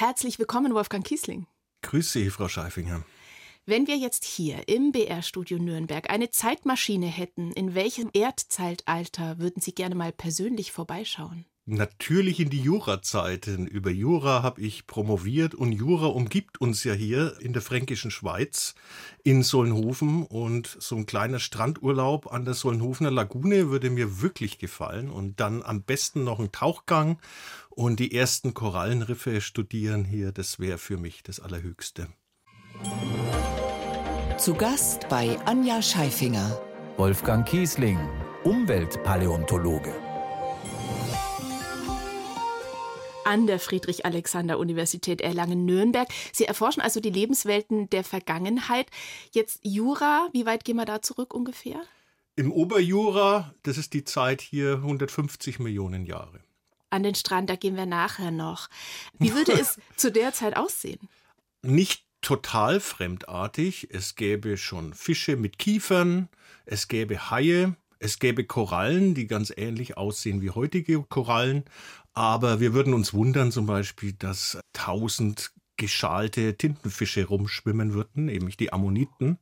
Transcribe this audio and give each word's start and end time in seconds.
herzlich 0.00 0.38
willkommen, 0.38 0.74
Wolfgang 0.74 1.04
Kiesling. 1.04 1.46
Grüß 1.82 2.12
Sie, 2.12 2.30
Frau 2.30 2.48
Scheifinger. 2.48 3.04
Wenn 3.66 3.86
wir 3.86 3.96
jetzt 3.96 4.24
hier 4.24 4.68
im 4.68 4.92
BR-Studio 4.92 5.58
Nürnberg 5.58 6.08
eine 6.08 6.30
Zeitmaschine 6.30 7.06
hätten, 7.06 7.52
in 7.52 7.74
welchem 7.74 8.08
Erdzeitalter 8.12 9.38
würden 9.38 9.60
Sie 9.60 9.74
gerne 9.74 9.94
mal 9.94 10.12
persönlich 10.12 10.72
vorbeischauen? 10.72 11.46
Natürlich 11.70 12.40
in 12.40 12.48
die 12.48 12.62
Jurazeiten. 12.62 13.66
Über 13.66 13.90
Jura 13.90 14.42
habe 14.42 14.62
ich 14.62 14.86
promoviert 14.86 15.54
und 15.54 15.72
Jura 15.72 16.06
umgibt 16.06 16.62
uns 16.62 16.82
ja 16.82 16.94
hier 16.94 17.38
in 17.40 17.52
der 17.52 17.60
fränkischen 17.60 18.10
Schweiz 18.10 18.74
in 19.22 19.42
Solnhofen 19.42 20.22
und 20.22 20.78
so 20.80 20.96
ein 20.96 21.04
kleiner 21.04 21.38
Strandurlaub 21.38 22.32
an 22.32 22.46
der 22.46 22.54
Solnhofener 22.54 23.10
Lagune 23.10 23.68
würde 23.68 23.90
mir 23.90 24.22
wirklich 24.22 24.56
gefallen 24.56 25.10
und 25.10 25.40
dann 25.40 25.62
am 25.62 25.82
besten 25.82 26.24
noch 26.24 26.40
ein 26.40 26.52
Tauchgang 26.52 27.18
und 27.68 28.00
die 28.00 28.14
ersten 28.14 28.54
Korallenriffe 28.54 29.42
studieren 29.42 30.06
hier, 30.06 30.32
das 30.32 30.58
wäre 30.58 30.78
für 30.78 30.96
mich 30.96 31.22
das 31.22 31.38
Allerhöchste. 31.38 32.08
Zu 34.38 34.54
Gast 34.54 35.06
bei 35.10 35.38
Anja 35.44 35.82
Scheifinger. 35.82 36.62
Wolfgang 36.96 37.46
Kiesling, 37.46 37.98
Umweltpaläontologe. 38.44 40.07
An 43.28 43.46
der 43.46 43.60
Friedrich-Alexander-Universität 43.60 45.20
Erlangen-Nürnberg. 45.20 46.08
Sie 46.32 46.46
erforschen 46.46 46.80
also 46.80 46.98
die 46.98 47.10
Lebenswelten 47.10 47.90
der 47.90 48.02
Vergangenheit. 48.02 48.90
Jetzt 49.32 49.60
Jura, 49.62 50.28
wie 50.32 50.46
weit 50.46 50.64
gehen 50.64 50.76
wir 50.76 50.86
da 50.86 51.02
zurück 51.02 51.34
ungefähr? 51.34 51.82
Im 52.36 52.50
Oberjura, 52.50 53.54
das 53.64 53.76
ist 53.76 53.92
die 53.92 54.04
Zeit 54.04 54.40
hier 54.40 54.76
150 54.76 55.58
Millionen 55.58 56.06
Jahre. 56.06 56.40
An 56.88 57.02
den 57.02 57.14
Strand, 57.14 57.50
da 57.50 57.56
gehen 57.56 57.76
wir 57.76 57.84
nachher 57.84 58.30
noch. 58.30 58.68
Wie 59.18 59.34
würde 59.34 59.52
es 59.52 59.78
zu 59.96 60.10
der 60.10 60.32
Zeit 60.32 60.56
aussehen? 60.56 61.08
Nicht 61.60 62.04
total 62.22 62.80
fremdartig. 62.80 63.88
Es 63.90 64.14
gäbe 64.14 64.56
schon 64.56 64.94
Fische 64.94 65.36
mit 65.36 65.58
Kiefern, 65.58 66.30
es 66.64 66.88
gäbe 66.88 67.30
Haie, 67.30 67.76
es 67.98 68.18
gäbe 68.20 68.44
Korallen, 68.44 69.14
die 69.14 69.26
ganz 69.26 69.52
ähnlich 69.54 69.96
aussehen 69.96 70.40
wie 70.40 70.50
heutige 70.50 71.02
Korallen, 71.02 71.64
aber 72.18 72.58
wir 72.58 72.74
würden 72.74 72.94
uns 72.94 73.14
wundern 73.14 73.52
zum 73.52 73.66
Beispiel, 73.66 74.12
dass 74.12 74.58
tausend 74.72 75.52
geschalte 75.76 76.56
Tintenfische 76.56 77.26
rumschwimmen 77.26 77.94
würden, 77.94 78.24
nämlich 78.24 78.56
die 78.56 78.72
Ammoniten. 78.72 79.38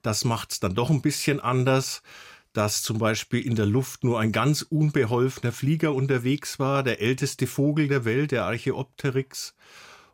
Das 0.00 0.24
macht 0.24 0.52
es 0.52 0.60
dann 0.60 0.76
doch 0.76 0.90
ein 0.90 1.02
bisschen 1.02 1.40
anders, 1.40 2.02
dass 2.52 2.82
zum 2.82 2.98
Beispiel 2.98 3.40
in 3.40 3.56
der 3.56 3.66
Luft 3.66 4.04
nur 4.04 4.20
ein 4.20 4.30
ganz 4.30 4.62
unbeholfener 4.62 5.50
Flieger 5.50 5.92
unterwegs 5.92 6.60
war, 6.60 6.84
der 6.84 7.00
älteste 7.00 7.48
Vogel 7.48 7.88
der 7.88 8.04
Welt, 8.04 8.30
der 8.30 8.44
Archeopteryx, 8.44 9.56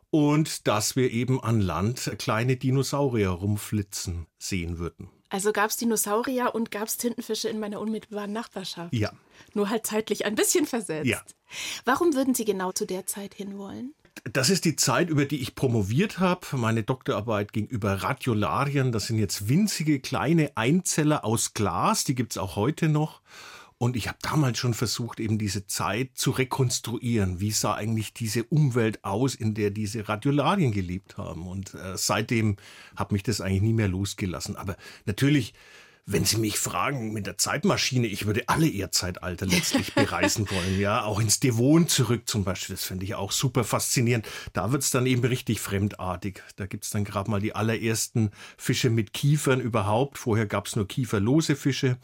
und 0.09 0.67
dass 0.67 0.95
wir 0.95 1.11
eben 1.11 1.39
an 1.39 1.61
Land 1.61 2.11
kleine 2.17 2.57
Dinosaurier 2.57 3.29
rumflitzen 3.29 4.25
sehen 4.39 4.79
würden. 4.79 5.11
Also 5.29 5.53
gab 5.53 5.69
es 5.69 5.77
Dinosaurier 5.77 6.55
und 6.55 6.71
gab 6.71 6.87
es 6.87 6.97
Tintenfische 6.97 7.47
in 7.47 7.59
meiner 7.59 7.79
unmittelbaren 7.79 8.33
Nachbarschaft. 8.33 8.91
Ja. 8.91 9.13
Nur 9.53 9.69
halt 9.69 9.85
zeitlich 9.85 10.25
ein 10.25 10.35
bisschen 10.35 10.65
versetzt. 10.65 11.05
Ja. 11.05 11.21
Warum 11.85 12.13
würden 12.15 12.33
Sie 12.33 12.45
genau 12.45 12.71
zu 12.71 12.85
der 12.85 13.05
Zeit 13.05 13.33
hinwollen? 13.33 13.93
Das 14.31 14.49
ist 14.49 14.65
die 14.65 14.75
Zeit, 14.75 15.09
über 15.09 15.25
die 15.25 15.41
ich 15.41 15.55
promoviert 15.55 16.19
habe. 16.19 16.45
Meine 16.57 16.83
Doktorarbeit 16.83 17.53
ging 17.53 17.65
über 17.65 18.03
Radiolarien. 18.03 18.91
Das 18.91 19.07
sind 19.07 19.17
jetzt 19.17 19.49
winzige 19.49 19.99
kleine 19.99 20.51
Einzeller 20.55 21.25
aus 21.25 21.53
Glas. 21.53 22.03
Die 22.03 22.15
gibt 22.15 22.33
es 22.33 22.37
auch 22.37 22.55
heute 22.55 22.87
noch. 22.87 23.21
Und 23.81 23.95
ich 23.95 24.07
habe 24.07 24.19
damals 24.21 24.59
schon 24.59 24.75
versucht, 24.75 25.19
eben 25.19 25.39
diese 25.39 25.65
Zeit 25.65 26.11
zu 26.13 26.29
rekonstruieren. 26.29 27.39
Wie 27.39 27.49
sah 27.49 27.73
eigentlich 27.73 28.13
diese 28.13 28.43
Umwelt 28.43 29.03
aus, 29.03 29.33
in 29.33 29.55
der 29.55 29.71
diese 29.71 30.07
Radiolarien 30.07 30.71
gelebt 30.71 31.17
haben? 31.17 31.47
Und 31.47 31.73
äh, 31.73 31.97
seitdem 31.97 32.57
hat 32.95 33.11
mich 33.11 33.23
das 33.23 33.41
eigentlich 33.41 33.63
nie 33.63 33.73
mehr 33.73 33.87
losgelassen. 33.87 34.55
Aber 34.55 34.77
natürlich, 35.05 35.55
wenn 36.05 36.25
Sie 36.25 36.37
mich 36.37 36.57
fragen 36.59 37.13
mit 37.13 37.27
der 37.27 37.37
Zeitmaschine, 37.37 38.07
ich 38.07 38.25
würde 38.25 38.43
alle 38.47 38.67
Erdzeitalter 38.67 39.45
letztlich 39.45 39.93
bereisen 39.95 40.49
wollen. 40.49 40.79
Ja, 40.79 41.03
auch 41.03 41.19
ins 41.19 41.39
Devon 41.39 41.87
zurück 41.87 42.27
zum 42.27 42.43
Beispiel. 42.43 42.75
Das 42.75 42.83
finde 42.83 43.05
ich 43.05 43.15
auch 43.15 43.31
super 43.31 43.63
faszinierend. 43.63 44.27
Da 44.53 44.71
wird 44.71 44.83
es 44.83 44.89
dann 44.89 45.05
eben 45.05 45.23
richtig 45.23 45.61
fremdartig. 45.61 46.43
Da 46.55 46.65
gibt 46.65 46.85
es 46.85 46.89
dann 46.89 47.03
gerade 47.03 47.29
mal 47.29 47.41
die 47.41 47.55
allerersten 47.55 48.31
Fische 48.57 48.89
mit 48.89 49.13
Kiefern 49.13 49.61
überhaupt. 49.61 50.17
Vorher 50.17 50.45
gab 50.45 50.67
es 50.67 50.75
nur 50.75 50.87
kieferlose 50.87 51.55
Fische 51.55 51.97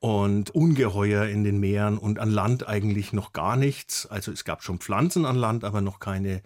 und 0.00 0.50
Ungeheuer 0.50 1.24
in 1.26 1.44
den 1.44 1.58
Meeren 1.60 1.96
und 1.98 2.18
an 2.18 2.30
Land 2.30 2.68
eigentlich 2.68 3.12
noch 3.12 3.32
gar 3.32 3.56
nichts. 3.56 4.06
Also 4.06 4.32
es 4.32 4.44
gab 4.44 4.62
schon 4.62 4.78
Pflanzen 4.78 5.24
an 5.24 5.36
Land, 5.36 5.64
aber 5.64 5.80
noch 5.80 6.00
keine 6.00 6.42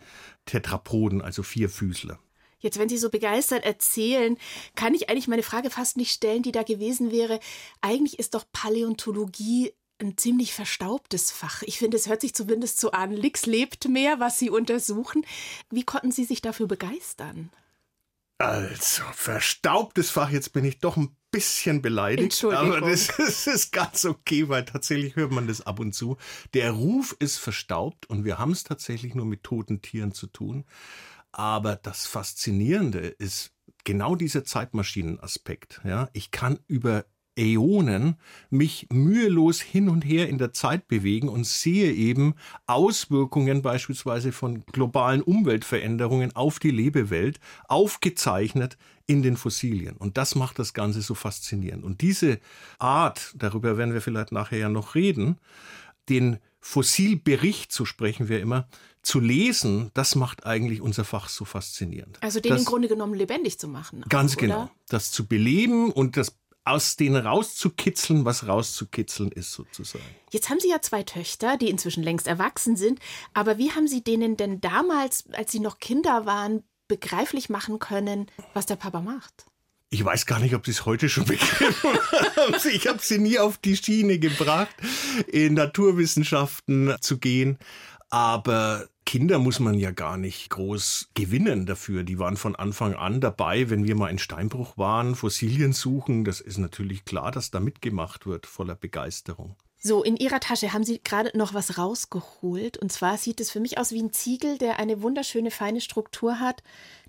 Tetrapoden, 0.46 1.22
also 1.22 1.42
Vierfüßler. 1.42 2.18
Jetzt, 2.60 2.78
wenn 2.78 2.88
Sie 2.88 2.98
so 2.98 3.10
begeistert 3.10 3.64
erzählen, 3.64 4.36
kann 4.74 4.94
ich 4.94 5.08
eigentlich 5.08 5.28
meine 5.28 5.42
Frage 5.42 5.70
fast 5.70 5.96
nicht 5.96 6.12
stellen, 6.12 6.42
die 6.42 6.52
da 6.52 6.62
gewesen 6.62 7.12
wäre. 7.12 7.38
Eigentlich 7.80 8.18
ist 8.18 8.34
doch 8.34 8.44
Paläontologie 8.52 9.72
ein 10.00 10.16
ziemlich 10.16 10.52
verstaubtes 10.52 11.30
Fach. 11.30 11.62
Ich 11.62 11.78
finde, 11.78 11.96
es 11.96 12.08
hört 12.08 12.20
sich 12.20 12.34
zumindest 12.34 12.80
so 12.80 12.92
an. 12.92 13.12
Lix 13.12 13.46
lebt 13.46 13.88
mehr, 13.88 14.20
was 14.20 14.38
Sie 14.38 14.50
untersuchen. 14.50 15.24
Wie 15.70 15.84
konnten 15.84 16.12
Sie 16.12 16.24
sich 16.24 16.40
dafür 16.40 16.66
begeistern? 16.66 17.50
Also, 18.38 19.02
verstaubtes 19.12 20.10
Fach, 20.10 20.30
jetzt 20.30 20.52
bin 20.52 20.64
ich 20.64 20.78
doch 20.78 20.96
ein 20.96 21.16
bisschen 21.32 21.82
beleidigt, 21.82 22.44
aber 22.44 22.80
das, 22.80 23.08
das, 23.16 23.48
ist 23.48 23.72
ganz 23.72 24.04
okay, 24.04 24.48
weil 24.48 24.64
tatsächlich 24.64 25.16
hört 25.16 25.32
man 25.32 25.48
das 25.48 25.66
ab 25.66 25.80
und 25.80 25.92
zu. 25.92 26.16
Der 26.54 26.70
Ruf 26.70 27.16
ist 27.18 27.38
verstaubt 27.38 28.08
und 28.08 28.24
wir 28.24 28.38
haben 28.38 28.52
es 28.52 28.62
tatsächlich 28.62 29.16
nur 29.16 29.26
mit 29.26 29.42
toten 29.42 29.82
Tieren 29.82 30.12
zu 30.12 30.28
tun. 30.28 30.64
Aber 31.32 31.76
das 31.76 32.06
Faszinierende 32.06 33.00
ist 33.00 33.52
genau 33.84 34.16
dieser 34.16 34.44
Zeitmaschinenaspekt. 34.44 35.80
Ja, 35.84 36.08
ich 36.12 36.30
kann 36.30 36.58
über 36.66 37.04
Äonen 37.38 38.16
mich 38.50 38.88
mühelos 38.90 39.60
hin 39.60 39.88
und 39.88 40.04
her 40.04 40.28
in 40.28 40.38
der 40.38 40.52
Zeit 40.52 40.88
bewegen 40.88 41.28
und 41.28 41.46
sehe 41.46 41.92
eben 41.92 42.34
Auswirkungen 42.66 43.62
beispielsweise 43.62 44.32
von 44.32 44.66
globalen 44.66 45.22
Umweltveränderungen 45.22 46.34
auf 46.34 46.58
die 46.58 46.72
Lebewelt 46.72 47.38
aufgezeichnet 47.68 48.76
in 49.06 49.22
den 49.22 49.36
Fossilien. 49.36 49.96
Und 49.96 50.16
das 50.16 50.34
macht 50.34 50.58
das 50.58 50.74
Ganze 50.74 51.00
so 51.00 51.14
faszinierend. 51.14 51.84
Und 51.84 52.00
diese 52.00 52.40
Art, 52.78 53.34
darüber 53.36 53.78
werden 53.78 53.94
wir 53.94 54.02
vielleicht 54.02 54.32
nachher 54.32 54.58
ja 54.58 54.68
noch 54.68 54.94
reden, 54.96 55.38
den 56.08 56.38
Fossilbericht, 56.60 57.72
so 57.72 57.84
sprechen 57.84 58.28
wir 58.28 58.40
immer, 58.40 58.68
zu 59.02 59.20
lesen, 59.20 59.90
das 59.94 60.14
macht 60.14 60.46
eigentlich 60.46 60.80
unser 60.80 61.04
Fach 61.04 61.28
so 61.28 61.44
faszinierend. 61.44 62.18
Also 62.20 62.40
den 62.40 62.50
das, 62.50 62.60
im 62.60 62.66
Grunde 62.66 62.88
genommen 62.88 63.14
lebendig 63.14 63.58
zu 63.58 63.68
machen. 63.68 64.04
Auch, 64.04 64.08
ganz 64.08 64.36
genau. 64.36 64.62
Oder? 64.62 64.70
Das 64.88 65.10
zu 65.12 65.26
beleben 65.26 65.90
und 65.92 66.16
das 66.16 66.36
aus 66.64 66.96
denen 66.96 67.16
rauszukitzeln, 67.16 68.24
was 68.24 68.46
rauszukitzeln 68.46 69.32
ist 69.32 69.52
sozusagen. 69.52 70.04
Jetzt 70.30 70.50
haben 70.50 70.60
Sie 70.60 70.68
ja 70.68 70.82
zwei 70.82 71.02
Töchter, 71.02 71.56
die 71.56 71.70
inzwischen 71.70 72.02
längst 72.02 72.26
erwachsen 72.26 72.76
sind. 72.76 73.00
Aber 73.32 73.56
wie 73.56 73.70
haben 73.70 73.88
Sie 73.88 74.04
denen 74.04 74.36
denn 74.36 74.60
damals, 74.60 75.24
als 75.32 75.50
Sie 75.50 75.60
noch 75.60 75.78
Kinder 75.78 76.26
waren, 76.26 76.62
begreiflich 76.86 77.48
machen 77.48 77.78
können, 77.78 78.26
was 78.52 78.66
der 78.66 78.76
Papa 78.76 79.00
macht? 79.00 79.46
Ich 79.90 80.04
weiß 80.04 80.26
gar 80.26 80.38
nicht, 80.38 80.54
ob 80.54 80.66
sie 80.66 80.72
es 80.72 80.84
heute 80.84 81.08
schon 81.08 81.24
begriffen 81.26 81.98
haben. 82.36 82.54
Ich 82.70 82.86
habe 82.86 82.98
sie 83.00 83.18
nie 83.18 83.38
auf 83.38 83.56
die 83.56 83.76
Schiene 83.76 84.18
gebracht, 84.18 84.74
in 85.26 85.54
Naturwissenschaften 85.54 86.94
zu 87.00 87.18
gehen. 87.18 87.58
Aber 88.10 88.88
Kinder 89.04 89.38
muss 89.38 89.58
man 89.58 89.74
ja 89.74 89.90
gar 89.90 90.16
nicht 90.16 90.50
groß 90.50 91.10
gewinnen 91.14 91.66
dafür. 91.66 92.02
Die 92.02 92.18
waren 92.18 92.36
von 92.36 92.56
Anfang 92.56 92.94
an 92.94 93.20
dabei, 93.20 93.70
wenn 93.70 93.84
wir 93.84 93.94
mal 93.94 94.10
in 94.10 94.18
Steinbruch 94.18 94.76
waren, 94.76 95.14
Fossilien 95.14 95.72
suchen. 95.72 96.24
Das 96.24 96.40
ist 96.40 96.58
natürlich 96.58 97.04
klar, 97.04 97.30
dass 97.30 97.50
da 97.50 97.60
mitgemacht 97.60 98.26
wird, 98.26 98.46
voller 98.46 98.74
Begeisterung. 98.74 99.56
So, 99.80 100.02
in 100.02 100.16
Ihrer 100.16 100.40
Tasche 100.40 100.72
haben 100.72 100.84
Sie 100.84 101.00
gerade 101.02 101.36
noch 101.38 101.54
was 101.54 101.78
rausgeholt. 101.78 102.78
Und 102.78 102.90
zwar 102.90 103.16
sieht 103.16 103.40
es 103.40 103.50
für 103.50 103.60
mich 103.60 103.78
aus 103.78 103.92
wie 103.92 104.02
ein 104.02 104.12
Ziegel, 104.12 104.58
der 104.58 104.78
eine 104.78 105.02
wunderschöne, 105.02 105.50
feine 105.50 105.80
Struktur 105.80 106.40
hat. 106.40 106.62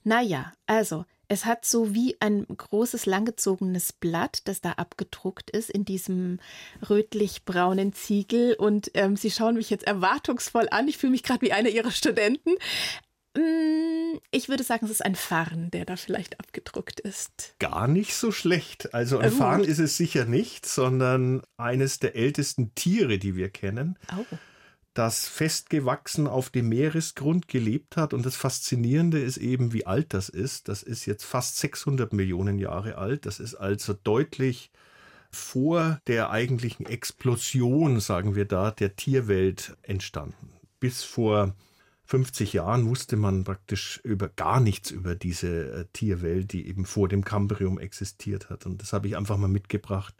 Naja, 0.03 0.53
also, 0.67 1.05
es 1.29 1.45
hat 1.45 1.63
so 1.63 1.93
wie 1.93 2.17
ein 2.19 2.45
großes, 2.45 3.05
langgezogenes 3.05 3.93
Blatt, 3.93 4.41
das 4.45 4.61
da 4.61 4.73
abgedruckt 4.73 5.51
ist 5.51 5.69
in 5.69 5.85
diesem 5.85 6.39
rötlich-braunen 6.89 7.93
Ziegel. 7.93 8.55
Und 8.55 8.91
ähm, 8.95 9.15
Sie 9.15 9.31
schauen 9.31 9.55
mich 9.55 9.69
jetzt 9.69 9.85
erwartungsvoll 9.85 10.67
an. 10.71 10.87
Ich 10.87 10.97
fühle 10.97 11.11
mich 11.11 11.23
gerade 11.23 11.41
wie 11.41 11.53
einer 11.53 11.69
Ihrer 11.69 11.91
Studenten. 11.91 12.55
Mm, 13.37 14.17
ich 14.31 14.49
würde 14.49 14.63
sagen, 14.63 14.85
es 14.85 14.91
ist 14.91 15.05
ein 15.05 15.15
Farn, 15.15 15.69
der 15.69 15.85
da 15.85 15.97
vielleicht 15.97 16.39
abgedruckt 16.39 16.99
ist. 16.99 17.55
Gar 17.59 17.87
nicht 17.87 18.15
so 18.15 18.31
schlecht. 18.31 18.95
Also 18.95 19.19
ein 19.19 19.31
oh. 19.31 19.37
Farn 19.37 19.63
ist 19.63 19.79
es 19.79 19.97
sicher 19.97 20.25
nicht, 20.25 20.65
sondern 20.65 21.43
eines 21.57 21.99
der 21.99 22.15
ältesten 22.15 22.73
Tiere, 22.73 23.19
die 23.19 23.35
wir 23.35 23.49
kennen. 23.49 23.99
Oh 24.17 24.25
das 24.93 25.27
festgewachsen 25.27 26.27
auf 26.27 26.49
dem 26.49 26.69
Meeresgrund 26.69 27.47
gelebt 27.47 27.95
hat. 27.95 28.13
Und 28.13 28.25
das 28.25 28.35
Faszinierende 28.35 29.19
ist 29.19 29.37
eben, 29.37 29.71
wie 29.73 29.85
alt 29.85 30.13
das 30.13 30.29
ist. 30.29 30.67
Das 30.67 30.83
ist 30.83 31.05
jetzt 31.05 31.23
fast 31.23 31.57
600 31.57 32.13
Millionen 32.13 32.57
Jahre 32.57 32.97
alt. 32.97 33.25
Das 33.25 33.39
ist 33.39 33.55
also 33.55 33.93
deutlich 33.93 34.71
vor 35.31 36.01
der 36.07 36.31
eigentlichen 36.31 36.85
Explosion, 36.85 37.99
sagen 37.99 38.35
wir 38.35 38.45
da, 38.45 38.71
der 38.71 38.95
Tierwelt 38.95 39.77
entstanden. 39.83 40.53
Bis 40.79 41.03
vor 41.03 41.55
50 42.05 42.53
Jahren 42.53 42.87
wusste 42.87 43.17
man 43.17 43.43
praktisch 43.43 43.99
über 44.03 44.29
gar 44.29 44.59
nichts 44.59 44.89
über 44.89 45.13
diese 45.13 45.71
äh, 45.71 45.85
Tierwelt, 45.93 46.51
die 46.53 46.67
eben 46.67 46.85
vor 46.85 47.07
dem 47.07 47.23
Kambrium 47.23 47.77
existiert 47.77 48.49
hat. 48.49 48.65
Und 48.65 48.81
das 48.81 48.93
habe 48.93 49.07
ich 49.07 49.15
einfach 49.15 49.37
mal 49.37 49.47
mitgebracht, 49.47 50.15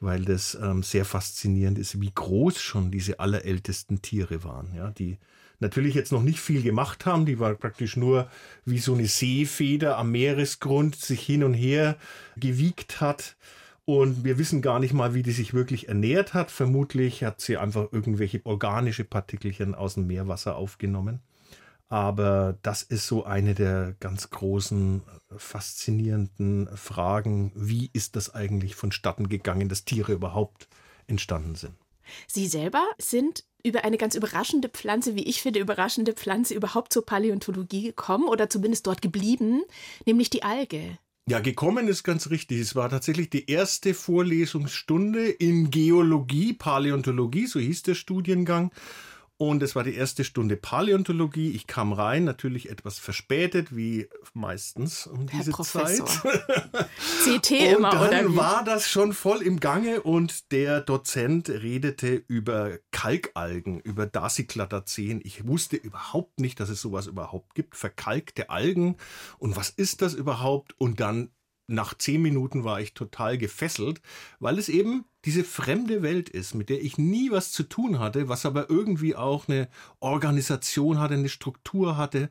weil 0.00 0.24
das 0.24 0.58
ähm, 0.60 0.82
sehr 0.82 1.04
faszinierend 1.04 1.78
ist, 1.78 2.00
wie 2.00 2.10
groß 2.12 2.60
schon 2.60 2.90
diese 2.90 3.20
allerältesten 3.20 4.02
Tiere 4.02 4.42
waren. 4.42 4.74
Ja, 4.74 4.90
die 4.90 5.18
natürlich 5.60 5.94
jetzt 5.94 6.10
noch 6.10 6.22
nicht 6.22 6.40
viel 6.40 6.62
gemacht 6.62 7.06
haben. 7.06 7.26
Die 7.26 7.38
war 7.38 7.54
praktisch 7.54 7.96
nur 7.96 8.28
wie 8.64 8.78
so 8.78 8.94
eine 8.94 9.06
Seefeder 9.06 9.98
am 9.98 10.10
Meeresgrund 10.10 10.96
sich 10.96 11.20
hin 11.20 11.44
und 11.44 11.54
her 11.54 11.96
gewiegt 12.36 13.00
hat. 13.00 13.36
Und 13.84 14.24
wir 14.24 14.38
wissen 14.38 14.62
gar 14.62 14.78
nicht 14.78 14.94
mal, 14.94 15.14
wie 15.14 15.22
die 15.22 15.32
sich 15.32 15.52
wirklich 15.52 15.88
ernährt 15.88 16.32
hat. 16.32 16.50
Vermutlich 16.50 17.24
hat 17.24 17.40
sie 17.40 17.56
einfach 17.56 17.92
irgendwelche 17.92 18.40
organische 18.44 19.04
Partikelchen 19.04 19.74
aus 19.74 19.94
dem 19.94 20.06
Meerwasser 20.06 20.56
aufgenommen. 20.56 21.20
Aber 21.90 22.56
das 22.62 22.84
ist 22.84 23.08
so 23.08 23.24
eine 23.24 23.54
der 23.54 23.96
ganz 23.98 24.30
großen, 24.30 25.02
faszinierenden 25.36 26.68
Fragen. 26.76 27.50
Wie 27.56 27.90
ist 27.92 28.14
das 28.14 28.32
eigentlich 28.32 28.76
vonstatten 28.76 29.28
gegangen, 29.28 29.68
dass 29.68 29.84
Tiere 29.84 30.12
überhaupt 30.12 30.68
entstanden 31.08 31.56
sind? 31.56 31.74
Sie 32.28 32.46
selber 32.46 32.84
sind 32.98 33.44
über 33.64 33.84
eine 33.84 33.98
ganz 33.98 34.14
überraschende 34.14 34.68
Pflanze, 34.68 35.16
wie 35.16 35.24
ich 35.24 35.42
finde, 35.42 35.58
überraschende 35.58 36.12
Pflanze 36.12 36.54
überhaupt 36.54 36.92
zur 36.92 37.04
Paläontologie 37.04 37.82
gekommen 37.82 38.28
oder 38.28 38.48
zumindest 38.48 38.86
dort 38.86 39.02
geblieben, 39.02 39.62
nämlich 40.06 40.30
die 40.30 40.44
Alge. 40.44 40.96
Ja, 41.28 41.40
gekommen 41.40 41.88
ist 41.88 42.04
ganz 42.04 42.30
richtig. 42.30 42.60
Es 42.60 42.74
war 42.74 42.88
tatsächlich 42.88 43.30
die 43.30 43.50
erste 43.50 43.94
Vorlesungsstunde 43.94 45.28
in 45.28 45.70
Geologie, 45.70 46.52
Paläontologie, 46.52 47.46
so 47.46 47.60
hieß 47.60 47.82
der 47.82 47.94
Studiengang. 47.94 48.72
Und 49.40 49.62
es 49.62 49.74
war 49.74 49.84
die 49.84 49.94
erste 49.94 50.22
Stunde 50.22 50.54
Paläontologie. 50.58 51.52
Ich 51.52 51.66
kam 51.66 51.94
rein, 51.94 52.24
natürlich 52.24 52.68
etwas 52.68 52.98
verspätet, 52.98 53.74
wie 53.74 54.06
meistens 54.34 55.06
um 55.06 55.28
Herr 55.28 55.38
diese 55.38 55.52
Professor. 55.52 56.06
Zeit. 56.06 56.86
CT 57.24 57.50
Und 57.50 57.58
immer, 57.58 57.90
dann 57.90 58.26
oder? 58.26 58.32
Wie? 58.32 58.36
war 58.36 58.64
das 58.64 58.90
schon 58.90 59.14
voll 59.14 59.40
im 59.40 59.58
Gange 59.58 60.02
und 60.02 60.52
der 60.52 60.82
Dozent 60.82 61.48
redete 61.48 62.22
über 62.28 62.76
Kalkalgen, 62.90 63.80
über 63.80 64.04
Dasyclataceen. 64.04 65.22
Ich 65.24 65.46
wusste 65.46 65.76
überhaupt 65.76 66.38
nicht, 66.38 66.60
dass 66.60 66.68
es 66.68 66.82
sowas 66.82 67.06
überhaupt 67.06 67.54
gibt. 67.54 67.76
Verkalkte 67.76 68.50
Algen. 68.50 68.98
Und 69.38 69.56
was 69.56 69.70
ist 69.70 70.02
das 70.02 70.12
überhaupt? 70.12 70.74
Und 70.76 71.00
dann 71.00 71.30
nach 71.70 71.94
zehn 71.94 72.20
Minuten 72.20 72.64
war 72.64 72.80
ich 72.80 72.94
total 72.94 73.38
gefesselt, 73.38 74.00
weil 74.38 74.58
es 74.58 74.68
eben 74.68 75.04
diese 75.24 75.44
fremde 75.44 76.02
Welt 76.02 76.28
ist, 76.28 76.54
mit 76.54 76.68
der 76.68 76.82
ich 76.82 76.98
nie 76.98 77.30
was 77.30 77.52
zu 77.52 77.62
tun 77.62 77.98
hatte, 77.98 78.28
was 78.28 78.46
aber 78.46 78.70
irgendwie 78.70 79.14
auch 79.14 79.48
eine 79.48 79.68
Organisation 80.00 80.98
hatte, 80.98 81.14
eine 81.14 81.28
Struktur 81.28 81.96
hatte, 81.96 82.30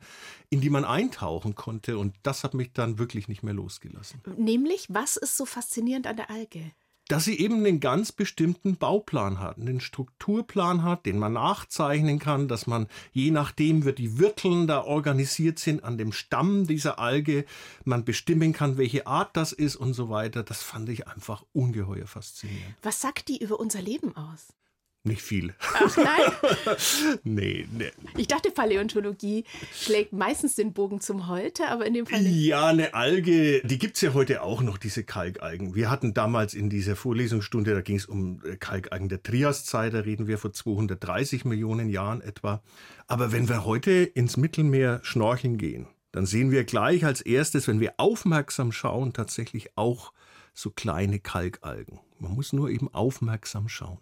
in 0.50 0.60
die 0.60 0.70
man 0.70 0.84
eintauchen 0.84 1.54
konnte. 1.54 1.98
Und 1.98 2.16
das 2.22 2.44
hat 2.44 2.54
mich 2.54 2.72
dann 2.72 2.98
wirklich 2.98 3.28
nicht 3.28 3.42
mehr 3.42 3.54
losgelassen. 3.54 4.20
Nämlich, 4.36 4.86
was 4.88 5.16
ist 5.16 5.36
so 5.36 5.46
faszinierend 5.46 6.06
an 6.06 6.16
der 6.16 6.30
Alge? 6.30 6.72
Dass 7.10 7.24
sie 7.24 7.40
eben 7.40 7.56
einen 7.66 7.80
ganz 7.80 8.12
bestimmten 8.12 8.76
Bauplan 8.76 9.40
hat, 9.40 9.58
einen 9.58 9.80
Strukturplan 9.80 10.84
hat, 10.84 11.06
den 11.06 11.18
man 11.18 11.32
nachzeichnen 11.32 12.20
kann, 12.20 12.46
dass 12.46 12.68
man 12.68 12.86
je 13.12 13.32
nachdem, 13.32 13.84
wie 13.84 13.92
die 13.92 14.18
Wirteln 14.18 14.68
da 14.68 14.84
organisiert 14.84 15.58
sind, 15.58 15.82
an 15.82 15.98
dem 15.98 16.12
Stamm 16.12 16.68
dieser 16.68 17.00
Alge, 17.00 17.46
man 17.84 18.04
bestimmen 18.04 18.52
kann, 18.52 18.78
welche 18.78 19.08
Art 19.08 19.36
das 19.36 19.50
ist 19.50 19.74
und 19.74 19.94
so 19.94 20.08
weiter. 20.08 20.44
Das 20.44 20.62
fand 20.62 20.88
ich 20.88 21.08
einfach 21.08 21.44
ungeheuer 21.52 22.06
faszinierend. 22.06 22.76
Was 22.82 23.00
sagt 23.00 23.26
die 23.26 23.42
über 23.42 23.58
unser 23.58 23.82
Leben 23.82 24.16
aus? 24.16 24.52
Nicht 25.02 25.22
viel. 25.22 25.54
Ach 25.74 25.96
nein, 25.96 26.76
nee, 27.24 27.66
nee. 27.72 27.90
ich 28.18 28.28
dachte, 28.28 28.50
Paläontologie 28.50 29.44
schlägt 29.72 30.12
meistens 30.12 30.56
den 30.56 30.74
Bogen 30.74 31.00
zum 31.00 31.26
Heute, 31.26 31.68
aber 31.68 31.86
in 31.86 31.94
dem 31.94 32.04
Fall 32.04 32.20
nicht. 32.20 32.44
Ja, 32.44 32.66
eine 32.66 32.92
Alge, 32.92 33.62
die 33.64 33.78
gibt's 33.78 34.02
ja 34.02 34.12
heute 34.12 34.42
auch 34.42 34.60
noch, 34.60 34.76
diese 34.76 35.02
Kalkalgen. 35.02 35.74
Wir 35.74 35.90
hatten 35.90 36.12
damals 36.12 36.52
in 36.52 36.68
dieser 36.68 36.96
Vorlesungsstunde, 36.96 37.72
da 37.72 37.80
ging 37.80 37.96
es 37.96 38.04
um 38.04 38.42
äh, 38.44 38.56
Kalkalgen 38.56 39.08
der 39.08 39.22
Triaszeit, 39.22 39.94
da 39.94 40.00
reden 40.00 40.26
wir 40.26 40.36
vor 40.36 40.52
230 40.52 41.46
Millionen 41.46 41.88
Jahren 41.88 42.20
etwa. 42.20 42.62
Aber 43.06 43.32
wenn 43.32 43.48
wir 43.48 43.64
heute 43.64 43.92
ins 43.92 44.36
Mittelmeer 44.36 45.00
schnorcheln 45.02 45.56
gehen, 45.56 45.86
dann 46.12 46.26
sehen 46.26 46.50
wir 46.50 46.64
gleich 46.64 47.06
als 47.06 47.22
erstes, 47.22 47.68
wenn 47.68 47.80
wir 47.80 47.94
aufmerksam 47.96 48.70
schauen, 48.70 49.14
tatsächlich 49.14 49.78
auch 49.78 50.12
so 50.52 50.68
kleine 50.68 51.20
Kalkalgen. 51.20 52.00
Man 52.18 52.32
muss 52.32 52.52
nur 52.52 52.68
eben 52.68 52.92
aufmerksam 52.92 53.70
schauen. 53.70 53.98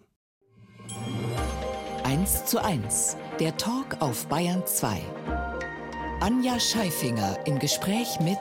1 2.03 2.45
zu 2.45 2.63
1. 2.63 3.17
Der 3.39 3.55
Talk 3.57 3.97
auf 4.01 4.25
Bayern 4.27 4.65
2. 4.65 5.01
Anja 6.21 6.59
Scheifinger 6.59 7.37
im 7.45 7.59
Gespräch 7.59 8.19
mit 8.19 8.39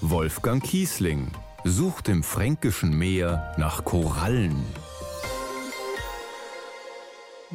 Wolfgang 0.00 0.62
Kiesling 0.62 1.32
sucht 1.64 2.08
im 2.08 2.22
fränkischen 2.22 2.96
Meer 2.96 3.54
nach 3.58 3.84
Korallen. 3.84 4.64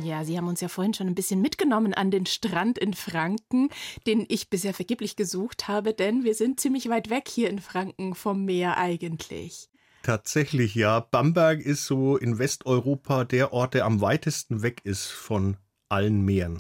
Ja, 0.04 0.26
Sie 0.26 0.38
haben 0.38 0.50
uns 0.50 0.60
ja 0.60 0.68
vorhin 0.68 0.94
schon 0.94 1.08
ein 1.08 1.16
bisschen 1.16 1.42
mitgenommen 1.42 1.94
an 1.94 2.12
den 2.12 2.26
Strand 2.26 2.78
in 2.78 2.94
Franken, 2.94 3.70
den 4.06 4.26
ich 4.28 4.50
bisher 4.50 4.74
vergeblich 4.74 5.16
gesucht 5.16 5.70
habe, 5.70 5.94
denn 5.94 6.26
wir 6.26 6.36
sind 6.36 6.60
ziemlich 6.60 6.90
weit 6.90 7.10
weg 7.10 7.30
hier 7.30 7.50
in 7.50 7.60
Franken 7.60 8.14
vom 8.14 8.44
Meer 8.44 8.78
eigentlich. 8.78 9.70
Tatsächlich, 10.06 10.76
ja. 10.76 11.00
Bamberg 11.00 11.62
ist 11.62 11.88
so 11.88 12.16
in 12.16 12.38
Westeuropa 12.38 13.24
der 13.24 13.54
Ort, 13.54 13.74
der 13.74 13.86
am 13.86 14.02
weitesten 14.02 14.62
weg 14.62 14.82
ist 14.84 15.08
von 15.08 15.58
allen 15.90 16.24
Meeren. 16.24 16.60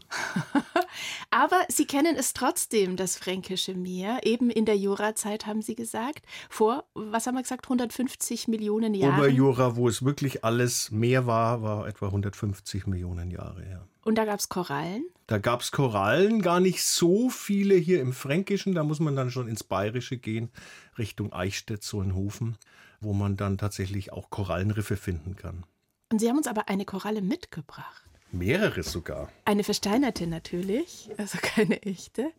Aber 1.29 1.61
Sie 1.67 1.85
kennen 1.85 2.15
es 2.17 2.33
trotzdem, 2.33 2.95
das 2.95 3.17
Fränkische 3.17 3.75
Meer, 3.75 4.21
eben 4.23 4.49
in 4.49 4.65
der 4.65 4.77
Jurazeit, 4.77 5.45
haben 5.45 5.61
Sie 5.61 5.75
gesagt, 5.75 6.25
vor, 6.49 6.85
was 6.95 7.27
haben 7.27 7.35
wir 7.35 7.43
gesagt, 7.43 7.65
150 7.67 8.47
Millionen 8.47 8.95
Jahren. 8.95 9.19
Oberjura, 9.19 9.75
wo 9.75 9.87
es 9.87 10.03
wirklich 10.03 10.43
alles 10.43 10.89
Meer 10.89 11.27
war, 11.27 11.61
war 11.61 11.87
etwa 11.87 12.07
150 12.07 12.87
Millionen 12.87 13.29
Jahre 13.29 13.61
her. 13.61 13.87
Und 14.03 14.17
da 14.17 14.25
gab 14.25 14.39
es 14.39 14.49
Korallen. 14.49 15.05
Da 15.27 15.37
gab 15.37 15.61
es 15.61 15.71
Korallen, 15.71 16.41
gar 16.41 16.59
nicht 16.59 16.83
so 16.83 17.29
viele 17.29 17.75
hier 17.75 18.01
im 18.01 18.11
Fränkischen. 18.11 18.73
Da 18.73 18.83
muss 18.83 18.99
man 18.99 19.15
dann 19.15 19.29
schon 19.29 19.47
ins 19.47 19.63
Bayerische 19.63 20.17
gehen, 20.17 20.49
Richtung 20.97 21.31
Eichstätt, 21.31 21.83
Solnhofen, 21.83 22.57
wo 23.01 23.13
man 23.13 23.37
dann 23.37 23.57
tatsächlich 23.57 24.11
auch 24.13 24.29
Korallenriffe 24.29 24.97
finden 24.97 25.35
kann. 25.35 25.63
Und 26.11 26.19
Sie 26.19 26.29
haben 26.29 26.37
uns 26.37 26.47
aber 26.47 26.69
eine 26.69 26.85
Koralle 26.85 27.21
mitgebracht. 27.21 28.03
Mehrere 28.31 28.83
sogar. 28.83 29.29
Eine 29.45 29.63
versteinerte 29.63 30.27
natürlich, 30.27 31.09
also 31.17 31.37
keine 31.41 31.81
echte. 31.83 32.31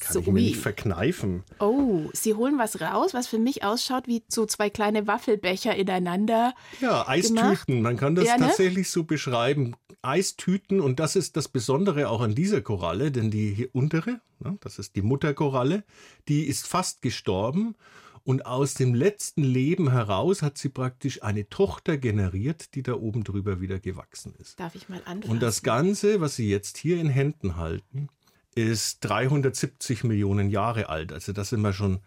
Kann 0.00 0.18
ich 0.18 0.26
mir 0.26 0.32
nicht 0.40 0.56
verkneifen. 0.56 1.44
Oh, 1.58 2.08
Sie 2.14 2.32
holen 2.34 2.56
was 2.58 2.80
raus, 2.80 3.12
was 3.12 3.26
für 3.26 3.38
mich 3.38 3.64
ausschaut 3.64 4.06
wie 4.06 4.22
so 4.28 4.46
zwei 4.46 4.70
kleine 4.70 5.06
Waffelbecher 5.06 5.76
ineinander. 5.76 6.54
Ja, 6.80 7.06
Eistüten, 7.06 7.82
man 7.82 7.98
kann 7.98 8.14
das 8.14 8.26
Ja, 8.26 8.38
ne? 8.38 8.46
tatsächlich 8.46 8.90
so 8.90 9.04
beschreiben. 9.04 9.76
Eistüten, 10.00 10.80
und 10.80 11.00
das 11.00 11.16
ist 11.16 11.36
das 11.36 11.48
Besondere 11.48 12.08
auch 12.08 12.22
an 12.22 12.34
dieser 12.34 12.62
Koralle, 12.62 13.12
denn 13.12 13.30
die 13.30 13.52
hier 13.52 13.68
untere, 13.74 14.20
ne, 14.38 14.56
das 14.60 14.78
ist 14.78 14.96
die 14.96 15.02
Mutterkoralle, 15.02 15.84
die 16.28 16.46
ist 16.46 16.66
fast 16.66 17.02
gestorben. 17.02 17.76
Und 18.24 18.46
aus 18.46 18.74
dem 18.74 18.94
letzten 18.94 19.42
Leben 19.42 19.90
heraus 19.90 20.42
hat 20.42 20.58
sie 20.58 20.68
praktisch 20.68 21.22
eine 21.22 21.48
Tochter 21.48 21.96
generiert, 21.96 22.74
die 22.74 22.82
da 22.82 22.94
oben 22.94 23.24
drüber 23.24 23.60
wieder 23.60 23.78
gewachsen 23.78 24.34
ist. 24.38 24.60
Darf 24.60 24.74
ich 24.74 24.88
mal 24.88 25.02
anfangen? 25.04 25.32
Und 25.32 25.40
das 25.40 25.62
Ganze, 25.62 26.20
was 26.20 26.36
Sie 26.36 26.48
jetzt 26.50 26.76
hier 26.76 27.00
in 27.00 27.08
Händen 27.08 27.56
halten, 27.56 28.08
ist 28.54 29.00
370 29.00 30.04
Millionen 30.04 30.50
Jahre 30.50 30.88
alt. 30.88 31.12
Also 31.12 31.32
da 31.32 31.44
sind 31.44 31.62
wir 31.62 31.72
schon 31.72 32.00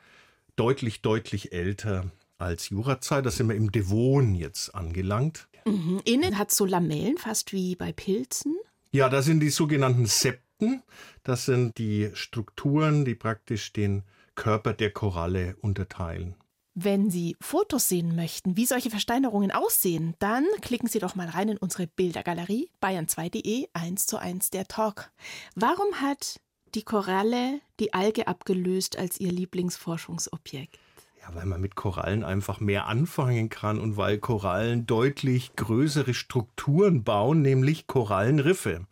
deutlich, 0.56 1.02
deutlich 1.02 1.52
älter 1.52 2.12
als 2.38 2.70
Jurazeit. 2.70 3.26
Da 3.26 3.32
sind 3.32 3.50
wir 3.50 3.56
im 3.56 3.72
Devon 3.72 4.36
jetzt 4.36 4.76
angelangt. 4.76 5.48
Mhm. 5.66 6.02
Innen 6.06 6.38
hat 6.38 6.52
so 6.52 6.66
Lamellen, 6.66 7.18
fast 7.18 7.54
wie 7.54 7.76
bei 7.76 7.92
Pilzen. 7.92 8.56
Ja, 8.92 9.10
das 9.10 9.26
sind 9.26 9.40
die 9.40 9.50
sogenannten 9.50 10.06
Septen. 10.06 10.84
Das 11.24 11.46
sind 11.46 11.78
die 11.78 12.12
Strukturen, 12.14 13.06
die 13.06 13.16
praktisch 13.16 13.74
den 13.74 14.04
Körper 14.36 14.74
der 14.74 14.92
Koralle 14.92 15.56
unterteilen. 15.62 16.36
Wenn 16.76 17.12
Sie 17.12 17.38
Fotos 17.40 17.88
sehen 17.88 18.16
möchten, 18.16 18.58
wie 18.58 18.66
solche 18.66 18.90
Versteinerungen 18.90 19.52
aussehen, 19.52 20.16
dann 20.18 20.46
klicken 20.62 20.90
Sie 20.90 20.98
doch 20.98 21.14
mal 21.14 21.30
rein 21.30 21.50
in 21.50 21.58
unsere 21.58 21.86
Bildergalerie 21.86 22.72
bayern2.de 22.82 23.68
1 23.74 24.08
zu 24.08 24.18
1 24.18 24.50
der 24.50 24.68
Talk. 24.68 25.12
Warum 25.56 26.02
hat 26.02 26.40
die 26.74 26.82
Koralle 26.82 27.60
die 27.80 27.94
Alge 27.94 28.28
abgelöst 28.28 28.98
als 28.98 29.20
ihr 29.20 29.32
Lieblingsforschungsobjekt? 29.32 30.80
Ja, 31.22 31.36
weil 31.36 31.46
man 31.46 31.62
mit 31.62 31.76
Korallen 31.76 32.24
einfach 32.24 32.60
mehr 32.60 32.88
anfangen 32.88 33.50
kann 33.50 33.80
und 33.80 33.96
weil 33.96 34.18
Korallen 34.18 34.88
deutlich 34.88 35.56
größere 35.56 36.16
Strukturen 36.16 37.04
bauen, 37.04 37.44
nämlich 37.44 37.86
Korallenriffe. 37.86 38.88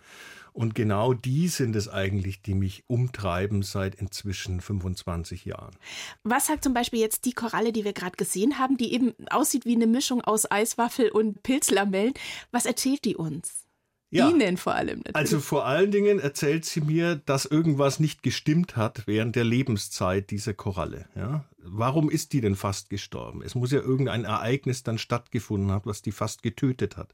Und 0.54 0.76
genau 0.76 1.14
die 1.14 1.48
sind 1.48 1.76
es 1.76 1.88
eigentlich, 1.88 2.42
die 2.42 2.54
mich 2.54 2.84
umtreiben 2.88 3.64
seit 3.64 3.96
inzwischen 3.96 4.60
25 4.60 5.46
Jahren. 5.46 5.76
Was 6.24 6.48
sagt 6.48 6.64
zum 6.64 6.74
Beispiel 6.74 7.00
jetzt 7.00 7.26
die 7.26 7.34
Koralle, 7.34 7.72
die 7.72 7.86
wir 7.86 7.94
gerade 7.94 8.18
gesehen 8.18 8.60
haben, 8.60 8.78
die 8.78 8.94
eben 8.94 9.14
aussieht 9.30 9.66
wie 9.66 9.76
eine 9.76 9.88
Mischung 9.88 10.22
aus 10.22 10.50
Eiswaffel 10.50 11.10
und 11.10 11.42
Pilzlamellen? 11.44 12.14
Was 12.52 12.66
erzählt 12.66 13.06
die 13.06 13.16
uns? 13.16 13.66
Ja. 14.12 14.30
Ihnen 14.30 14.58
vor 14.58 14.76
allem 14.76 14.98
natürlich. 15.00 15.16
Also 15.16 15.40
vor 15.40 15.66
allen 15.66 15.90
Dingen 15.90 16.20
erzählt 16.20 16.66
sie 16.66 16.82
mir, 16.82 17.16
dass 17.16 17.46
irgendwas 17.46 18.02
nicht 18.02 18.24
gestimmt 18.24 18.76
hat 18.76 19.04
während 19.08 19.38
der 19.38 19.46
Lebenszeit 19.46 20.32
dieser 20.32 20.54
Koralle. 20.54 21.06
Ja? 21.16 21.46
Warum 21.64 22.10
ist 22.10 22.34
die 22.34 22.42
denn 22.42 22.58
fast 22.58 22.90
gestorben? 22.90 23.42
Es 23.42 23.56
muss 23.56 23.72
ja 23.72 23.80
irgendein 23.80 24.26
Ereignis 24.26 24.84
dann 24.84 24.98
stattgefunden 24.98 25.72
haben, 25.72 25.86
was 25.86 26.02
die 26.02 26.12
fast 26.12 26.44
getötet 26.44 26.98
hat. 26.98 27.14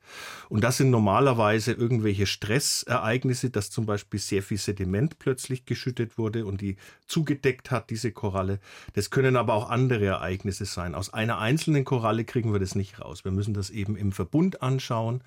Und 0.49 0.63
das 0.63 0.77
sind 0.77 0.89
normalerweise 0.89 1.73
irgendwelche 1.73 2.25
Stressereignisse, 2.25 3.51
dass 3.51 3.69
zum 3.69 3.85
Beispiel 3.85 4.19
sehr 4.19 4.41
viel 4.41 4.57
Sediment 4.57 5.19
plötzlich 5.19 5.65
geschüttet 5.65 6.17
wurde 6.17 6.47
und 6.47 6.61
die 6.61 6.77
zugedeckt 7.05 7.69
hat, 7.69 7.91
diese 7.91 8.11
Koralle. 8.11 8.59
Das 8.93 9.11
können 9.11 9.35
aber 9.35 9.53
auch 9.53 9.69
andere 9.69 10.05
Ereignisse 10.05 10.65
sein. 10.65 10.95
Aus 10.95 11.13
einer 11.13 11.37
einzelnen 11.37 11.85
Koralle 11.85 12.25
kriegen 12.25 12.53
wir 12.53 12.59
das 12.59 12.73
nicht 12.73 12.99
raus. 12.99 13.23
Wir 13.23 13.31
müssen 13.31 13.53
das 13.53 13.69
eben 13.69 13.95
im 13.95 14.11
Verbund 14.11 14.63
anschauen. 14.63 15.21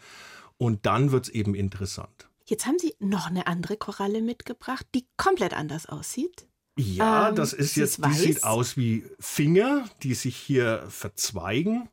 Und 0.61 0.85
dann 0.85 1.11
wird 1.11 1.25
es 1.25 1.31
eben 1.31 1.55
interessant. 1.55 2.29
Jetzt 2.45 2.67
haben 2.67 2.79
Sie 2.79 2.95
noch 2.99 3.29
eine 3.29 3.47
andere 3.47 3.79
Koralle 3.79 4.21
mitgebracht, 4.21 4.87
die 4.95 5.07
komplett 5.17 5.55
anders 5.55 5.87
aussieht. 5.87 6.47
Ja, 6.77 7.31
ähm, 7.31 7.35
das 7.35 7.55
ist 7.55 7.77
jetzt, 7.77 8.05
die 8.05 8.13
sieht 8.13 8.45
aus 8.45 8.77
wie 8.77 9.07
Finger, 9.19 9.89
die 10.03 10.13
sich 10.13 10.37
hier 10.37 10.85
verzweigen. 10.91 11.89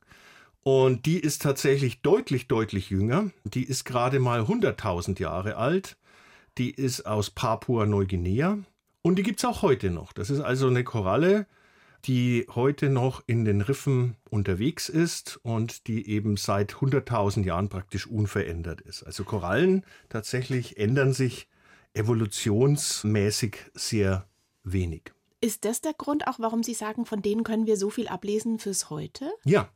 Und 0.64 1.06
die 1.06 1.18
ist 1.18 1.44
tatsächlich 1.44 2.02
deutlich, 2.02 2.50
deutlich 2.50 2.90
jünger. 2.90 3.32
Die 3.46 3.64
ist 3.64 3.86
gerade 3.86 4.20
mal 4.20 4.42
100.000 4.42 5.18
Jahre 5.18 5.56
alt. 5.56 5.96
Die 6.58 6.72
ist 6.72 7.06
aus 7.06 7.30
Papua-Neuguinea. 7.30 8.58
Und 9.02 9.16
die 9.16 9.24
gibt 9.24 9.40
es 9.40 9.46
auch 9.46 9.62
heute 9.62 9.92
noch. 9.92 10.12
Das 10.12 10.30
ist 10.30 10.42
also 10.42 10.68
eine 10.68 10.84
Koralle, 10.84 11.48
die 12.06 12.46
heute 12.54 12.90
noch 12.90 13.24
in 13.28 13.46
den 13.46 13.62
Riffen 13.62 14.16
unterwegs 14.30 14.90
ist 14.90 15.40
und 15.44 15.88
die 15.88 16.10
eben 16.10 16.38
seit 16.38 16.76
100.000 16.76 17.44
Jahren 17.44 17.70
praktisch 17.70 18.08
unverändert 18.08 18.82
ist. 18.82 19.04
Also 19.04 19.24
Korallen 19.24 19.86
tatsächlich 20.10 20.78
ändern 20.78 21.14
sich 21.14 21.48
evolutionsmäßig 21.94 23.58
sehr 23.74 24.28
wenig. 24.64 25.14
Ist 25.42 25.66
das 25.66 25.82
der 25.82 25.94
Grund 25.94 26.28
auch, 26.28 26.40
warum 26.40 26.64
Sie 26.64 26.74
sagen, 26.74 27.06
von 27.06 27.22
denen 27.22 27.44
können 27.44 27.68
wir 27.68 27.78
so 27.78 27.90
viel 27.90 28.08
ablesen 28.08 28.60
fürs 28.60 28.90
Heute? 28.90 29.32
Ja, 29.44 29.70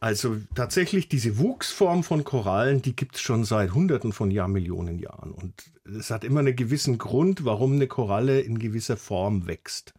also 0.00 0.38
tatsächlich 0.54 1.08
diese 1.08 1.38
Wuchsform 1.38 2.02
von 2.02 2.24
Korallen, 2.24 2.80
die 2.80 2.96
gibt 2.96 3.16
es 3.16 3.20
schon 3.20 3.44
seit 3.44 3.74
Hunderten 3.74 4.12
von 4.12 4.30
Jahrmillionen 4.30 4.98
Jahren. 4.98 5.30
Und 5.30 5.52
es 5.84 6.10
hat 6.10 6.24
immer 6.24 6.40
einen 6.40 6.56
gewissen 6.56 6.96
Grund, 6.96 7.44
warum 7.44 7.74
eine 7.74 7.86
Koralle 7.86 8.40
in 8.40 8.58
gewisser 8.58 8.96
Form 8.96 9.46
wächst. 9.46 9.92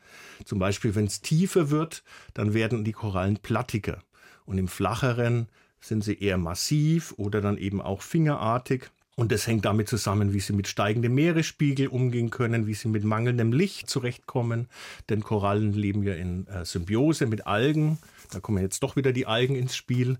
Zum 0.43 0.57
Beispiel, 0.57 0.95
wenn 0.95 1.05
es 1.05 1.21
tiefer 1.21 1.69
wird, 1.69 2.03
dann 2.33 2.55
werden 2.55 2.83
die 2.83 2.93
Korallen 2.93 3.37
plattiger. 3.37 4.01
Und 4.45 4.57
im 4.57 4.67
flacheren 4.67 5.47
sind 5.79 6.03
sie 6.03 6.19
eher 6.19 6.39
massiv 6.39 7.13
oder 7.17 7.39
dann 7.39 7.57
eben 7.57 7.79
auch 7.79 8.01
fingerartig. 8.01 8.89
Und 9.17 9.31
das 9.31 9.45
hängt 9.45 9.65
damit 9.65 9.89
zusammen, 9.89 10.33
wie 10.33 10.39
sie 10.39 10.53
mit 10.53 10.67
steigendem 10.67 11.13
Meeresspiegel 11.13 11.87
umgehen 11.87 12.29
können, 12.29 12.65
wie 12.65 12.73
sie 12.73 12.87
mit 12.87 13.03
mangelndem 13.03 13.51
Licht 13.51 13.89
zurechtkommen. 13.89 14.67
Denn 15.09 15.21
Korallen 15.21 15.73
leben 15.73 16.03
ja 16.03 16.13
in 16.13 16.47
äh, 16.47 16.65
Symbiose 16.65 17.25
mit 17.25 17.45
Algen 17.45 17.99
da 18.31 18.39
kommen 18.39 18.63
jetzt 18.63 18.81
doch 18.81 18.95
wieder 18.95 19.11
die 19.11 19.27
Algen 19.27 19.55
ins 19.55 19.75
Spiel, 19.75 20.17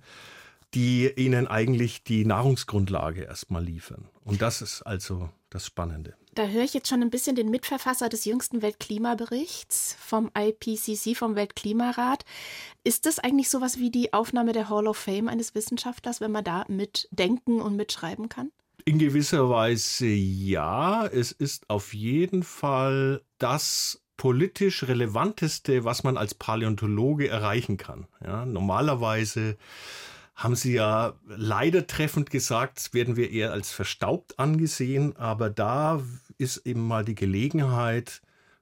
die 0.74 1.12
ihnen 1.15 1.48
eigentlich 1.48 2.03
die 2.03 2.25
Nahrungsgrundlage 2.25 3.24
erstmal 3.24 3.63
liefern. 3.63 4.07
Und 4.24 4.41
das 4.41 4.62
ist 4.62 4.83
also 4.83 5.29
das 5.50 5.65
Spannende. 5.65 6.15
Da 6.33 6.48
höre 6.48 6.63
ich 6.63 6.74
jetzt 6.74 6.88
schon 6.88 7.01
ein 7.01 7.10
bisschen 7.10 7.36
den 7.36 7.50
Mitverfasser 7.50 8.07
des 8.07 8.24
jüngsten 8.24 8.62
Weltklimaberichts 8.62 9.98
vom 10.00 10.31
IPCC, 10.38 11.17
vom 11.17 11.36
Weltklimarat. 11.36 12.24
Ist 12.86 13.05
das 13.05 13.19
eigentlich 13.19 13.50
sowas 13.50 13.79
wie 13.79 13.89
die 13.89 14.13
Aufnahme 14.13 14.53
der 14.53 14.69
Hall 14.69 14.88
of 14.88 14.98
Fame 14.98 15.27
eines 15.27 15.55
Wissenschaftlers, 15.55 16.21
wenn 16.21 16.31
man 16.31 16.45
da 16.45 16.63
mitdenken 16.69 17.60
und 17.60 17.75
mitschreiben 17.75 18.29
kann? 18.29 18.51
In 18.85 19.00
gewisser 19.00 19.50
Weise 19.50 20.07
ja. 20.07 21.05
Es 21.05 21.31
ist 21.31 21.69
auf 21.69 21.93
jeden 21.93 22.43
Fall 22.43 23.21
das 23.38 24.01
politisch 24.17 24.83
relevanteste, 24.83 25.83
was 25.83 26.03
man 26.03 26.17
als 26.17 26.35
Paläontologe 26.35 27.27
erreichen 27.27 27.77
kann. 27.77 28.07
Ja, 28.23 28.45
normalerweise 28.45 29.57
haben 30.35 30.55
Sie 30.55 30.73
ja 30.73 31.13
leider 31.27 31.88
treffend 31.88 32.29
gesagt, 32.29 32.93
werden 32.93 33.15
wir 33.15 33.31
eher 33.31 33.51
als 33.51 33.71
verstaubt 33.71 34.39
angesehen, 34.39 35.15
aber 35.17 35.50
da 35.50 36.01
ist 36.38 36.65
eben 36.65 36.88
mal 36.88 37.03
die 37.03 37.15
Gelegenheit, 37.15 38.21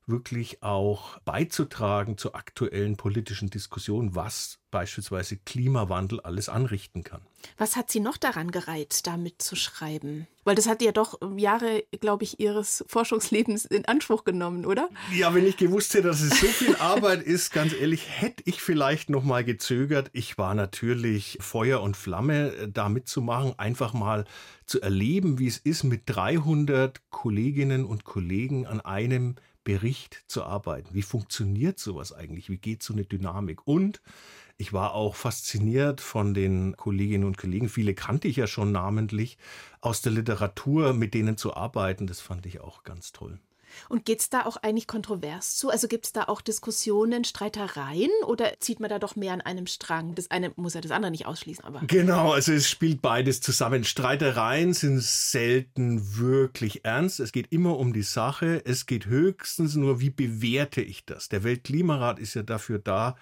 wirklich 0.09 0.63
auch 0.63 1.19
beizutragen 1.19 2.17
zur 2.17 2.35
aktuellen 2.35 2.97
politischen 2.97 3.49
Diskussion, 3.49 4.15
was 4.15 4.59
beispielsweise 4.71 5.37
Klimawandel 5.37 6.19
alles 6.19 6.49
anrichten 6.49 7.03
kann. 7.03 7.21
Was 7.57 7.75
hat 7.75 7.89
Sie 7.89 7.99
noch 7.99 8.17
daran 8.17 8.51
gereizt, 8.51 9.07
damit 9.07 9.41
zu 9.41 9.55
schreiben? 9.55 10.27
Weil 10.43 10.55
das 10.55 10.67
hat 10.67 10.81
ja 10.81 10.91
doch 10.91 11.19
Jahre, 11.37 11.83
glaube 11.99 12.23
ich, 12.23 12.39
Ihres 12.39 12.83
Forschungslebens 12.87 13.65
in 13.65 13.85
Anspruch 13.85 14.23
genommen, 14.23 14.65
oder? 14.65 14.89
Ja, 15.13 15.33
wenn 15.33 15.45
ich 15.45 15.57
gewusst 15.57 15.93
hätte, 15.93 16.07
dass 16.07 16.21
es 16.21 16.39
so 16.39 16.47
viel 16.47 16.75
Arbeit 16.79 17.21
ist, 17.23 17.51
ganz 17.51 17.73
ehrlich, 17.73 18.07
hätte 18.09 18.43
ich 18.45 18.61
vielleicht 18.61 19.09
noch 19.09 19.23
mal 19.23 19.43
gezögert. 19.43 20.09
Ich 20.13 20.37
war 20.37 20.55
natürlich 20.55 21.37
Feuer 21.41 21.81
und 21.81 21.97
Flamme, 21.97 22.55
äh, 22.55 22.67
da 22.69 22.89
mitzumachen, 22.89 23.57
einfach 23.57 23.93
mal 23.93 24.25
zu 24.65 24.81
erleben, 24.81 25.39
wie 25.39 25.47
es 25.47 25.57
ist, 25.57 25.83
mit 25.83 26.03
300 26.05 27.01
Kolleginnen 27.09 27.85
und 27.85 28.03
Kollegen 28.03 28.65
an 28.65 28.81
einem 28.81 29.35
Bericht 29.69 30.23
zu 30.25 30.45
arbeiten. 30.45 30.95
Wie 30.95 31.03
funktioniert 31.03 31.77
sowas 31.77 32.11
eigentlich? 32.11 32.49
Wie 32.49 32.57
geht 32.57 32.81
so 32.81 32.91
eine 32.91 33.05
Dynamik? 33.05 33.67
Und 33.67 34.01
ich 34.57 34.73
war 34.73 34.95
auch 34.95 35.13
fasziniert 35.13 36.01
von 36.01 36.33
den 36.33 36.75
Kolleginnen 36.75 37.23
und 37.23 37.37
Kollegen. 37.37 37.69
Viele 37.69 37.93
kannte 37.93 38.27
ich 38.27 38.37
ja 38.37 38.47
schon 38.47 38.71
namentlich 38.71 39.37
aus 39.79 40.01
der 40.01 40.11
Literatur, 40.11 40.93
mit 40.93 41.13
denen 41.13 41.37
zu 41.37 41.55
arbeiten. 41.55 42.07
Das 42.07 42.19
fand 42.19 42.47
ich 42.47 42.61
auch 42.61 42.81
ganz 42.81 43.11
toll. 43.11 43.39
Und 43.87 44.05
geht 44.05 44.19
es 44.19 44.29
da 44.29 44.45
auch 44.45 44.57
eigentlich 44.57 44.87
kontrovers 44.87 45.55
zu? 45.55 45.69
Also 45.69 45.87
gibt 45.87 46.05
es 46.05 46.13
da 46.13 46.23
auch 46.25 46.41
Diskussionen, 46.41 47.23
Streitereien 47.23 48.11
oder 48.25 48.59
zieht 48.59 48.79
man 48.79 48.89
da 48.89 48.99
doch 48.99 49.15
mehr 49.15 49.33
an 49.33 49.41
einem 49.41 49.67
Strang? 49.67 50.15
Das 50.15 50.31
eine 50.31 50.51
muss 50.55 50.73
ja 50.73 50.81
das 50.81 50.91
andere 50.91 51.11
nicht 51.11 51.25
ausschließen, 51.25 51.63
aber. 51.65 51.81
Genau, 51.87 52.33
also 52.33 52.51
es 52.51 52.69
spielt 52.69 53.01
beides 53.01 53.41
zusammen. 53.41 53.83
Streitereien 53.83 54.73
sind 54.73 55.01
selten 55.01 56.17
wirklich 56.17 56.85
ernst. 56.85 57.19
Es 57.19 57.31
geht 57.31 57.51
immer 57.51 57.77
um 57.77 57.93
die 57.93 58.03
Sache. 58.03 58.61
Es 58.65 58.85
geht 58.85 59.05
höchstens 59.05 59.75
nur, 59.75 59.99
wie 59.99 60.09
bewerte 60.09 60.81
ich 60.81 61.05
das? 61.05 61.29
Der 61.29 61.43
Weltklimarat 61.43 62.19
ist 62.19 62.33
ja 62.33 62.43
dafür 62.43 62.79
da, 62.79 63.15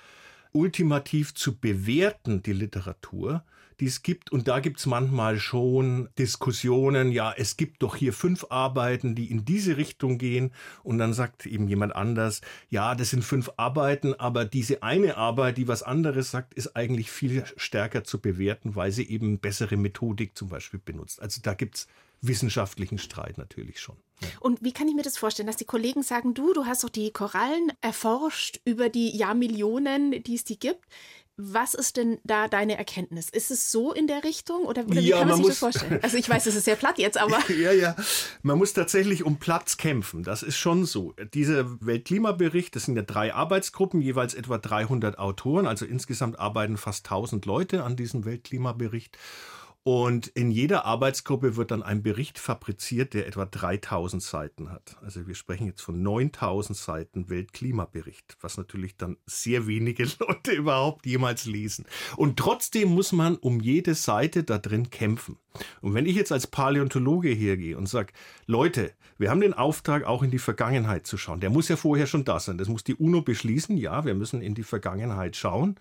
ultimativ 0.52 1.34
zu 1.36 1.58
bewerten, 1.58 2.42
die 2.42 2.54
Literatur 2.54 3.44
die 3.80 3.86
es 3.86 4.04
gibt. 4.04 4.32
Und 4.32 4.48
da 4.48 4.60
gibt 4.60 4.80
es 4.80 4.86
manchmal 4.86 5.40
schon 5.40 6.10
Diskussionen, 6.18 7.12
ja, 7.12 7.34
es 7.36 7.58
gibt 7.58 7.84
doch 7.84 7.96
hier 7.96 8.14
fünf 8.14 8.46
Arbeiten, 8.50 9.16
die 9.16 9.30
in 9.30 9.46
diese 9.46 9.78
Richtung 9.78 10.18
gehen. 10.18 10.52
Und 10.84 10.98
dann 10.98 11.14
sagt 11.14 11.46
eben 11.46 11.68
jemand 11.68 11.96
anders, 11.96 12.42
ja, 12.70 12.96
das 12.96 13.12
sind 13.12 13.24
fünf 13.24 13.52
Arbeiten, 13.58 14.14
aber 14.14 14.46
diese 14.46 14.84
eine 14.84 15.18
Arbeit, 15.18 15.58
die 15.58 15.68
was 15.68 15.84
anderes 15.84 16.32
sagt, 16.32 16.54
ist 16.54 16.76
eigentlich 16.76 17.12
viel 17.12 17.44
stärker 17.56 18.04
zu 18.04 18.20
bewerten, 18.20 18.76
weil 18.76 18.92
sie 18.92 19.08
eben 19.08 19.40
bessere 19.40 19.78
Methodik 19.78 20.36
zum 20.36 20.50
Beispiel 20.50 20.80
benutzt. 20.84 21.22
Also 21.22 21.42
da 21.42 21.54
gibt 21.54 21.76
es 21.76 21.88
wissenschaftlichen 22.22 22.98
Streit 22.98 23.38
natürlich 23.38 23.80
schon. 23.80 23.96
Ja. 24.22 24.28
Und 24.40 24.64
wie 24.64 24.72
kann 24.72 24.88
ich 24.88 24.96
mir 24.96 25.04
das 25.04 25.18
vorstellen, 25.18 25.48
dass 25.48 25.58
die 25.58 25.66
Kollegen 25.66 26.02
sagen, 26.02 26.34
du, 26.34 26.54
du 26.54 26.66
hast 26.66 26.84
doch 26.84 26.90
die 26.90 27.12
Korallen 27.12 27.72
erforscht 27.82 28.60
über 28.66 28.90
die 28.90 29.16
Jahrmillionen, 29.16 30.24
die 30.24 30.36
es 30.36 30.44
die 30.44 30.58
gibt. 30.58 30.84
Was 31.40 31.76
ist 31.76 31.98
denn 31.98 32.18
da 32.24 32.48
deine 32.48 32.80
Erkenntnis? 32.80 33.30
Ist 33.30 33.52
es 33.52 33.72
so 33.72 33.94
in 33.94 34.08
der 34.08 34.24
Richtung 34.24 34.64
oder, 34.64 34.84
oder 34.86 34.96
wie 34.96 35.02
ja, 35.02 35.20
kann 35.20 35.28
man, 35.28 35.38
man 35.38 35.46
sich 35.46 35.52
das 35.54 35.60
vorstellen? 35.60 36.00
Also 36.02 36.18
ich 36.18 36.28
weiß, 36.28 36.48
es 36.48 36.56
ist 36.56 36.66
sehr 36.66 36.76
platt 36.76 36.98
jetzt, 36.98 37.20
aber. 37.20 37.40
ja, 37.52 37.72
ja. 37.72 37.96
Man 38.42 38.58
muss 38.58 38.74
tatsächlich 38.74 39.24
um 39.24 39.38
Platz 39.38 39.78
kämpfen. 39.78 40.24
Das 40.24 40.42
ist 40.42 40.58
schon 40.58 40.86
so. 40.86 41.14
Dieser 41.36 41.80
Weltklimabericht, 41.86 42.76
das 42.76 42.86
sind 42.86 42.96
ja 42.96 43.04
drei 43.04 43.36
Arbeitsgruppen, 43.36 44.02
jeweils 44.02 44.34
etwa 44.34 44.58
300 44.58 45.20
Autoren. 45.20 45.68
Also 45.68 45.86
insgesamt 45.86 46.40
arbeiten 46.40 46.76
fast 46.76 47.06
1000 47.06 47.46
Leute 47.46 47.84
an 47.84 47.96
diesem 47.96 48.26
Weltklimabericht. 48.26 49.16
Und 49.88 50.28
in 50.28 50.52
jeder 50.52 50.84
Arbeitsgruppe 50.84 51.56
wird 51.56 51.72
dann 51.72 51.82
ein 51.82 52.04
Bericht 52.04 52.40
fabriziert, 52.40 53.14
der 53.14 53.26
etwa 53.26 53.46
3000 53.46 54.22
Seiten 54.22 54.70
hat. 54.70 54.98
Also 55.02 55.28
wir 55.28 55.34
sprechen 55.34 55.66
jetzt 55.66 55.80
von 55.80 56.04
9000 56.04 56.78
Seiten 56.78 57.30
Weltklimabericht, 57.30 58.36
was 58.42 58.58
natürlich 58.58 58.98
dann 58.98 59.16
sehr 59.26 59.66
wenige 59.66 60.04
Leute 60.20 60.52
überhaupt 60.52 61.06
jemals 61.06 61.46
lesen. 61.46 61.86
Und 62.18 62.38
trotzdem 62.38 62.90
muss 62.90 63.14
man 63.14 63.38
um 63.38 63.62
jede 63.62 63.96
Seite 63.96 64.44
da 64.44 64.58
drin 64.58 64.90
kämpfen. 64.90 65.38
Und 65.80 65.94
wenn 65.94 66.06
ich 66.06 66.18
jetzt 66.18 66.34
als 66.34 66.48
Paläontologe 66.48 67.30
hergehe 67.30 67.78
und 67.78 67.88
sage, 67.88 68.12
Leute, 68.46 68.92
wir 69.18 69.32
haben 69.32 69.40
den 69.40 69.54
Auftrag, 69.54 70.04
auch 70.04 70.22
in 70.22 70.32
die 70.32 70.38
Vergangenheit 70.38 71.08
zu 71.08 71.18
schauen. 71.18 71.40
Der 71.40 71.50
muss 71.50 71.70
ja 71.70 71.78
vorher 71.78 72.08
schon 72.08 72.26
da 72.26 72.42
sein. 72.42 72.58
Das 72.58 72.68
muss 72.68 72.84
die 72.84 72.94
UNO 72.94 73.22
beschließen. 73.22 73.78
Ja, 73.78 74.06
wir 74.06 74.16
müssen 74.16 74.42
in 74.42 74.54
die 74.54 74.64
Vergangenheit 74.64 75.38
schauen 75.38 75.80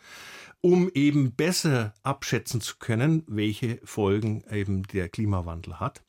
um 0.66 0.90
eben 0.94 1.30
besser 1.30 1.94
abschätzen 2.02 2.60
zu 2.60 2.74
können, 2.80 3.22
welche 3.28 3.78
Folgen 3.84 4.42
eben 4.50 4.82
der 4.82 5.08
Klimawandel 5.08 5.78
hat 5.78 6.02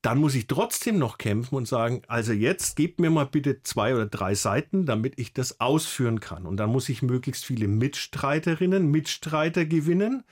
dann 0.00 0.18
muss 0.18 0.34
ich 0.34 0.46
trotzdem 0.46 0.98
noch 0.98 1.16
kämpfen 1.16 1.54
und 1.54 1.66
sagen, 1.66 2.02
also 2.08 2.34
jetzt 2.34 2.76
gebt 2.76 3.00
mir 3.00 3.08
mal 3.08 3.24
bitte 3.24 3.62
zwei 3.62 3.94
oder 3.94 4.04
drei 4.04 4.34
Seiten, 4.34 4.84
damit 4.84 5.18
ich 5.18 5.32
das 5.32 5.60
ausführen 5.60 6.20
kann. 6.20 6.44
Und 6.44 6.58
dann 6.58 6.68
muss 6.68 6.90
ich 6.90 7.00
möglichst 7.00 7.46
viele 7.46 7.68
Mitstreiterinnen, 7.68 8.90
Mitstreiter 8.90 9.64
gewinnen. 9.64 10.22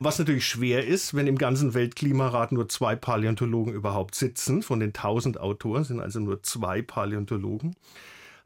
Was 0.00 0.18
natürlich 0.18 0.44
schwer 0.44 0.84
ist, 0.84 1.14
wenn 1.14 1.28
im 1.28 1.38
ganzen 1.38 1.72
Weltklimarat 1.72 2.50
nur 2.50 2.68
zwei 2.68 2.96
Paläontologen 2.96 3.72
überhaupt 3.72 4.16
sitzen. 4.16 4.60
Von 4.60 4.80
den 4.80 4.92
tausend 4.92 5.38
Autoren 5.38 5.84
sind 5.84 6.00
also 6.00 6.18
nur 6.18 6.42
zwei 6.42 6.82
Paläontologen 6.82 7.76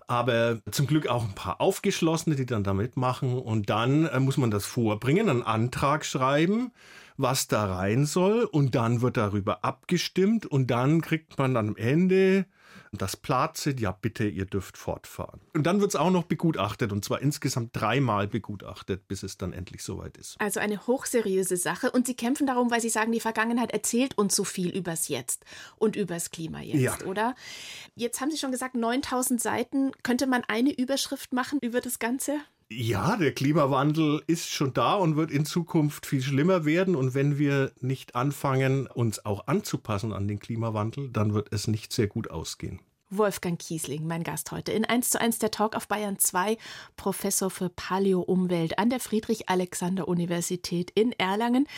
aber 0.07 0.61
zum 0.71 0.87
Glück 0.87 1.09
auch 1.09 1.25
ein 1.25 1.35
paar 1.35 1.61
Aufgeschlossene, 1.61 2.37
die 2.37 2.47
dann 2.47 2.65
da 2.65 2.75
mitmachen. 2.75 3.39
Und 3.39 3.71
dann 3.71 4.07
äh, 4.07 4.21
muss 4.21 4.37
man 4.37 4.51
das 4.51 4.65
vorbringen, 4.65 5.29
einen 5.29 5.43
Antrag 5.43 6.05
schreiben, 6.05 6.73
was 7.17 7.49
da 7.49 7.77
rein 7.77 8.05
soll. 8.05 8.45
Und 8.45 8.75
dann 8.75 9.01
wird 9.01 9.17
darüber 9.17 9.65
abgestimmt. 9.65 10.47
Und 10.47 10.71
dann 10.71 11.01
kriegt 11.01 11.39
man 11.39 11.57
am 11.57 11.77
Ende 11.77 12.47
das 12.93 13.17
Plazit, 13.17 13.81
ja 13.81 13.93
bitte, 13.93 14.27
ihr 14.27 14.47
dürft 14.47 14.77
fortfahren. 14.77 15.41
Und 15.55 15.65
dann 15.65 15.81
wird 15.81 15.91
es 15.91 15.97
auch 15.97 16.11
noch 16.11 16.25
begutachtet 16.25 16.93
und 16.93 17.05
zwar 17.05 17.21
insgesamt 17.21 17.71
dreimal 17.73 18.27
begutachtet, 18.29 19.09
bis 19.09 19.23
es 19.23 19.39
dann 19.39 19.53
endlich 19.53 19.83
soweit 19.83 20.17
ist. 20.17 20.41
Also 20.41 20.61
eine 20.61 20.87
hochseriöse 20.87 21.57
Sache 21.57 21.91
und 21.91 22.07
Sie 22.07 22.15
kämpfen 22.15 22.47
darum, 22.47 22.71
weil 22.71 22.81
Sie 22.81 22.89
sagen, 22.89 23.13
die 23.13 23.21
Vergangenheit 23.21 23.73
erzählt 23.73 24.17
uns 24.19 24.35
so 24.35 24.45
viel 24.45 24.71
übers 24.71 25.09
Jetzt 25.09 25.45
und 25.77 25.97
übers 25.97 26.31
Klima 26.31 26.61
jetzt, 26.61 26.81
ja. 26.81 27.07
oder? 27.07 27.35
Jetzt 27.95 28.21
haben 28.21 28.31
Sie 28.31 28.39
schon 28.39 28.53
gesagt, 28.53 28.75
9000 28.75 29.41
Seiten. 29.41 29.93
Könnte 30.03 30.27
man 30.27 30.45
eine 30.49 30.73
Überschrift 30.73 31.33
machen 31.33 31.59
über 31.61 31.81
das 31.81 31.99
Ganze? 31.99 32.39
Ja, 32.69 33.17
der 33.17 33.33
Klimawandel 33.33 34.23
ist 34.27 34.51
schon 34.51 34.75
da 34.75 34.95
und 34.95 35.15
wird 35.15 35.31
in 35.31 35.47
Zukunft 35.47 36.05
viel 36.05 36.21
schlimmer 36.21 36.65
werden. 36.65 36.97
Und 36.97 37.15
wenn 37.15 37.39
wir 37.39 37.71
nicht 37.81 38.17
anfangen, 38.17 38.89
uns 38.89 39.25
auch 39.25 39.47
anzupassen 39.47 40.13
an 40.13 40.27
den 40.27 40.41
Klimawandel, 40.41 41.11
dann 41.11 41.33
wird 41.33 41.53
es 41.53 41.69
nicht 41.69 41.93
sehr 41.93 42.09
gut 42.09 42.29
ausgehen. 42.29 42.81
Wolfgang 43.09 43.57
Kiesling, 43.57 44.05
mein 44.05 44.25
Gast 44.25 44.51
heute 44.51 44.73
in 44.73 44.85
1 44.85 45.11
zu 45.11 45.21
1 45.21 45.39
der 45.39 45.53
Talk 45.53 45.77
auf 45.77 45.87
Bayern 45.87 46.19
2, 46.19 46.59
Professor 46.97 47.51
für 47.51 47.69
Paleo-Umwelt 47.69 48.81
an 48.81 48.91
der 48.91 48.99
Friedrich-Alexander-Universität 48.99 50.91
in 50.91 51.13
Erlangen. 51.13 51.69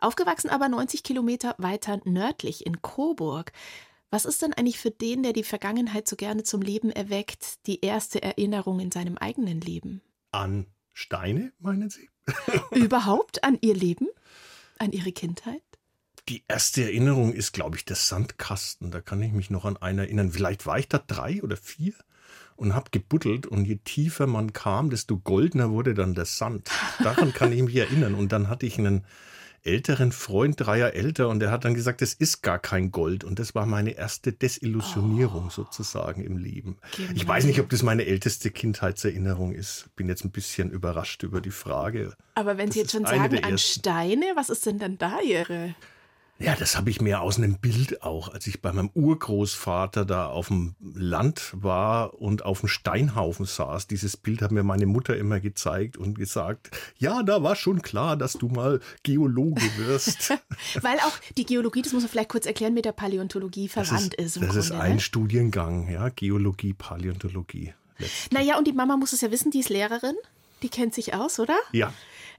Aufgewachsen 0.00 0.50
aber 0.50 0.68
90 0.68 1.02
Kilometer 1.02 1.54
weiter 1.56 2.02
nördlich 2.04 2.66
in 2.66 2.82
Coburg. 2.82 3.52
Was 4.10 4.26
ist 4.26 4.42
denn 4.42 4.52
eigentlich 4.52 4.78
für 4.78 4.90
den, 4.90 5.22
der 5.22 5.32
die 5.32 5.42
Vergangenheit 5.42 6.06
so 6.06 6.16
gerne 6.16 6.42
zum 6.42 6.60
Leben 6.60 6.90
erweckt, 6.90 7.66
die 7.66 7.80
erste 7.80 8.22
Erinnerung 8.22 8.78
in 8.80 8.90
seinem 8.90 9.16
eigenen 9.16 9.62
Leben? 9.62 10.02
An 10.34 10.66
Steine, 10.92 11.52
meinen 11.60 11.90
Sie? 11.90 12.10
Überhaupt 12.72 13.44
an 13.44 13.56
Ihr 13.60 13.74
Leben? 13.74 14.08
An 14.78 14.90
Ihre 14.90 15.12
Kindheit? 15.12 15.62
Die 16.28 16.42
erste 16.48 16.82
Erinnerung 16.82 17.32
ist, 17.32 17.52
glaube 17.52 17.76
ich, 17.76 17.84
der 17.84 17.94
Sandkasten. 17.94 18.90
Da 18.90 19.00
kann 19.00 19.22
ich 19.22 19.32
mich 19.32 19.50
noch 19.50 19.64
an 19.64 19.76
einen 19.76 20.00
erinnern. 20.00 20.32
Vielleicht 20.32 20.66
war 20.66 20.76
ich 20.78 20.88
da 20.88 20.98
drei 20.98 21.40
oder 21.40 21.56
vier 21.56 21.92
und 22.56 22.74
habe 22.74 22.90
gebuddelt. 22.90 23.46
Und 23.46 23.64
je 23.64 23.76
tiefer 23.76 24.26
man 24.26 24.52
kam, 24.52 24.90
desto 24.90 25.18
goldener 25.18 25.70
wurde 25.70 25.94
dann 25.94 26.14
der 26.14 26.24
Sand. 26.24 26.68
Daran 27.00 27.32
kann 27.32 27.52
ich 27.52 27.62
mich 27.62 27.76
erinnern. 27.76 28.16
Und 28.16 28.32
dann 28.32 28.48
hatte 28.48 28.66
ich 28.66 28.76
einen 28.76 29.04
älteren 29.64 30.12
Freund, 30.12 30.56
drei 30.58 30.78
Jahre 30.78 30.94
älter, 30.94 31.28
und 31.28 31.40
der 31.40 31.50
hat 31.50 31.64
dann 31.64 31.74
gesagt, 31.74 32.02
es 32.02 32.14
ist 32.14 32.42
gar 32.42 32.58
kein 32.58 32.90
Gold. 32.90 33.24
Und 33.24 33.38
das 33.38 33.54
war 33.54 33.66
meine 33.66 33.92
erste 33.92 34.32
Desillusionierung 34.32 35.46
oh. 35.46 35.50
sozusagen 35.50 36.22
im 36.22 36.36
Leben. 36.36 36.76
Genau. 36.96 37.10
Ich 37.14 37.26
weiß 37.26 37.44
nicht, 37.44 37.60
ob 37.60 37.68
das 37.70 37.82
meine 37.82 38.04
älteste 38.04 38.50
Kindheitserinnerung 38.50 39.52
ist. 39.52 39.88
Bin 39.96 40.08
jetzt 40.08 40.24
ein 40.24 40.30
bisschen 40.30 40.70
überrascht 40.70 41.22
über 41.22 41.40
die 41.40 41.50
Frage. 41.50 42.14
Aber 42.34 42.58
wenn 42.58 42.66
das 42.66 42.74
Sie 42.74 42.80
jetzt 42.80 42.92
schon 42.92 43.06
sagen, 43.06 43.42
an 43.42 43.58
Steine, 43.58 44.26
was 44.34 44.50
ist 44.50 44.66
denn 44.66 44.78
dann 44.78 44.98
da 44.98 45.20
Ihre? 45.20 45.74
Ja, 46.38 46.56
das 46.56 46.76
habe 46.76 46.90
ich 46.90 47.00
mir 47.00 47.20
aus 47.20 47.38
einem 47.38 47.58
Bild 47.58 48.02
auch, 48.02 48.28
als 48.32 48.46
ich 48.48 48.60
bei 48.60 48.72
meinem 48.72 48.90
Urgroßvater 48.92 50.04
da 50.04 50.26
auf 50.26 50.48
dem 50.48 50.74
Land 50.80 51.52
war 51.52 52.20
und 52.20 52.44
auf 52.44 52.60
dem 52.60 52.68
Steinhaufen 52.68 53.46
saß. 53.46 53.86
Dieses 53.86 54.16
Bild 54.16 54.42
hat 54.42 54.50
mir 54.50 54.64
meine 54.64 54.86
Mutter 54.86 55.16
immer 55.16 55.38
gezeigt 55.38 55.96
und 55.96 56.18
gesagt, 56.18 56.70
ja, 56.98 57.22
da 57.22 57.44
war 57.44 57.54
schon 57.54 57.82
klar, 57.82 58.16
dass 58.16 58.32
du 58.32 58.48
mal 58.48 58.80
Geologe 59.04 59.62
wirst. 59.76 60.30
Weil 60.82 60.98
auch 60.98 61.16
die 61.36 61.46
Geologie, 61.46 61.82
das 61.82 61.92
muss 61.92 62.02
man 62.02 62.10
vielleicht 62.10 62.30
kurz 62.30 62.46
erklären, 62.46 62.74
mit 62.74 62.84
der 62.84 62.92
Paläontologie 62.92 63.68
verwandt 63.68 64.14
das 64.18 64.26
ist. 64.26 64.36
ist 64.36 64.36
das 64.36 64.42
Grunde, 64.42 64.58
ist 64.58 64.72
ein 64.72 64.94
ne? 64.94 65.00
Studiengang, 65.00 65.88
ja, 65.88 66.08
Geologie, 66.08 66.72
Paläontologie. 66.72 67.74
Letztlich. 67.98 68.32
Naja, 68.32 68.58
und 68.58 68.66
die 68.66 68.72
Mama 68.72 68.96
muss 68.96 69.12
es 69.12 69.20
ja 69.20 69.30
wissen, 69.30 69.52
die 69.52 69.60
ist 69.60 69.68
Lehrerin. 69.68 70.16
Die 70.62 70.68
kennt 70.68 70.94
sich 70.94 71.14
aus, 71.14 71.38
oder? 71.38 71.56
Ja. 71.72 71.92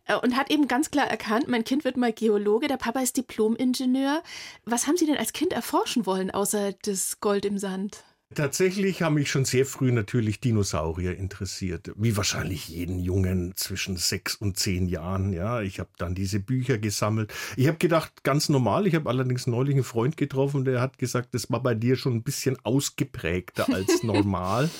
Äh, 0.05 0.15
und 0.15 0.35
hat 0.35 0.51
eben 0.51 0.67
ganz 0.67 0.91
klar 0.91 1.07
erkannt, 1.07 1.47
mein 1.47 1.63
Kind 1.63 1.83
wird 1.83 1.97
mal 1.97 2.13
Geologe, 2.13 2.67
der 2.67 2.77
Papa 2.77 3.01
ist 3.01 3.17
Diplomingenieur. 3.17 4.23
Was 4.65 4.87
haben 4.87 4.97
Sie 4.97 5.05
denn 5.05 5.17
als 5.17 5.33
Kind 5.33 5.53
erforschen 5.53 6.05
wollen, 6.05 6.31
außer 6.31 6.73
das 6.83 7.19
Gold 7.19 7.45
im 7.45 7.57
Sand? 7.57 8.03
Tatsächlich 8.33 9.03
haben 9.03 9.15
mich 9.15 9.29
schon 9.29 9.45
sehr 9.45 9.67
früh 9.67 9.91
natürlich 9.91 10.39
Dinosaurier 10.39 11.15
interessiert, 11.15 11.91
wie 11.95 12.17
wahrscheinlich 12.17 12.67
jeden 12.67 12.99
Jungen 12.99 13.53
zwischen 13.55 13.97
sechs 13.97 14.35
und 14.35 14.57
zehn 14.57 14.87
Jahren. 14.87 15.31
Ja, 15.31 15.61
ich 15.61 15.79
habe 15.79 15.91
dann 15.97 16.15
diese 16.15 16.39
Bücher 16.39 16.79
gesammelt. 16.79 17.31
Ich 17.55 17.67
habe 17.67 17.77
gedacht, 17.77 18.23
ganz 18.23 18.49
normal. 18.49 18.87
Ich 18.87 18.95
habe 18.95 19.09
allerdings 19.09 19.45
neulich 19.45 19.75
einen 19.75 19.83
Freund 19.83 20.17
getroffen, 20.17 20.65
der 20.65 20.81
hat 20.81 20.97
gesagt, 20.97 21.35
das 21.35 21.51
war 21.51 21.61
bei 21.61 21.75
dir 21.75 21.97
schon 21.97 22.13
ein 22.13 22.23
bisschen 22.23 22.57
ausgeprägter 22.63 23.71
als 23.71 24.01
normal. 24.03 24.71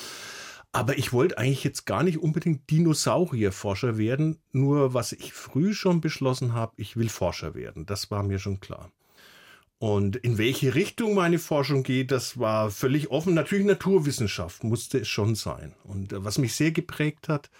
Aber 0.76 0.98
ich 0.98 1.14
wollte 1.14 1.38
eigentlich 1.38 1.64
jetzt 1.64 1.86
gar 1.86 2.02
nicht 2.02 2.18
unbedingt 2.18 2.70
Dinosaurierforscher 2.70 3.96
werden. 3.96 4.36
Nur 4.52 4.92
was 4.92 5.12
ich 5.12 5.32
früh 5.32 5.72
schon 5.72 6.02
beschlossen 6.02 6.52
habe, 6.52 6.74
ich 6.76 6.98
will 6.98 7.08
Forscher 7.08 7.54
werden. 7.54 7.86
Das 7.86 8.10
war 8.10 8.22
mir 8.22 8.38
schon 8.38 8.60
klar. 8.60 8.92
Und 9.78 10.16
in 10.16 10.36
welche 10.36 10.74
Richtung 10.74 11.14
meine 11.14 11.38
Forschung 11.38 11.82
geht, 11.82 12.10
das 12.10 12.38
war 12.38 12.70
völlig 12.70 13.10
offen. 13.10 13.32
Natürlich 13.32 13.64
Naturwissenschaft 13.64 14.64
musste 14.64 14.98
es 14.98 15.08
schon 15.08 15.34
sein. 15.34 15.74
Und 15.84 16.12
äh, 16.12 16.22
was 16.22 16.36
mich 16.36 16.54
sehr 16.54 16.72
geprägt 16.72 17.30
hat, 17.30 17.50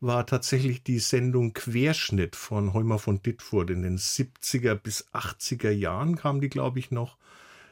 war 0.00 0.26
tatsächlich 0.26 0.82
die 0.82 0.98
Sendung 0.98 1.52
Querschnitt 1.52 2.34
von 2.34 2.72
Heumer 2.74 2.98
von 2.98 3.22
Dittfurt. 3.22 3.70
In 3.70 3.82
den 3.82 3.98
70er 3.98 4.74
bis 4.74 5.06
80er 5.12 5.70
Jahren 5.70 6.16
kam 6.16 6.40
die, 6.40 6.48
glaube 6.48 6.80
ich, 6.80 6.90
noch 6.90 7.16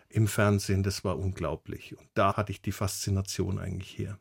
im 0.09 0.29
Fernsehen. 0.29 0.85
Das 0.85 1.03
war 1.03 1.19
unglaublich. 1.19 1.99
Und 1.99 2.07
da 2.15 2.37
hatte 2.37 2.53
ich 2.53 2.63
die 2.63 2.73
Faszination 2.73 3.59
eigentlich 3.59 3.99
her. 3.99 4.19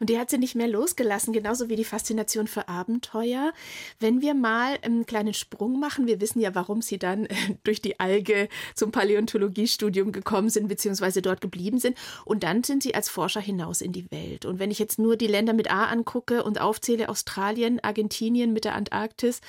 Und 0.00 0.10
die 0.10 0.18
hat 0.18 0.30
sie 0.30 0.38
nicht 0.38 0.54
mehr 0.54 0.68
losgelassen, 0.68 1.32
genauso 1.32 1.68
wie 1.68 1.76
die 1.76 1.84
Faszination 1.84 2.46
für 2.46 2.68
Abenteuer. 2.68 3.52
Wenn 4.00 4.20
wir 4.20 4.34
mal 4.34 4.78
einen 4.82 5.06
kleinen 5.06 5.34
Sprung 5.34 5.78
machen, 5.80 6.06
wir 6.06 6.20
wissen 6.20 6.40
ja, 6.40 6.54
warum 6.54 6.82
sie 6.82 6.98
dann 6.98 7.26
äh, 7.26 7.34
durch 7.64 7.80
die 7.80 8.00
Alge 8.00 8.48
zum 8.74 8.90
Paläontologiestudium 8.92 10.12
gekommen 10.12 10.50
sind, 10.50 10.68
beziehungsweise 10.68 11.22
dort 11.22 11.40
geblieben 11.40 11.78
sind. 11.78 11.96
Und 12.24 12.42
dann 12.42 12.64
sind 12.64 12.82
sie 12.82 12.94
als 12.94 13.08
Forscher 13.08 13.40
hinaus 13.40 13.80
in 13.80 13.92
die 13.92 14.10
Welt. 14.10 14.44
Und 14.44 14.58
wenn 14.58 14.70
ich 14.70 14.78
jetzt 14.78 14.98
nur 14.98 15.16
die 15.16 15.26
Länder 15.26 15.52
mit 15.52 15.70
A 15.70 15.86
angucke 15.86 16.42
und 16.42 16.60
aufzähle, 16.60 17.08
Australien, 17.08 17.80
Argentinien 17.80 18.52
mit 18.52 18.64
der 18.64 18.74
Antarktis, 18.74 19.40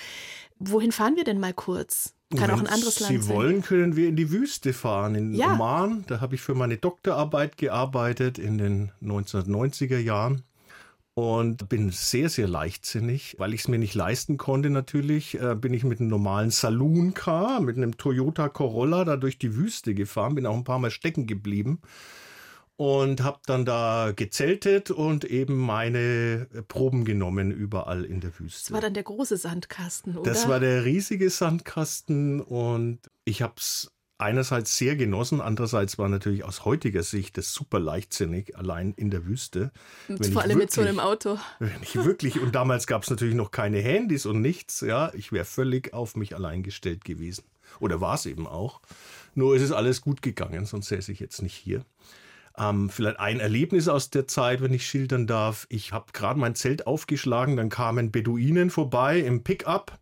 wohin 0.60 0.92
fahren 0.92 1.16
wir 1.16 1.24
denn 1.24 1.40
mal 1.40 1.54
kurz? 1.54 2.14
Kann 2.36 2.42
Wenn 2.42 2.52
auch 2.52 2.60
ein 2.60 2.68
anderes 2.68 3.00
Land 3.00 3.12
Sie 3.12 3.22
sein. 3.22 3.36
wollen, 3.36 3.62
können 3.64 3.96
wir 3.96 4.08
in 4.08 4.16
die 4.16 4.30
Wüste 4.32 4.72
fahren, 4.74 5.16
in 5.16 5.34
ja. 5.34 5.54
Oman. 5.54 6.04
Da 6.06 6.22
habe 6.22 6.36
ich 6.36 6.42
für 6.42 6.54
meine 6.54 6.78
Doktorarbeit 6.78 7.58
gearbeitet 7.58 8.38
in 8.38 8.60
den 8.60 8.92
1990er 9.02 9.98
Jahren 9.98 10.44
und 11.16 11.70
bin 11.70 11.90
sehr, 11.90 12.30
sehr 12.30 12.48
leichtsinnig, 12.48 13.36
weil 13.40 13.56
ich 13.56 13.62
es 13.62 13.68
mir 13.68 13.80
nicht 13.80 13.96
leisten 13.96 14.38
konnte 14.38 14.70
natürlich, 14.70 15.42
äh, 15.42 15.56
bin 15.56 15.74
ich 15.74 15.84
mit 15.84 16.00
einem 16.00 16.10
normalen 16.10 16.52
Saloon-Car, 16.52 17.62
mit 17.62 17.78
einem 17.78 17.98
Toyota 17.98 18.48
Corolla 18.48 19.06
da 19.06 19.18
durch 19.18 19.40
die 19.40 19.56
Wüste 19.56 19.96
gefahren, 19.96 20.36
bin 20.36 20.46
auch 20.46 20.56
ein 20.56 20.64
paar 20.64 20.80
Mal 20.80 20.92
stecken 20.92 21.26
geblieben 21.26 21.82
und 22.80 23.24
habe 23.24 23.42
dann 23.46 23.66
da 23.66 24.14
gezeltet 24.16 24.90
und 24.90 25.26
eben 25.26 25.58
meine 25.58 26.48
Proben 26.70 27.04
genommen 27.04 27.52
überall 27.52 28.06
in 28.06 28.22
der 28.22 28.40
Wüste. 28.40 28.70
Das 28.70 28.72
war 28.72 28.80
dann 28.80 28.94
der 28.94 29.04
große 29.04 29.36
Sandkasten, 29.36 30.16
oder? 30.16 30.32
Das 30.32 30.48
war 30.48 30.62
der 30.62 30.86
riesige 30.86 31.30
Sandkasten 31.30 32.40
und 32.40 33.00
ich 33.26 33.42
habe 33.42 33.56
es 33.58 33.92
einerseits 34.18 34.78
sehr 34.78 34.96
genossen, 34.96 35.42
andererseits 35.42 35.98
war 35.98 36.08
natürlich 36.08 36.46
aus 36.46 36.64
heutiger 36.64 37.04
Sicht 37.04 37.38
das 37.38 37.54
super 37.54 37.82
leichtsinnig, 37.82 38.58
allein 38.58 38.94
in 38.94 39.12
der 39.12 39.26
Wüste. 39.26 39.74
Und 40.08 40.26
vor 40.28 40.44
allem 40.44 40.52
wirklich, 40.52 40.58
mit 40.58 40.72
so 40.72 40.80
einem 40.80 41.02
Auto. 41.02 41.38
Wenn 41.60 41.84
ich 41.84 41.96
wirklich, 41.96 42.40
und 42.40 42.56
damals 42.56 42.88
gab 42.88 43.04
es 43.04 43.10
natürlich 43.10 43.36
noch 43.36 43.52
keine 43.52 43.80
Handys 43.80 44.26
und 44.26 44.40
nichts, 44.40 44.80
ja, 44.80 45.12
ich 45.14 45.34
wäre 45.34 45.44
völlig 45.44 45.94
auf 45.94 46.16
mich 46.16 46.34
allein 46.34 46.64
gestellt 46.64 47.04
gewesen. 47.04 47.44
Oder 47.82 48.00
war 48.00 48.16
es 48.16 48.26
eben 48.26 48.48
auch. 48.48 48.80
Nur 49.36 49.54
ist 49.54 49.64
es 49.64 49.74
alles 49.74 50.00
gut 50.00 50.22
gegangen, 50.22 50.66
sonst 50.66 50.88
säße 50.88 51.12
ich 51.12 51.20
jetzt 51.20 51.42
nicht 51.42 51.56
hier. 51.56 51.84
Ähm, 52.60 52.90
vielleicht 52.90 53.20
ein 53.20 53.40
Erlebnis 53.40 53.88
aus 53.88 54.10
der 54.10 54.28
Zeit, 54.28 54.62
wenn 54.62 54.74
ich 54.74 54.86
schildern 54.86 55.28
darf. 55.28 55.66
Ich 55.70 55.94
habe 55.94 56.12
gerade 56.12 56.40
mein 56.40 56.56
Zelt 56.56 56.88
aufgeschlagen, 56.88 57.56
dann 57.56 57.70
kamen 57.70 58.12
Beduinen 58.12 58.70
vorbei 58.70 59.20
im 59.20 59.44
Pickup 59.44 59.98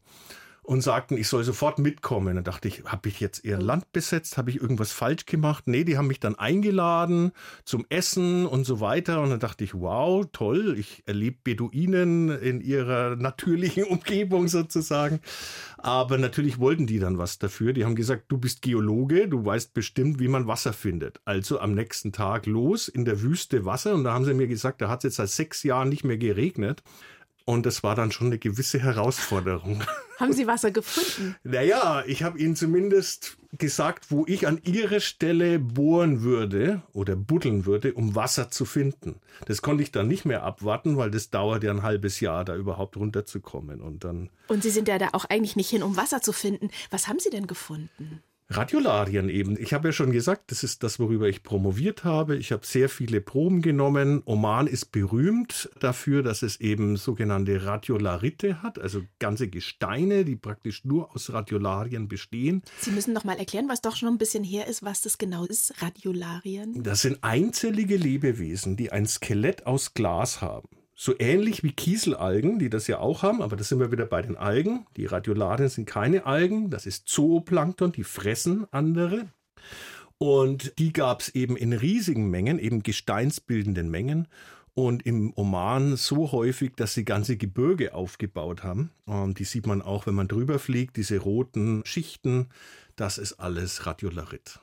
und 0.67 0.81
sagten, 0.81 1.15
ich 1.15 1.29
soll 1.29 1.45
sofort 1.45 1.79
mitkommen. 1.79 2.35
Dann 2.35 2.43
dachte 2.43 2.67
ich, 2.67 2.83
habe 2.83 3.07
ich 3.07 3.21
jetzt 3.21 3.45
eher 3.45 3.57
Land 3.57 3.93
besetzt? 3.93 4.37
Habe 4.37 4.49
ich 4.49 4.61
irgendwas 4.61 4.91
falsch 4.91 5.25
gemacht? 5.25 5.63
Nee, 5.65 5.85
die 5.85 5.97
haben 5.97 6.07
mich 6.07 6.19
dann 6.19 6.35
eingeladen 6.35 7.31
zum 7.63 7.85
Essen 7.87 8.45
und 8.45 8.65
so 8.65 8.81
weiter. 8.81 9.21
Und 9.21 9.29
dann 9.29 9.39
dachte 9.39 9.63
ich, 9.63 9.73
wow, 9.73 10.25
toll, 10.33 10.75
ich 10.77 11.03
erlebe 11.05 11.37
Beduinen 11.41 12.29
in 12.29 12.59
ihrer 12.59 13.15
natürlichen 13.15 13.83
Umgebung 13.85 14.49
sozusagen. 14.49 15.21
Aber 15.77 16.17
natürlich 16.17 16.59
wollten 16.59 16.85
die 16.85 16.99
dann 16.99 17.17
was 17.17 17.39
dafür. 17.39 17.71
Die 17.71 17.85
haben 17.85 17.95
gesagt, 17.95 18.25
du 18.27 18.37
bist 18.37 18.61
Geologe, 18.61 19.29
du 19.29 19.45
weißt 19.45 19.73
bestimmt, 19.73 20.19
wie 20.19 20.27
man 20.27 20.47
Wasser 20.47 20.73
findet. 20.73 21.21
Also 21.23 21.61
am 21.61 21.75
nächsten 21.75 22.11
Tag 22.11 22.45
los 22.45 22.89
in 22.89 23.05
der 23.05 23.21
Wüste 23.21 23.63
Wasser. 23.63 23.93
Und 23.93 24.03
da 24.03 24.11
haben 24.11 24.25
sie 24.25 24.33
mir 24.33 24.47
gesagt, 24.47 24.81
da 24.81 24.89
hat 24.89 24.99
es 24.99 25.03
jetzt 25.03 25.15
seit 25.15 25.29
sechs 25.29 25.63
Jahren 25.63 25.87
nicht 25.87 26.03
mehr 26.03 26.17
geregnet. 26.17 26.83
Und 27.49 27.65
das 27.65 27.81
war 27.81 27.95
dann 27.95 28.11
schon 28.11 28.27
eine 28.27 28.39
gewisse 28.39 28.77
Herausforderung. 28.77 29.81
Haben 30.19 30.33
Sie 30.33 30.47
Wasser 30.47 30.69
gefunden? 30.69 31.37
Naja, 31.45 32.03
ich 32.05 32.21
habe 32.21 32.37
Ihnen 32.37 32.57
zumindest 32.57 33.37
gesagt, 33.57 34.11
wo 34.11 34.25
ich 34.27 34.47
an 34.47 34.59
Ihrer 34.65 34.99
Stelle 34.99 35.57
bohren 35.57 36.23
würde 36.23 36.81
oder 36.91 37.15
buddeln 37.15 37.65
würde, 37.65 37.93
um 37.93 38.15
Wasser 38.15 38.51
zu 38.51 38.65
finden. 38.65 39.21
Das 39.45 39.61
konnte 39.61 39.81
ich 39.81 39.93
dann 39.93 40.09
nicht 40.09 40.25
mehr 40.25 40.43
abwarten, 40.43 40.97
weil 40.97 41.09
das 41.09 41.29
dauert 41.29 41.63
ja 41.63 41.71
ein 41.71 41.83
halbes 41.83 42.19
Jahr, 42.19 42.43
da 42.43 42.53
überhaupt 42.53 42.97
runterzukommen. 42.97 43.79
Und 43.79 44.03
dann. 44.03 44.29
Und 44.49 44.61
Sie 44.61 44.69
sind 44.69 44.89
ja 44.89 44.97
da 44.97 45.09
auch 45.13 45.23
eigentlich 45.23 45.55
nicht 45.55 45.69
hin, 45.69 45.83
um 45.83 45.95
Wasser 45.95 46.21
zu 46.21 46.33
finden. 46.33 46.69
Was 46.89 47.07
haben 47.07 47.19
Sie 47.19 47.29
denn 47.29 47.47
gefunden? 47.47 48.21
Radiolarien 48.49 49.29
eben. 49.29 49.57
Ich 49.59 49.73
habe 49.73 49.89
ja 49.89 49.91
schon 49.91 50.11
gesagt, 50.11 50.51
das 50.51 50.63
ist 50.63 50.81
das, 50.83 50.99
worüber 50.99 51.27
ich 51.27 51.43
promoviert 51.43 52.05
habe. 52.05 52.37
Ich 52.37 52.51
habe 52.51 52.65
sehr 52.65 52.87
viele 52.87 53.19
Proben 53.19 53.61
genommen. 53.61 54.21
Oman 54.25 54.67
ist 54.67 54.91
berühmt 54.91 55.69
dafür, 55.79 56.23
dass 56.23 56.43
es 56.43 56.61
eben 56.61 56.95
sogenannte 56.95 57.65
Radiolarite 57.65 58.61
hat, 58.61 58.79
also 58.79 59.01
ganze 59.19 59.49
Gesteine, 59.49 60.23
die 60.23 60.37
praktisch 60.37 60.85
nur 60.85 61.13
aus 61.13 61.31
Radiolarien 61.33 62.07
bestehen. 62.07 62.61
Sie 62.79 62.91
müssen 62.91 63.13
noch 63.13 63.25
mal 63.25 63.37
erklären, 63.37 63.67
was 63.67 63.81
doch 63.81 63.97
schon 63.97 64.09
ein 64.09 64.17
bisschen 64.17 64.45
her 64.45 64.67
ist, 64.67 64.81
was 64.81 65.01
das 65.01 65.17
genau 65.17 65.45
ist, 65.45 65.81
Radiolarien. 65.81 66.83
Das 66.83 67.01
sind 67.01 67.23
einzellige 67.23 67.97
Lebewesen, 67.97 68.77
die 68.77 68.91
ein 68.91 69.07
Skelett 69.07 69.65
aus 69.65 69.93
Glas 69.93 70.41
haben. 70.41 70.69
So 70.99 71.13
ähnlich 71.19 71.61
wie 71.61 71.73
Kieselalgen, 71.73 72.57
die 72.57 72.71
das 72.71 72.87
ja 72.87 72.97
auch 72.97 73.21
haben, 73.21 73.43
aber 73.43 73.55
da 73.55 73.63
sind 73.63 73.79
wir 73.79 73.91
wieder 73.91 74.07
bei 74.07 74.23
den 74.23 74.35
Algen. 74.35 74.87
Die 74.97 75.05
Radiolarien 75.05 75.69
sind 75.69 75.85
keine 75.85 76.25
Algen, 76.25 76.71
das 76.71 76.87
ist 76.87 77.07
Zooplankton, 77.07 77.91
die 77.91 78.03
fressen 78.03 78.65
andere. 78.71 79.27
Und 80.17 80.73
die 80.79 80.91
gab 80.91 81.21
es 81.21 81.29
eben 81.29 81.55
in 81.55 81.73
riesigen 81.73 82.31
Mengen, 82.31 82.57
eben 82.57 82.81
gesteinsbildenden 82.81 83.91
Mengen. 83.91 84.27
Und 84.73 85.05
im 85.05 85.33
Oman 85.35 85.97
so 85.97 86.31
häufig, 86.31 86.73
dass 86.75 86.95
sie 86.95 87.05
ganze 87.05 87.37
Gebirge 87.37 87.93
aufgebaut 87.93 88.63
haben. 88.63 88.89
Und 89.05 89.37
die 89.37 89.43
sieht 89.43 89.67
man 89.67 89.83
auch, 89.83 90.07
wenn 90.07 90.15
man 90.15 90.27
drüber 90.27 90.57
fliegt, 90.57 90.97
diese 90.97 91.19
roten 91.19 91.83
Schichten. 91.85 92.49
Das 92.95 93.19
ist 93.19 93.33
alles 93.33 93.85
Radiolarit. 93.85 94.59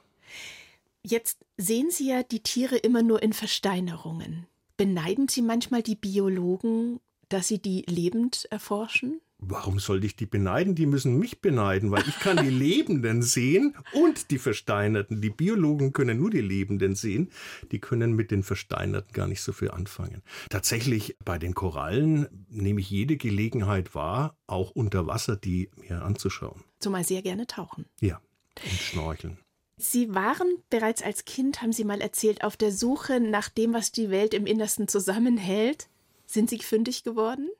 Jetzt 1.04 1.44
sehen 1.56 1.90
Sie 1.90 2.08
ja 2.08 2.24
die 2.24 2.42
Tiere 2.42 2.76
immer 2.76 3.02
nur 3.02 3.22
in 3.22 3.32
Versteinerungen. 3.32 4.48
Beneiden 4.76 5.28
Sie 5.28 5.42
manchmal 5.42 5.82
die 5.82 5.94
Biologen, 5.94 7.00
dass 7.28 7.48
sie 7.48 7.60
die 7.60 7.84
lebend 7.88 8.46
erforschen? 8.50 9.20
Warum 9.38 9.78
sollte 9.78 10.06
ich 10.06 10.16
die 10.16 10.26
beneiden? 10.26 10.74
Die 10.74 10.86
müssen 10.86 11.18
mich 11.18 11.40
beneiden, 11.40 11.90
weil 11.90 12.04
ich 12.08 12.18
kann 12.18 12.38
die 12.42 12.50
Lebenden 12.50 13.22
sehen 13.22 13.76
und 13.92 14.30
die 14.30 14.38
Versteinerten. 14.38 15.20
Die 15.20 15.30
Biologen 15.30 15.92
können 15.92 16.18
nur 16.18 16.30
die 16.30 16.40
Lebenden 16.40 16.94
sehen. 16.94 17.30
Die 17.70 17.78
können 17.78 18.14
mit 18.14 18.30
den 18.30 18.42
Versteinerten 18.42 19.12
gar 19.12 19.26
nicht 19.26 19.42
so 19.42 19.52
viel 19.52 19.70
anfangen. 19.70 20.22
Tatsächlich 20.48 21.16
bei 21.24 21.38
den 21.38 21.54
Korallen 21.54 22.46
nehme 22.48 22.80
ich 22.80 22.90
jede 22.90 23.16
Gelegenheit 23.16 23.94
wahr, 23.94 24.38
auch 24.46 24.70
unter 24.70 25.06
Wasser 25.06 25.36
die 25.36 25.70
mir 25.76 26.02
anzuschauen. 26.02 26.64
Zumal 26.78 27.04
sehr 27.04 27.22
gerne 27.22 27.46
tauchen. 27.46 27.86
Ja, 28.00 28.20
und 28.62 28.72
schnorcheln. 28.72 29.38
Sie 29.84 30.14
waren 30.14 30.48
bereits 30.70 31.02
als 31.02 31.26
Kind, 31.26 31.60
haben 31.60 31.72
Sie 31.72 31.84
mal 31.84 32.00
erzählt, 32.00 32.42
auf 32.42 32.56
der 32.56 32.72
Suche 32.72 33.20
nach 33.20 33.50
dem, 33.50 33.74
was 33.74 33.92
die 33.92 34.10
Welt 34.10 34.32
im 34.32 34.46
Innersten 34.46 34.88
zusammenhält. 34.88 35.88
Sind 36.26 36.48
Sie 36.48 36.58
fündig 36.58 37.04
geworden? 37.04 37.50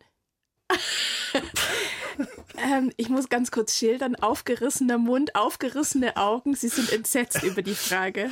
ähm, 2.56 2.90
ich 2.96 3.10
muss 3.10 3.28
ganz 3.28 3.50
kurz 3.50 3.76
schildern. 3.76 4.16
Aufgerissener 4.16 4.96
Mund, 4.96 5.34
aufgerissene 5.34 6.16
Augen. 6.16 6.54
Sie 6.56 6.68
sind 6.68 6.90
entsetzt 6.92 7.42
über 7.42 7.60
die 7.60 7.74
Frage. 7.74 8.30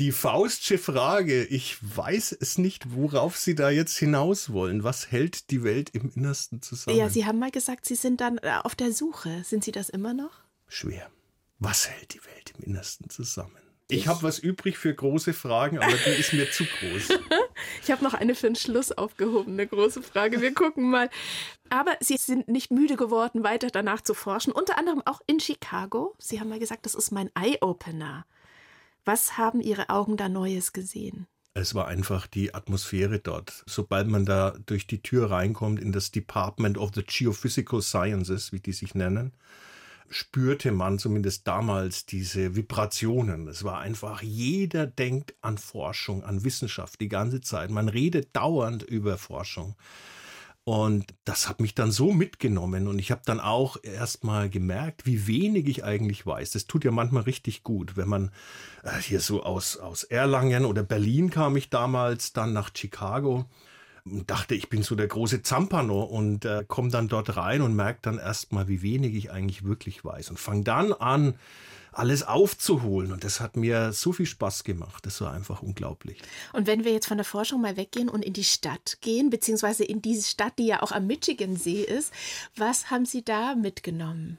Die 0.00 0.10
faustsche 0.10 0.76
Frage. 0.78 1.44
Ich 1.44 1.78
weiß 1.80 2.36
es 2.40 2.58
nicht, 2.58 2.94
worauf 2.94 3.38
Sie 3.38 3.54
da 3.54 3.70
jetzt 3.70 3.96
hinaus 3.96 4.52
wollen. 4.52 4.82
Was 4.82 5.12
hält 5.12 5.50
die 5.50 5.62
Welt 5.62 5.90
im 5.90 6.10
Innersten 6.14 6.62
zusammen? 6.62 6.96
Ja, 6.96 7.08
Sie 7.08 7.26
haben 7.26 7.38
mal 7.38 7.52
gesagt, 7.52 7.86
Sie 7.86 7.94
sind 7.94 8.20
dann 8.20 8.38
äh, 8.38 8.58
auf 8.64 8.74
der 8.74 8.92
Suche. 8.92 9.44
Sind 9.44 9.62
Sie 9.62 9.72
das 9.72 9.88
immer 9.88 10.14
noch? 10.14 10.32
Schwer. 10.66 11.10
Was 11.60 11.90
hält 11.90 12.14
die 12.14 12.24
Welt 12.24 12.54
im 12.56 12.64
Innersten 12.64 13.10
zusammen? 13.10 13.56
Ich 13.88 14.08
habe 14.08 14.22
was 14.22 14.38
übrig 14.38 14.78
für 14.78 14.94
große 14.94 15.34
Fragen, 15.34 15.78
aber 15.78 15.92
die 15.92 16.18
ist 16.18 16.32
mir 16.32 16.50
zu 16.50 16.64
groß. 16.64 17.18
ich 17.82 17.90
habe 17.90 18.02
noch 18.02 18.14
eine 18.14 18.34
für 18.34 18.46
den 18.46 18.56
Schluss 18.56 18.92
aufgehoben, 18.92 19.52
eine 19.52 19.66
große 19.66 20.02
Frage. 20.02 20.40
Wir 20.40 20.54
gucken 20.54 20.90
mal. 20.90 21.10
Aber 21.68 21.96
Sie 22.00 22.16
sind 22.16 22.48
nicht 22.48 22.70
müde 22.70 22.96
geworden, 22.96 23.44
weiter 23.44 23.68
danach 23.68 24.00
zu 24.00 24.14
forschen, 24.14 24.52
unter 24.52 24.78
anderem 24.78 25.02
auch 25.04 25.20
in 25.26 25.38
Chicago. 25.38 26.14
Sie 26.18 26.40
haben 26.40 26.48
mal 26.48 26.58
gesagt, 26.58 26.86
das 26.86 26.94
ist 26.94 27.10
mein 27.10 27.30
Eye-Opener. 27.34 28.24
Was 29.04 29.36
haben 29.36 29.60
Ihre 29.60 29.90
Augen 29.90 30.16
da 30.16 30.28
Neues 30.30 30.72
gesehen? 30.72 31.26
Es 31.52 31.74
war 31.74 31.88
einfach 31.88 32.26
die 32.26 32.54
Atmosphäre 32.54 33.18
dort. 33.18 33.64
Sobald 33.66 34.06
man 34.06 34.24
da 34.24 34.56
durch 34.64 34.86
die 34.86 35.02
Tür 35.02 35.30
reinkommt 35.30 35.80
in 35.80 35.92
das 35.92 36.10
Department 36.10 36.78
of 36.78 36.92
the 36.94 37.02
Geophysical 37.02 37.82
Sciences, 37.82 38.52
wie 38.52 38.60
die 38.60 38.72
sich 38.72 38.94
nennen, 38.94 39.32
spürte 40.10 40.72
man 40.72 40.98
zumindest 40.98 41.46
damals 41.46 42.04
diese 42.04 42.56
Vibrationen. 42.56 43.46
Es 43.46 43.62
war 43.62 43.78
einfach, 43.78 44.22
jeder 44.22 44.86
denkt 44.86 45.34
an 45.40 45.56
Forschung, 45.56 46.24
an 46.24 46.44
Wissenschaft 46.44 47.00
die 47.00 47.08
ganze 47.08 47.40
Zeit. 47.40 47.70
Man 47.70 47.88
redet 47.88 48.34
dauernd 48.34 48.82
über 48.82 49.16
Forschung. 49.18 49.76
Und 50.64 51.14
das 51.24 51.48
hat 51.48 51.60
mich 51.60 51.74
dann 51.74 51.90
so 51.90 52.12
mitgenommen 52.12 52.86
und 52.86 52.98
ich 52.98 53.10
habe 53.10 53.22
dann 53.24 53.40
auch 53.40 53.78
erst 53.82 54.24
mal 54.24 54.50
gemerkt, 54.50 55.06
wie 55.06 55.26
wenig 55.26 55.66
ich 55.66 55.84
eigentlich 55.84 56.26
weiß. 56.26 56.50
Das 56.50 56.66
tut 56.66 56.84
ja 56.84 56.90
manchmal 56.90 57.22
richtig 57.22 57.64
gut, 57.64 57.96
wenn 57.96 58.08
man 58.08 58.30
äh, 58.82 59.00
hier 59.00 59.20
so 59.20 59.42
aus, 59.42 59.78
aus 59.78 60.04
Erlangen 60.04 60.66
oder 60.66 60.82
Berlin 60.82 61.30
kam 61.30 61.56
ich 61.56 61.70
damals, 61.70 62.34
dann 62.34 62.52
nach 62.52 62.70
Chicago 62.76 63.46
dachte, 64.04 64.54
ich 64.54 64.68
bin 64.68 64.82
so 64.82 64.94
der 64.94 65.08
große 65.08 65.42
Zampano 65.42 66.02
und 66.02 66.44
äh, 66.44 66.64
komme 66.66 66.90
dann 66.90 67.08
dort 67.08 67.36
rein 67.36 67.62
und 67.62 67.74
merke 67.74 68.00
dann 68.02 68.18
erstmal, 68.18 68.68
wie 68.68 68.82
wenig 68.82 69.14
ich 69.14 69.30
eigentlich 69.30 69.64
wirklich 69.64 70.04
weiß 70.04 70.30
und 70.30 70.38
fange 70.38 70.64
dann 70.64 70.92
an, 70.92 71.34
alles 71.92 72.22
aufzuholen. 72.22 73.12
Und 73.12 73.24
das 73.24 73.40
hat 73.40 73.56
mir 73.56 73.92
so 73.92 74.12
viel 74.12 74.26
Spaß 74.26 74.64
gemacht. 74.64 75.04
Das 75.06 75.20
war 75.20 75.32
einfach 75.32 75.62
unglaublich. 75.62 76.18
Und 76.52 76.66
wenn 76.66 76.84
wir 76.84 76.92
jetzt 76.92 77.06
von 77.06 77.18
der 77.18 77.24
Forschung 77.24 77.60
mal 77.60 77.76
weggehen 77.76 78.08
und 78.08 78.24
in 78.24 78.32
die 78.32 78.44
Stadt 78.44 78.98
gehen, 79.00 79.30
beziehungsweise 79.30 79.84
in 79.84 80.02
diese 80.02 80.28
Stadt, 80.28 80.58
die 80.58 80.66
ja 80.66 80.82
auch 80.82 80.92
am 80.92 81.06
Michigan-See 81.06 81.82
ist, 81.82 82.12
was 82.56 82.90
haben 82.90 83.06
Sie 83.06 83.24
da 83.24 83.54
mitgenommen? 83.54 84.38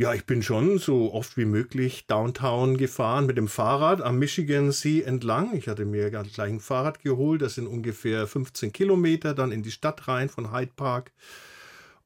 Ja, 0.00 0.14
ich 0.14 0.26
bin 0.26 0.44
schon 0.44 0.78
so 0.78 1.12
oft 1.12 1.36
wie 1.36 1.44
möglich 1.44 2.06
downtown 2.06 2.76
gefahren 2.76 3.26
mit 3.26 3.36
dem 3.36 3.48
Fahrrad 3.48 4.00
am 4.00 4.20
Michigan 4.20 4.70
See 4.70 5.02
entlang. 5.02 5.56
Ich 5.56 5.66
hatte 5.66 5.84
mir 5.84 6.10
gleich 6.10 6.38
ein 6.38 6.60
Fahrrad 6.60 7.02
geholt, 7.02 7.42
das 7.42 7.56
sind 7.56 7.66
ungefähr 7.66 8.28
15 8.28 8.72
Kilometer 8.72 9.34
dann 9.34 9.50
in 9.50 9.64
die 9.64 9.72
Stadt 9.72 10.06
rein 10.06 10.28
von 10.28 10.52
Hyde 10.52 10.70
Park. 10.76 11.10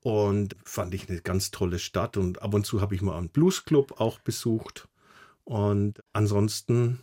Und 0.01 0.57
fand 0.65 0.95
ich 0.95 1.11
eine 1.11 1.21
ganz 1.21 1.51
tolle 1.51 1.79
Stadt. 1.79 2.17
Und 2.17 2.41
ab 2.41 2.55
und 2.55 2.65
zu 2.65 2.81
habe 2.81 2.95
ich 2.95 3.03
mal 3.03 3.19
einen 3.19 3.29
Bluesclub 3.29 4.01
auch 4.01 4.21
besucht. 4.21 4.89
Und 5.45 6.03
ansonsten 6.15 7.01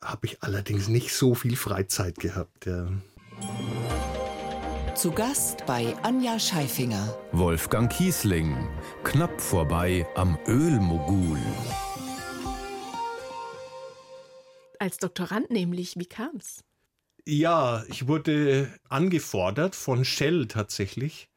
habe 0.00 0.26
ich 0.26 0.40
allerdings 0.44 0.86
nicht 0.86 1.12
so 1.12 1.34
viel 1.34 1.56
Freizeit 1.56 2.20
gehabt. 2.20 2.66
Ja. 2.66 2.86
Zu 5.02 5.10
Gast 5.10 5.66
bei 5.66 5.96
Anja 6.04 6.38
Scheifinger. 6.38 7.18
Wolfgang 7.32 7.90
Kiesling. 7.90 8.68
Knapp 9.02 9.40
vorbei 9.40 10.06
am 10.14 10.38
Ölmogul. 10.46 11.40
Als 14.78 14.98
Doktorand 14.98 15.50
nämlich, 15.50 15.98
wie 15.98 16.06
kam's? 16.06 16.62
Ja, 17.26 17.82
ich 17.88 18.06
wurde 18.06 18.72
angefordert 18.88 19.74
von 19.74 20.04
Shell 20.04 20.46
tatsächlich 20.46 21.28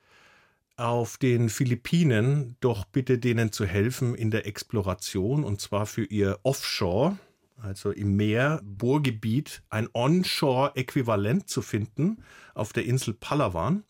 auf 0.77 1.17
den 1.17 1.49
Philippinen 1.49 2.57
doch 2.59 2.85
bitte 2.85 3.17
denen 3.17 3.51
zu 3.51 3.65
helfen 3.65 4.13
in 4.13 4.29
der 4.29 4.45
Exploration 4.45 5.43
und 5.43 5.59
zwar 5.59 5.87
für 5.87 6.03
ihr 6.03 6.37
Offshore 6.43 7.17
also 7.65 7.91
im 7.91 8.15
Meer, 8.15 8.61
Bohrgebiet, 8.63 9.63
ein 9.69 9.89
Onshore-Äquivalent 9.91 11.49
zu 11.49 11.61
finden 11.61 12.23
auf 12.53 12.73
der 12.73 12.85
Insel 12.85 13.15
Palawan 13.15 13.83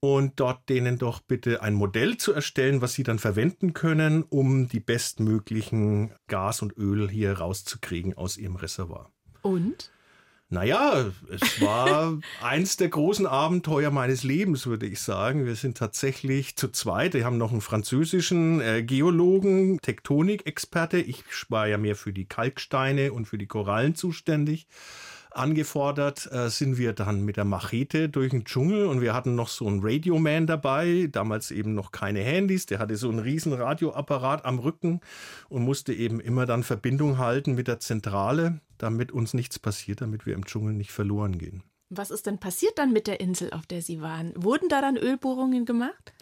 und 0.00 0.40
dort 0.40 0.68
denen 0.68 0.98
doch 0.98 1.20
bitte 1.20 1.62
ein 1.62 1.74
Modell 1.74 2.16
zu 2.16 2.32
erstellen, 2.32 2.82
was 2.82 2.94
sie 2.94 3.04
dann 3.04 3.20
verwenden 3.20 3.72
können, 3.72 4.24
um 4.24 4.68
die 4.68 4.80
bestmöglichen 4.80 6.12
Gas 6.26 6.60
und 6.60 6.76
Öl 6.76 7.08
hier 7.08 7.38
rauszukriegen 7.38 8.14
aus 8.16 8.36
ihrem 8.36 8.56
Reservoir. 8.56 9.12
Und? 9.42 9.92
Naja, 10.52 11.10
es 11.30 11.62
war 11.62 12.18
eins 12.42 12.76
der 12.76 12.90
großen 12.90 13.26
Abenteuer 13.26 13.90
meines 13.90 14.22
Lebens, 14.22 14.66
würde 14.66 14.84
ich 14.84 15.00
sagen. 15.00 15.46
Wir 15.46 15.54
sind 15.54 15.78
tatsächlich 15.78 16.56
zu 16.56 16.68
zweit. 16.68 17.14
Wir 17.14 17.24
haben 17.24 17.38
noch 17.38 17.52
einen 17.52 17.62
französischen 17.62 18.60
äh, 18.60 18.82
Geologen, 18.82 19.78
Tektonikexperte. 19.80 20.98
Ich 20.98 21.24
war 21.48 21.68
ja 21.68 21.78
mehr 21.78 21.96
für 21.96 22.12
die 22.12 22.26
Kalksteine 22.26 23.14
und 23.14 23.24
für 23.24 23.38
die 23.38 23.46
Korallen 23.46 23.94
zuständig 23.94 24.66
angefordert, 25.36 26.30
äh, 26.32 26.48
sind 26.48 26.78
wir 26.78 26.92
dann 26.92 27.24
mit 27.24 27.36
der 27.36 27.44
Machete 27.44 28.08
durch 28.08 28.30
den 28.30 28.44
Dschungel 28.44 28.86
und 28.86 29.00
wir 29.00 29.14
hatten 29.14 29.34
noch 29.34 29.48
so 29.48 29.66
einen 29.66 29.80
Radioman 29.82 30.46
dabei, 30.46 31.08
damals 31.10 31.50
eben 31.50 31.74
noch 31.74 31.92
keine 31.92 32.20
Handys, 32.20 32.66
der 32.66 32.78
hatte 32.78 32.96
so 32.96 33.08
einen 33.08 33.18
riesen 33.18 33.52
Radioapparat 33.52 34.44
am 34.44 34.58
Rücken 34.58 35.00
und 35.48 35.62
musste 35.62 35.92
eben 35.92 36.20
immer 36.20 36.46
dann 36.46 36.62
Verbindung 36.62 37.18
halten 37.18 37.54
mit 37.54 37.68
der 37.68 37.80
Zentrale, 37.80 38.60
damit 38.78 39.12
uns 39.12 39.34
nichts 39.34 39.58
passiert, 39.58 40.00
damit 40.00 40.26
wir 40.26 40.34
im 40.34 40.46
Dschungel 40.46 40.74
nicht 40.74 40.92
verloren 40.92 41.38
gehen. 41.38 41.62
Was 41.90 42.10
ist 42.10 42.26
denn 42.26 42.38
passiert 42.38 42.78
dann 42.78 42.92
mit 42.92 43.06
der 43.06 43.20
Insel, 43.20 43.52
auf 43.52 43.66
der 43.66 43.82
Sie 43.82 44.00
waren? 44.00 44.32
Wurden 44.34 44.68
da 44.70 44.80
dann 44.80 44.96
Ölbohrungen 44.96 45.66
gemacht? 45.66 46.14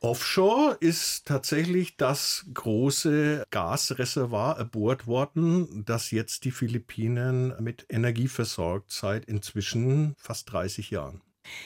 Offshore 0.00 0.76
ist 0.78 1.26
tatsächlich 1.26 1.96
das 1.96 2.46
große 2.54 3.44
Gasreservoir 3.50 4.56
erbohrt 4.56 5.08
worden, 5.08 5.84
das 5.84 6.12
jetzt 6.12 6.44
die 6.44 6.52
Philippinen 6.52 7.52
mit 7.60 7.86
Energie 7.88 8.28
versorgt 8.28 8.92
seit 8.92 9.24
inzwischen 9.24 10.14
fast 10.16 10.52
30 10.52 10.92
Jahren. 10.92 11.20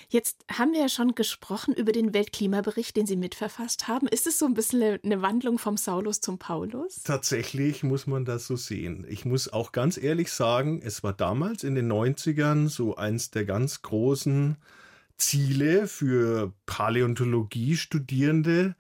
Jetzt 0.08 0.44
haben 0.50 0.72
wir 0.72 0.80
ja 0.80 0.88
schon 0.88 1.14
gesprochen 1.14 1.74
über 1.74 1.92
den 1.92 2.14
Weltklimabericht, 2.14 2.96
den 2.96 3.06
Sie 3.06 3.16
mitverfasst 3.16 3.88
haben. 3.88 4.06
Ist 4.06 4.26
es 4.26 4.38
so 4.38 4.46
ein 4.46 4.54
bisschen 4.54 4.98
eine 5.02 5.22
Wandlung 5.22 5.58
vom 5.58 5.76
Saulus 5.76 6.20
zum 6.20 6.38
Paulus? 6.38 7.02
Tatsächlich 7.02 7.82
muss 7.82 8.06
man 8.06 8.24
das 8.24 8.46
so 8.46 8.56
sehen. 8.56 9.04
Ich 9.08 9.24
muss 9.24 9.52
auch 9.52 9.72
ganz 9.72 9.96
ehrlich 9.96 10.32
sagen, 10.32 10.80
es 10.82 11.02
war 11.02 11.12
damals 11.12 11.64
in 11.64 11.74
den 11.74 11.90
90ern 11.90 12.68
so 12.68 12.96
eins 12.96 13.30
der 13.30 13.44
ganz 13.44 13.82
großen 13.82 14.56
Ziele 15.22 15.86
für 15.86 16.52
Paläontologie-Studierende, 16.66 18.74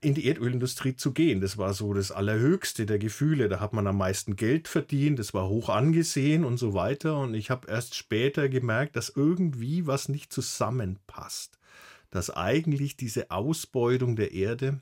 in 0.00 0.14
die 0.14 0.26
Erdölindustrie 0.26 0.96
zu 0.96 1.12
gehen. 1.12 1.40
Das 1.40 1.56
war 1.56 1.72
so 1.72 1.94
das 1.94 2.10
Allerhöchste 2.10 2.84
der 2.84 2.98
Gefühle. 2.98 3.48
Da 3.48 3.60
hat 3.60 3.72
man 3.72 3.86
am 3.86 3.96
meisten 3.96 4.34
Geld 4.36 4.68
verdient, 4.68 5.18
das 5.18 5.32
war 5.34 5.48
hoch 5.48 5.70
angesehen 5.70 6.44
und 6.44 6.58
so 6.58 6.74
weiter. 6.74 7.18
Und 7.18 7.34
ich 7.34 7.50
habe 7.50 7.70
erst 7.70 7.94
später 7.94 8.48
gemerkt, 8.48 8.96
dass 8.96 9.08
irgendwie 9.08 9.86
was 9.86 10.08
nicht 10.08 10.32
zusammenpasst. 10.32 11.58
Dass 12.10 12.28
eigentlich 12.28 12.96
diese 12.96 13.30
Ausbeutung 13.30 14.16
der 14.16 14.32
Erde 14.32 14.80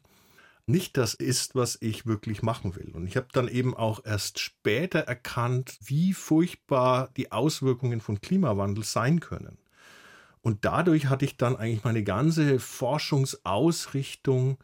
nicht 0.67 0.97
das 0.97 1.15
ist, 1.15 1.55
was 1.55 1.77
ich 1.81 2.07
wirklich 2.07 2.43
machen 2.43 2.75
will. 2.75 2.91
Und 2.95 3.07
ich 3.07 3.17
habe 3.17 3.29
dann 3.33 3.49
eben 3.49 3.77
auch 3.77 4.05
erst 4.05 4.39
später 4.39 5.01
erkannt, 5.01 5.77
wie 5.85 6.15
furchtbar 6.15 7.11
die 7.17 7.33
Auswirkungen 7.33 8.01
von 8.01 8.21
Klimawandel 8.21 8.85
sein 8.85 9.21
können. 9.21 9.59
Und 10.43 10.65
dadurch 10.65 11.07
hatte 11.07 11.25
ich 11.25 11.37
dann 11.37 11.57
eigentlich 11.57 11.85
meine 11.85 12.03
ganze 12.03 12.59
Forschungsausrichtung, 12.59 14.59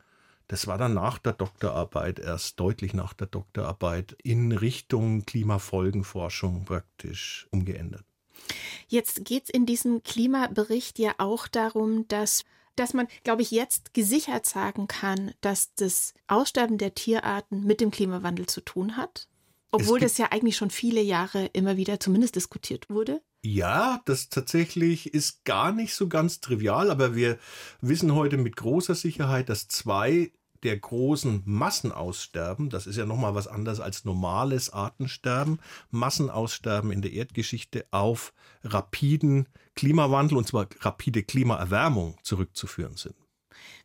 das 0.48 0.66
war 0.66 0.78
dann 0.78 0.94
nach 0.94 1.18
der 1.18 1.34
Doktorarbeit, 1.34 2.18
erst 2.18 2.58
deutlich 2.58 2.94
nach 2.94 3.12
der 3.12 3.28
Doktorarbeit, 3.28 4.16
in 4.22 4.52
Richtung 4.52 5.24
Klimafolgenforschung 5.24 6.64
praktisch 6.64 7.46
umgeändert. 7.50 8.04
Jetzt 8.88 9.24
geht 9.24 9.44
es 9.44 9.50
in 9.50 9.66
diesem 9.66 10.02
Klimabericht 10.02 10.98
ja 10.98 11.14
auch 11.18 11.48
darum, 11.48 12.08
dass 12.08 12.44
dass 12.78 12.94
man, 12.94 13.08
glaube 13.24 13.42
ich, 13.42 13.50
jetzt 13.50 13.92
gesichert 13.92 14.46
sagen 14.46 14.86
kann, 14.86 15.32
dass 15.40 15.74
das 15.74 16.14
Aussterben 16.28 16.78
der 16.78 16.94
Tierarten 16.94 17.64
mit 17.64 17.80
dem 17.80 17.90
Klimawandel 17.90 18.46
zu 18.46 18.60
tun 18.60 18.96
hat. 18.96 19.28
Obwohl 19.70 20.00
das 20.00 20.18
ja 20.18 20.26
eigentlich 20.30 20.56
schon 20.56 20.70
viele 20.70 21.02
Jahre 21.02 21.46
immer 21.52 21.76
wieder 21.76 22.00
zumindest 22.00 22.36
diskutiert 22.36 22.88
wurde. 22.88 23.20
Ja, 23.42 24.00
das 24.06 24.30
tatsächlich 24.30 25.14
ist 25.14 25.44
gar 25.44 25.72
nicht 25.72 25.94
so 25.94 26.08
ganz 26.08 26.40
trivial, 26.40 26.90
aber 26.90 27.14
wir 27.14 27.38
wissen 27.80 28.14
heute 28.14 28.36
mit 28.36 28.56
großer 28.56 28.94
Sicherheit, 28.94 29.48
dass 29.48 29.68
zwei 29.68 30.32
der 30.64 30.76
großen 30.76 31.42
Massenaussterben, 31.44 32.70
das 32.70 32.86
ist 32.86 32.96
ja 32.96 33.06
nochmal 33.06 33.34
was 33.34 33.46
anderes 33.46 33.78
als 33.78 34.04
normales 34.04 34.70
Artensterben, 34.70 35.60
Massenaussterben 35.90 36.90
in 36.90 37.02
der 37.02 37.12
Erdgeschichte 37.12 37.86
auf 37.90 38.32
rapiden 38.64 39.48
Klimawandel 39.76 40.36
und 40.36 40.48
zwar 40.48 40.66
rapide 40.80 41.22
Klimaerwärmung 41.22 42.18
zurückzuführen 42.22 42.96
sind. 42.96 43.14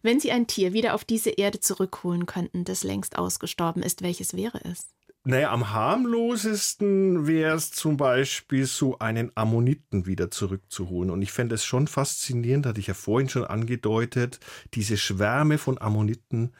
Wenn 0.01 0.19
Sie 0.19 0.31
ein 0.31 0.47
Tier 0.47 0.73
wieder 0.73 0.95
auf 0.95 1.05
diese 1.05 1.29
Erde 1.29 1.59
zurückholen 1.59 2.25
könnten, 2.25 2.65
das 2.65 2.83
längst 2.83 3.17
ausgestorben 3.17 3.83
ist, 3.83 4.01
welches 4.01 4.35
wäre 4.35 4.59
es? 4.65 4.93
Naja, 5.25 5.51
am 5.51 5.71
harmlosesten 5.71 7.27
wäre 7.27 7.55
es 7.55 7.71
zum 7.71 7.95
Beispiel, 7.95 8.65
so 8.65 8.99
einen 8.99 9.31
Ammoniten 9.35 10.05
wieder 10.05 10.29
zurückzuholen. 10.29 11.09
Und 11.09 11.21
ich 11.21 11.31
fände 11.31 11.55
es 11.55 11.63
schon 11.63 11.87
faszinierend, 11.87 12.65
hatte 12.65 12.81
ich 12.81 12.87
ja 12.87 12.93
vorhin 12.93 13.29
schon 13.29 13.45
angedeutet, 13.45 14.41
diese 14.73 14.97
Schwärme 14.97 15.57
von 15.57 15.79
Ammoniten, 15.79 16.51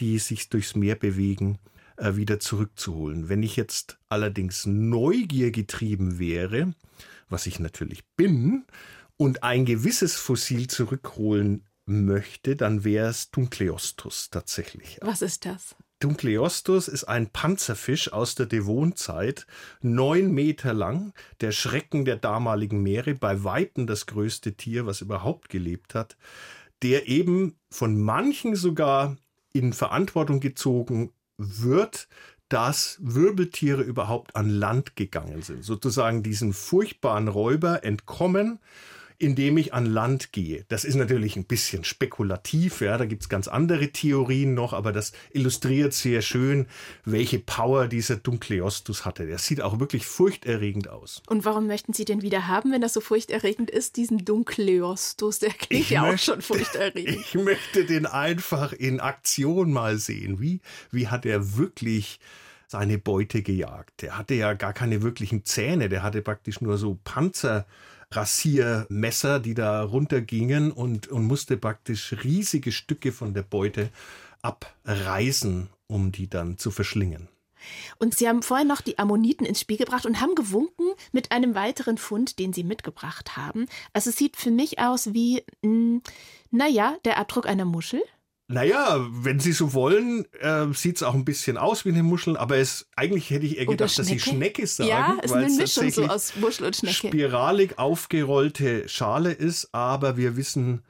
die 0.00 0.18
sich 0.18 0.48
durchs 0.48 0.74
Meer 0.74 0.96
bewegen, 0.96 1.58
äh, 1.98 2.16
wieder 2.16 2.40
zurückzuholen. 2.40 3.28
Wenn 3.28 3.44
ich 3.44 3.54
jetzt 3.54 4.00
allerdings 4.08 4.66
Neugier 4.66 5.52
getrieben 5.52 6.18
wäre, 6.18 6.74
was 7.28 7.46
ich 7.46 7.60
natürlich 7.60 8.04
bin, 8.16 8.64
und 9.16 9.44
ein 9.44 9.66
gewisses 9.66 10.16
Fossil 10.16 10.66
zurückholen 10.66 11.66
möchte, 11.84 12.56
dann 12.56 12.82
wäre 12.84 13.08
es 13.08 13.30
Dunkleostus 13.30 14.30
tatsächlich. 14.30 14.98
Was 15.02 15.22
ist 15.22 15.44
das? 15.44 15.76
Dunkleostus 16.00 16.88
ist 16.88 17.04
ein 17.04 17.28
Panzerfisch 17.28 18.12
aus 18.12 18.34
der 18.34 18.46
Devonzeit, 18.46 19.46
neun 19.82 20.32
Meter 20.32 20.72
lang, 20.72 21.12
der 21.40 21.52
Schrecken 21.52 22.04
der 22.04 22.16
damaligen 22.16 22.82
Meere, 22.82 23.14
bei 23.14 23.44
Weitem 23.44 23.86
das 23.86 24.06
größte 24.06 24.54
Tier, 24.54 24.86
was 24.86 25.02
überhaupt 25.02 25.50
gelebt 25.50 25.94
hat, 25.94 26.16
der 26.82 27.06
eben 27.06 27.54
von 27.70 28.00
manchen 28.00 28.56
sogar 28.56 29.16
in 29.52 29.72
Verantwortung 29.72 30.40
gezogen 30.40 31.12
wird, 31.36 32.08
dass 32.48 32.98
Wirbeltiere 33.00 33.82
überhaupt 33.82 34.34
an 34.34 34.48
Land 34.48 34.96
gegangen 34.96 35.42
sind, 35.42 35.64
sozusagen 35.64 36.22
diesen 36.22 36.52
furchtbaren 36.52 37.28
Räuber 37.28 37.84
entkommen 37.84 38.58
indem 39.20 39.58
ich 39.58 39.74
an 39.74 39.84
Land 39.84 40.32
gehe. 40.32 40.64
Das 40.68 40.84
ist 40.84 40.94
natürlich 40.94 41.36
ein 41.36 41.44
bisschen 41.44 41.84
spekulativ, 41.84 42.80
ja, 42.80 42.96
da 42.96 43.04
gibt's 43.04 43.28
ganz 43.28 43.48
andere 43.48 43.88
Theorien 43.88 44.54
noch, 44.54 44.72
aber 44.72 44.92
das 44.92 45.12
illustriert 45.32 45.92
sehr 45.92 46.22
schön, 46.22 46.66
welche 47.04 47.38
Power 47.38 47.86
dieser 47.86 48.16
Dunkleostus 48.16 49.04
hatte. 49.04 49.26
Der 49.26 49.36
sieht 49.36 49.60
auch 49.60 49.78
wirklich 49.78 50.06
furchterregend 50.06 50.88
aus. 50.88 51.22
Und 51.28 51.44
warum 51.44 51.66
möchten 51.66 51.92
Sie 51.92 52.06
den 52.06 52.22
wieder 52.22 52.48
haben, 52.48 52.72
wenn 52.72 52.80
das 52.80 52.94
so 52.94 53.02
furchterregend 53.02 53.70
ist, 53.70 53.96
diesen 53.96 54.24
Dunkleostus? 54.24 55.38
Der 55.38 55.50
klingt 55.50 55.84
ich 55.84 55.90
ja 55.90 56.00
möchte, 56.00 56.14
auch 56.14 56.34
schon 56.34 56.42
furchterregend. 56.42 57.18
Ich 57.30 57.34
möchte 57.34 57.84
den 57.84 58.06
einfach 58.06 58.72
in 58.72 59.00
Aktion 59.00 59.70
mal 59.70 59.98
sehen. 59.98 60.40
Wie, 60.40 60.60
wie 60.90 61.08
hat 61.08 61.26
er 61.26 61.58
wirklich 61.58 62.20
seine 62.68 62.96
Beute 62.96 63.42
gejagt? 63.42 64.00
Der 64.00 64.16
hatte 64.16 64.32
ja 64.32 64.54
gar 64.54 64.72
keine 64.72 65.02
wirklichen 65.02 65.44
Zähne, 65.44 65.90
der 65.90 66.02
hatte 66.02 66.22
praktisch 66.22 66.62
nur 66.62 66.78
so 66.78 66.98
Panzer 67.04 67.66
Rasiermesser, 68.12 69.38
die 69.40 69.54
da 69.54 69.82
runtergingen 69.82 70.72
und, 70.72 71.08
und 71.08 71.24
musste 71.24 71.56
praktisch 71.56 72.14
riesige 72.24 72.72
Stücke 72.72 73.12
von 73.12 73.34
der 73.34 73.42
Beute 73.42 73.90
abreißen, 74.42 75.68
um 75.86 76.12
die 76.12 76.28
dann 76.28 76.58
zu 76.58 76.70
verschlingen. 76.70 77.28
Und 77.98 78.16
Sie 78.16 78.28
haben 78.28 78.42
vorher 78.42 78.66
noch 78.66 78.80
die 78.80 78.98
Ammoniten 78.98 79.46
ins 79.46 79.60
Spiel 79.60 79.76
gebracht 79.76 80.06
und 80.06 80.20
haben 80.20 80.34
gewunken 80.34 80.92
mit 81.12 81.30
einem 81.30 81.54
weiteren 81.54 81.98
Fund, 81.98 82.38
den 82.38 82.52
Sie 82.52 82.64
mitgebracht 82.64 83.36
haben. 83.36 83.66
Also 83.92 84.10
es 84.10 84.16
sieht 84.16 84.36
für 84.36 84.50
mich 84.50 84.78
aus 84.78 85.12
wie, 85.12 85.44
hm, 85.62 86.02
naja, 86.50 86.96
der 87.04 87.18
Abdruck 87.18 87.46
einer 87.46 87.66
Muschel. 87.66 88.02
Naja, 88.52 89.06
wenn 89.10 89.38
Sie 89.38 89.52
so 89.52 89.74
wollen, 89.74 90.24
äh, 90.40 90.66
sieht 90.74 90.96
es 90.96 91.02
auch 91.04 91.14
ein 91.14 91.24
bisschen 91.24 91.56
aus 91.56 91.84
wie 91.84 91.90
eine 91.90 92.02
Muschel, 92.02 92.36
aber 92.36 92.56
es, 92.56 92.88
eigentlich 92.96 93.30
hätte 93.30 93.46
ich 93.46 93.58
eher 93.58 93.66
gedacht, 93.66 93.96
dass 93.96 94.06
Sie 94.06 94.18
Schnecke 94.18 94.66
sagen. 94.66 94.88
Ja, 94.88 95.16
es 95.22 95.30
ist 95.30 95.36
eine 95.36 95.50
Mischung 95.50 95.90
so 95.90 96.06
aus 96.06 96.34
Muschel 96.34 96.66
und 96.66 96.74
Schnecke. 96.74 97.08
Spiralig 97.08 97.78
aufgerollte 97.78 98.88
Schale 98.88 99.30
ist, 99.30 99.72
aber 99.72 100.16
wir 100.16 100.36
wissen 100.36 100.82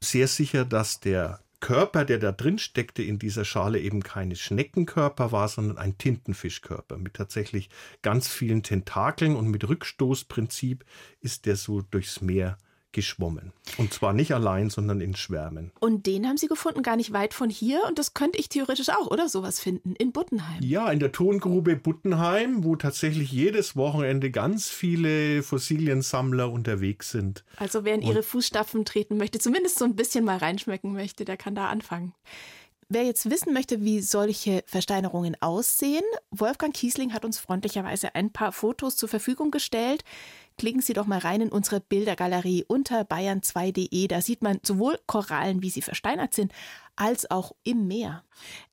sehr 0.00 0.28
sicher, 0.28 0.64
dass 0.64 1.00
der 1.00 1.40
Körper, 1.58 2.04
der 2.04 2.20
da 2.20 2.30
drin 2.30 2.60
steckte 2.60 3.02
in 3.02 3.18
dieser 3.18 3.44
Schale, 3.44 3.80
eben 3.80 4.04
keine 4.04 4.36
Schneckenkörper 4.36 5.32
war, 5.32 5.48
sondern 5.48 5.76
ein 5.76 5.98
Tintenfischkörper 5.98 6.98
mit 6.98 7.14
tatsächlich 7.14 7.68
ganz 8.00 8.28
vielen 8.28 8.62
Tentakeln 8.62 9.34
und 9.34 9.48
mit 9.48 9.68
Rückstoßprinzip 9.68 10.84
ist 11.20 11.46
der 11.46 11.56
so 11.56 11.82
durchs 11.82 12.20
Meer 12.20 12.58
geschwommen. 12.92 13.52
Und 13.76 13.92
zwar 13.92 14.12
nicht 14.12 14.32
allein, 14.32 14.70
sondern 14.70 15.00
in 15.00 15.14
Schwärmen. 15.14 15.72
Und 15.80 16.06
den 16.06 16.26
haben 16.26 16.36
Sie 16.36 16.46
gefunden, 16.46 16.82
gar 16.82 16.96
nicht 16.96 17.12
weit 17.12 17.34
von 17.34 17.50
hier. 17.50 17.82
Und 17.86 17.98
das 17.98 18.14
könnte 18.14 18.38
ich 18.38 18.48
theoretisch 18.48 18.88
auch, 18.88 19.10
oder? 19.10 19.28
Sowas 19.28 19.60
finden, 19.60 19.94
in 19.96 20.12
Buttenheim. 20.12 20.62
Ja, 20.62 20.90
in 20.90 20.98
der 20.98 21.12
Tongrube 21.12 21.76
Buttenheim, 21.76 22.64
wo 22.64 22.76
tatsächlich 22.76 23.30
jedes 23.30 23.76
Wochenende 23.76 24.30
ganz 24.30 24.68
viele 24.68 25.42
Fossiliensammler 25.42 26.50
unterwegs 26.50 27.10
sind. 27.10 27.44
Also 27.56 27.84
wer 27.84 27.94
in 27.94 28.02
ihre 28.02 28.22
Fußstapfen 28.22 28.84
treten 28.84 29.16
möchte, 29.16 29.38
zumindest 29.38 29.78
so 29.78 29.84
ein 29.84 29.96
bisschen 29.96 30.24
mal 30.24 30.38
reinschmecken 30.38 30.92
möchte, 30.92 31.24
der 31.24 31.36
kann 31.36 31.54
da 31.54 31.68
anfangen. 31.68 32.14
Wer 32.90 33.02
jetzt 33.04 33.28
wissen 33.28 33.52
möchte, 33.52 33.84
wie 33.84 34.00
solche 34.00 34.62
Versteinerungen 34.64 35.36
aussehen, 35.42 36.04
Wolfgang 36.30 36.74
Kiesling 36.74 37.12
hat 37.12 37.26
uns 37.26 37.38
freundlicherweise 37.38 38.14
ein 38.14 38.32
paar 38.32 38.50
Fotos 38.50 38.96
zur 38.96 39.10
Verfügung 39.10 39.50
gestellt. 39.50 40.04
Klicken 40.58 40.82
Sie 40.82 40.92
doch 40.92 41.06
mal 41.06 41.20
rein 41.20 41.40
in 41.40 41.48
unsere 41.50 41.80
Bildergalerie 41.80 42.64
unter 42.66 43.02
bayern2.de. 43.02 44.08
Da 44.08 44.20
sieht 44.20 44.42
man 44.42 44.60
sowohl 44.62 44.98
Korallen, 45.06 45.62
wie 45.62 45.70
sie 45.70 45.82
versteinert 45.82 46.34
sind, 46.34 46.52
als 46.96 47.30
auch 47.30 47.52
im 47.62 47.86
Meer. 47.86 48.24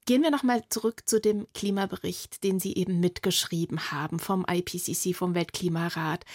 Gehen 0.06 0.24
wir 0.24 0.32
nochmal 0.32 0.64
zurück 0.70 1.04
zu 1.06 1.22
dem 1.22 1.48
Klimabericht, 1.54 2.44
den 2.44 2.60
Sie 2.60 2.76
eben 2.76 3.00
mitgeschrieben 3.00 3.92
haben 3.92 4.20
vom 4.20 4.46
IPCC, 4.50 5.16
vom 5.16 5.36
Weltklimarat. 5.36 6.26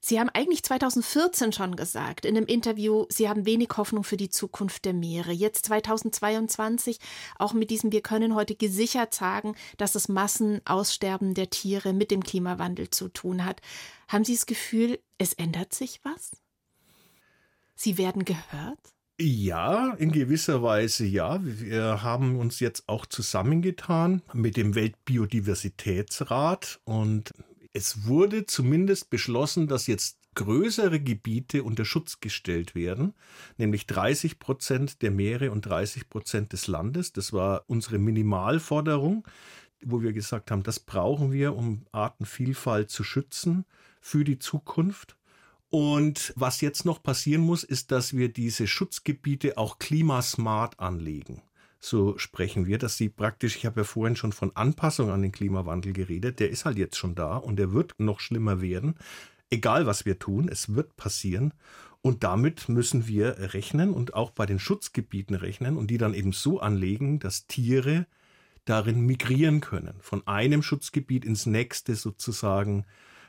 Sie 0.00 0.20
haben 0.20 0.28
eigentlich 0.28 0.62
2014 0.62 1.52
schon 1.52 1.74
gesagt 1.74 2.24
in 2.24 2.36
einem 2.36 2.46
Interview, 2.46 3.06
Sie 3.08 3.28
haben 3.28 3.46
wenig 3.46 3.70
Hoffnung 3.76 4.04
für 4.04 4.16
die 4.16 4.30
Zukunft 4.30 4.84
der 4.84 4.94
Meere. 4.94 5.32
Jetzt 5.32 5.66
2022 5.66 6.98
auch 7.38 7.54
mit 7.54 7.70
diesem 7.70 7.92
Wir 7.92 8.02
können 8.02 8.34
heute 8.34 8.54
gesichert 8.54 9.14
sagen, 9.14 9.56
dass 9.78 9.92
das 9.92 10.08
Massenaussterben 10.08 11.34
der 11.34 11.50
Tiere 11.50 11.92
mit 11.92 12.10
dem 12.10 12.22
Klimawandel 12.22 12.90
zu 12.90 13.08
tun 13.08 13.44
hat. 13.44 13.60
Haben 14.08 14.24
Sie 14.24 14.34
das 14.34 14.46
Gefühl, 14.46 15.00
es 15.18 15.32
ändert 15.32 15.74
sich 15.74 16.00
was? 16.04 16.30
Sie 17.74 17.98
werden 17.98 18.24
gehört? 18.24 18.78
Ja, 19.18 19.94
in 19.94 20.12
gewisser 20.12 20.62
Weise 20.62 21.06
ja. 21.06 21.40
Wir 21.42 22.02
haben 22.02 22.38
uns 22.38 22.60
jetzt 22.60 22.86
auch 22.86 23.06
zusammengetan 23.06 24.20
mit 24.34 24.58
dem 24.58 24.74
Weltbiodiversitätsrat 24.74 26.80
und 26.84 27.32
es 27.76 28.06
wurde 28.06 28.46
zumindest 28.46 29.10
beschlossen, 29.10 29.68
dass 29.68 29.86
jetzt 29.86 30.18
größere 30.34 30.98
Gebiete 30.98 31.62
unter 31.62 31.84
Schutz 31.84 32.20
gestellt 32.20 32.74
werden, 32.74 33.12
nämlich 33.58 33.86
30 33.86 34.38
Prozent 34.38 35.02
der 35.02 35.10
Meere 35.10 35.50
und 35.50 35.66
30 35.66 36.08
Prozent 36.08 36.54
des 36.54 36.68
Landes. 36.68 37.12
Das 37.12 37.34
war 37.34 37.64
unsere 37.66 37.98
Minimalforderung, 37.98 39.28
wo 39.84 40.00
wir 40.00 40.14
gesagt 40.14 40.50
haben, 40.50 40.62
das 40.62 40.80
brauchen 40.80 41.32
wir, 41.32 41.54
um 41.54 41.84
Artenvielfalt 41.92 42.90
zu 42.90 43.04
schützen 43.04 43.66
für 44.00 44.24
die 44.24 44.38
Zukunft. 44.38 45.18
Und 45.68 46.32
was 46.34 46.62
jetzt 46.62 46.86
noch 46.86 47.02
passieren 47.02 47.42
muss, 47.42 47.62
ist, 47.62 47.92
dass 47.92 48.16
wir 48.16 48.32
diese 48.32 48.66
Schutzgebiete 48.66 49.58
auch 49.58 49.78
klimasmart 49.78 50.80
anlegen 50.80 51.42
so 51.86 52.18
sprechen 52.18 52.66
wir, 52.66 52.78
dass 52.78 52.96
sie 52.96 53.08
praktisch, 53.08 53.56
ich 53.56 53.64
habe 53.66 53.80
ja 53.80 53.84
vorhin 53.84 54.16
schon 54.16 54.32
von 54.32 54.54
Anpassung 54.56 55.10
an 55.10 55.22
den 55.22 55.32
Klimawandel 55.32 55.92
geredet, 55.92 56.40
der 56.40 56.50
ist 56.50 56.64
halt 56.64 56.78
jetzt 56.78 56.96
schon 56.96 57.14
da 57.14 57.36
und 57.36 57.56
der 57.56 57.72
wird 57.72 57.94
noch 57.98 58.20
schlimmer 58.20 58.60
werden. 58.60 58.96
Egal 59.50 59.86
was 59.86 60.04
wir 60.04 60.18
tun, 60.18 60.48
es 60.48 60.74
wird 60.74 60.96
passieren. 60.96 61.54
Und 62.02 62.24
damit 62.24 62.68
müssen 62.68 63.06
wir 63.06 63.36
rechnen 63.54 63.92
und 63.92 64.14
auch 64.14 64.30
bei 64.30 64.46
den 64.46 64.58
Schutzgebieten 64.58 65.36
rechnen 65.36 65.76
und 65.76 65.88
die 65.88 65.98
dann 65.98 66.14
eben 66.14 66.32
so 66.32 66.60
anlegen, 66.60 67.20
dass 67.20 67.46
Tiere 67.46 68.06
darin 68.64 69.00
migrieren 69.00 69.60
können. 69.60 69.94
Von 70.00 70.26
einem 70.26 70.62
Schutzgebiet 70.62 71.24
ins 71.24 71.46
nächste 71.46 71.94
sozusagen 71.94 72.84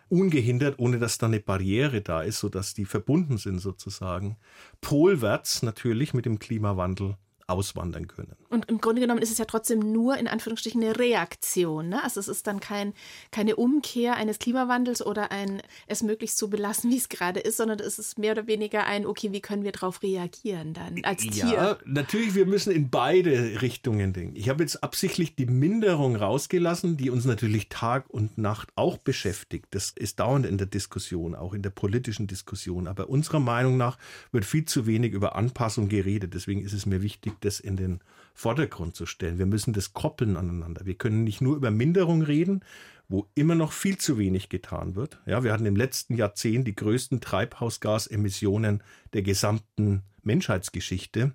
ungehindert, 0.10 0.80
ohne 0.80 1.00
dass 1.00 1.18
da 1.18 1.28
eine 1.28 1.40
Barriere 1.40 2.02
da 2.02 2.22
ist, 2.22 2.40
sodass 2.40 2.74
die 2.74 2.86
verbunden 2.86 3.38
sind 3.38 3.60
sozusagen. 3.60 4.38
Polwärts 4.82 5.62
natürlich 5.62 6.14
mit 6.14 6.26
dem 6.26 6.40
Klimawandel 6.40 7.18
auswandern 7.48 8.08
können. 8.08 8.36
Und 8.50 8.70
im 8.70 8.80
Grunde 8.80 9.02
genommen 9.02 9.22
ist 9.22 9.32
es 9.32 9.38
ja 9.38 9.46
trotzdem 9.46 9.92
nur 9.92 10.18
in 10.18 10.28
Anführungsstrichen 10.28 10.82
eine 10.82 10.98
Reaktion. 10.98 11.90
Ne? 11.90 12.04
Also 12.04 12.20
es 12.20 12.28
ist 12.28 12.48
dann 12.48 12.60
kein, 12.60 12.94
keine 13.32 13.58
Umkehr 13.58 14.16
eines 14.16 14.40
Klimawandels 14.40 15.06
oder 15.06 15.32
ein 15.32 15.62
es 15.88 16.02
möglichst 16.02 16.38
so 16.38 16.48
belassen, 16.48 16.90
wie 16.92 16.98
es 16.98 17.10
gerade 17.10 17.40
ist, 17.40 17.58
sondern 17.58 17.80
es 17.80 18.00
ist 18.00 18.18
mehr 18.18 18.32
oder 18.32 18.48
weniger 18.48 18.86
ein, 18.86 19.06
okay, 19.06 19.32
wie 19.32 19.42
können 19.42 19.64
wir 19.64 19.72
darauf 19.72 20.02
reagieren 20.02 20.74
dann 20.74 21.04
als 21.04 21.22
Tier? 21.22 21.46
Ja, 21.46 21.78
natürlich, 21.86 22.36
wir 22.36 22.46
müssen 22.46 22.72
in 22.72 22.90
beide 22.90 23.62
Richtungen 23.62 24.14
denken. 24.14 24.36
Ich 24.36 24.50
habe 24.50 24.64
jetzt 24.64 24.84
absichtlich 24.84 25.36
die 25.36 25.46
Minderung 25.46 26.16
rausgelassen, 26.16 26.98
die 26.98 27.10
uns 27.10 27.26
natürlich 27.26 27.70
Tag 27.70 28.10
und 28.10 28.38
Nacht 28.38 28.70
auch 28.76 28.98
beschäftigt. 28.98 29.68
Das 29.72 29.92
ist 29.92 30.20
dauernd 30.20 30.46
in 30.46 30.58
der 30.58 30.68
Diskussion, 30.68 31.36
auch 31.36 31.54
in 31.54 31.62
der 31.62 31.70
politischen 31.70 32.28
Diskussion. 32.28 32.88
Aber 32.88 33.10
unserer 33.10 33.40
Meinung 33.40 33.78
nach 33.78 33.98
wird 34.32 34.46
viel 34.46 34.66
zu 34.66 34.88
wenig 34.88 35.14
über 35.14 35.36
Anpassung 35.36 35.90
geredet. 35.90 36.34
Deswegen 36.34 36.62
ist 36.62 36.74
es 36.74 36.86
mir 36.86 37.02
wichtig, 37.02 37.34
das 37.42 37.60
in 37.60 37.76
den 37.76 38.00
Vordergrund 38.38 38.96
zu 38.96 39.08
stellen. 39.08 39.40
Wir 39.40 39.48
müssen 39.48 39.74
das 39.74 39.94
koppeln 39.94 40.38
aneinander. 40.38 40.86
Wir 40.86 40.94
können 40.94 41.24
nicht 41.24 41.42
nur 41.42 41.56
über 41.56 41.72
Minderung 41.72 42.22
reden, 42.22 42.64
wo 43.10 43.28
immer 43.34 43.56
noch 43.56 43.72
viel 43.72 43.98
zu 43.98 44.20
wenig 44.20 44.48
getan 44.48 44.94
wird. 44.96 45.20
Ja, 45.26 45.44
wir 45.44 45.52
hatten 45.52 45.66
im 45.66 45.76
letzten 45.76 46.16
Jahrzehnt 46.16 46.68
die 46.68 46.76
größten 46.76 47.20
Treibhausgasemissionen 47.20 48.84
der 49.14 49.24
gesamten 49.24 50.04
Menschheitsgeschichte. 50.22 51.34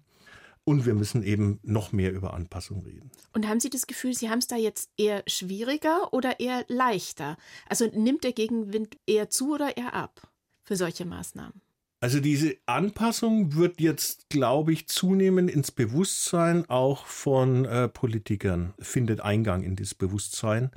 Und 0.63 0.87
wir 0.87 0.95
müssen 0.95 1.25
eben 1.25 1.59
noch 1.65 1.91
mehr 1.91 2.13
über 2.13 2.35
Anpassung 2.35 2.85
reden. 2.85 3.11
Und 3.33 3.49
haben 3.49 3.59
Sie 3.59 3.71
das 3.71 3.89
Gefühl, 3.89 4.15
Sie 4.15 4.31
haben 4.31 4.39
es 4.39 4.47
da 4.47 4.55
jetzt 4.55 4.89
eher 4.97 5.25
schwieriger 5.27 6.13
oder 6.13 6.39
eher 6.39 6.65
leichter? 6.69 7.37
Also 7.69 7.87
nimmt 7.87 8.23
der 8.23 8.33
Gegenwind 8.33 8.97
eher 9.09 9.29
zu 9.29 9.55
oder 9.55 9.77
eher 9.77 9.93
ab 9.93 10.31
für 10.63 10.77
solche 10.77 11.05
Maßnahmen? 11.05 11.61
Also 12.03 12.19
diese 12.19 12.57
Anpassung 12.67 13.55
wird 13.55 13.81
jetzt, 13.81 14.29
glaube 14.29 14.73
ich, 14.73 14.89
zunehmend 14.89 15.49
ins 15.49 15.71
Bewusstsein 15.71 16.69
auch 16.69 17.07
von 17.07 17.65
äh, 17.65 17.89
Politikern, 17.89 18.75
findet 18.81 19.21
Eingang 19.21 19.63
in 19.63 19.77
das 19.77 19.95
Bewusstsein. 19.95 20.73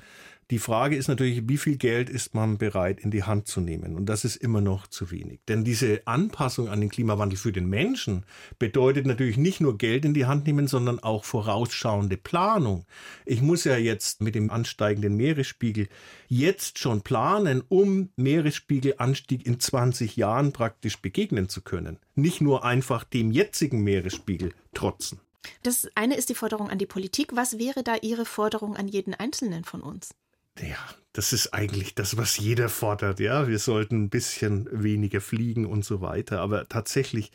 Die 0.51 0.59
Frage 0.59 0.95
ist 0.95 1.07
natürlich, 1.07 1.49
wie 1.49 1.57
viel 1.57 1.75
Geld 1.75 2.07
ist 2.07 2.35
man 2.35 2.59
bereit 2.59 2.99
in 2.99 3.09
die 3.09 3.23
Hand 3.23 3.47
zu 3.47 3.61
nehmen? 3.61 3.95
Und 3.95 4.05
das 4.05 4.23
ist 4.25 4.35
immer 4.35 4.61
noch 4.61 4.85
zu 4.85 5.09
wenig. 5.09 5.39
Denn 5.47 5.63
diese 5.63 6.05
Anpassung 6.05 6.69
an 6.69 6.81
den 6.81 6.91
Klimawandel 6.91 7.35
für 7.35 7.51
den 7.51 7.67
Menschen 7.67 8.25
bedeutet 8.59 9.07
natürlich 9.07 9.37
nicht 9.37 9.59
nur 9.59 9.79
Geld 9.79 10.05
in 10.05 10.13
die 10.13 10.27
Hand 10.27 10.45
nehmen, 10.45 10.67
sondern 10.67 10.99
auch 10.99 11.23
vorausschauende 11.23 12.17
Planung. 12.17 12.85
Ich 13.25 13.41
muss 13.41 13.63
ja 13.63 13.75
jetzt 13.75 14.21
mit 14.21 14.35
dem 14.35 14.51
ansteigenden 14.51 15.17
Meeresspiegel 15.17 15.87
jetzt 16.27 16.77
schon 16.77 17.01
planen, 17.01 17.63
um 17.67 18.09
Meeresspiegelanstieg 18.15 19.47
in 19.47 19.59
20 19.59 20.15
Jahren 20.15 20.53
praktisch 20.53 21.01
begegnen 21.01 21.49
zu 21.49 21.61
können. 21.61 21.97
Nicht 22.13 22.41
nur 22.41 22.63
einfach 22.63 23.03
dem 23.03 23.31
jetzigen 23.31 23.81
Meeresspiegel 23.83 24.53
trotzen. 24.75 25.19
Das 25.63 25.87
eine 25.95 26.15
ist 26.15 26.29
die 26.29 26.35
Forderung 26.35 26.69
an 26.69 26.77
die 26.77 26.85
Politik. 26.85 27.35
Was 27.35 27.57
wäre 27.57 27.83
da 27.83 27.95
Ihre 27.95 28.25
Forderung 28.25 28.75
an 28.75 28.87
jeden 28.87 29.15
Einzelnen 29.15 29.63
von 29.63 29.81
uns? 29.81 30.13
Ja, 30.59 30.77
das 31.13 31.33
ist 31.33 31.53
eigentlich 31.53 31.95
das, 31.95 32.17
was 32.17 32.37
jeder 32.37 32.69
fordert. 32.69 33.19
Ja, 33.19 33.47
wir 33.47 33.59
sollten 33.59 34.03
ein 34.03 34.09
bisschen 34.09 34.67
weniger 34.71 35.21
fliegen 35.21 35.65
und 35.65 35.83
so 35.83 36.01
weiter. 36.01 36.41
Aber 36.41 36.67
tatsächlich, 36.67 37.31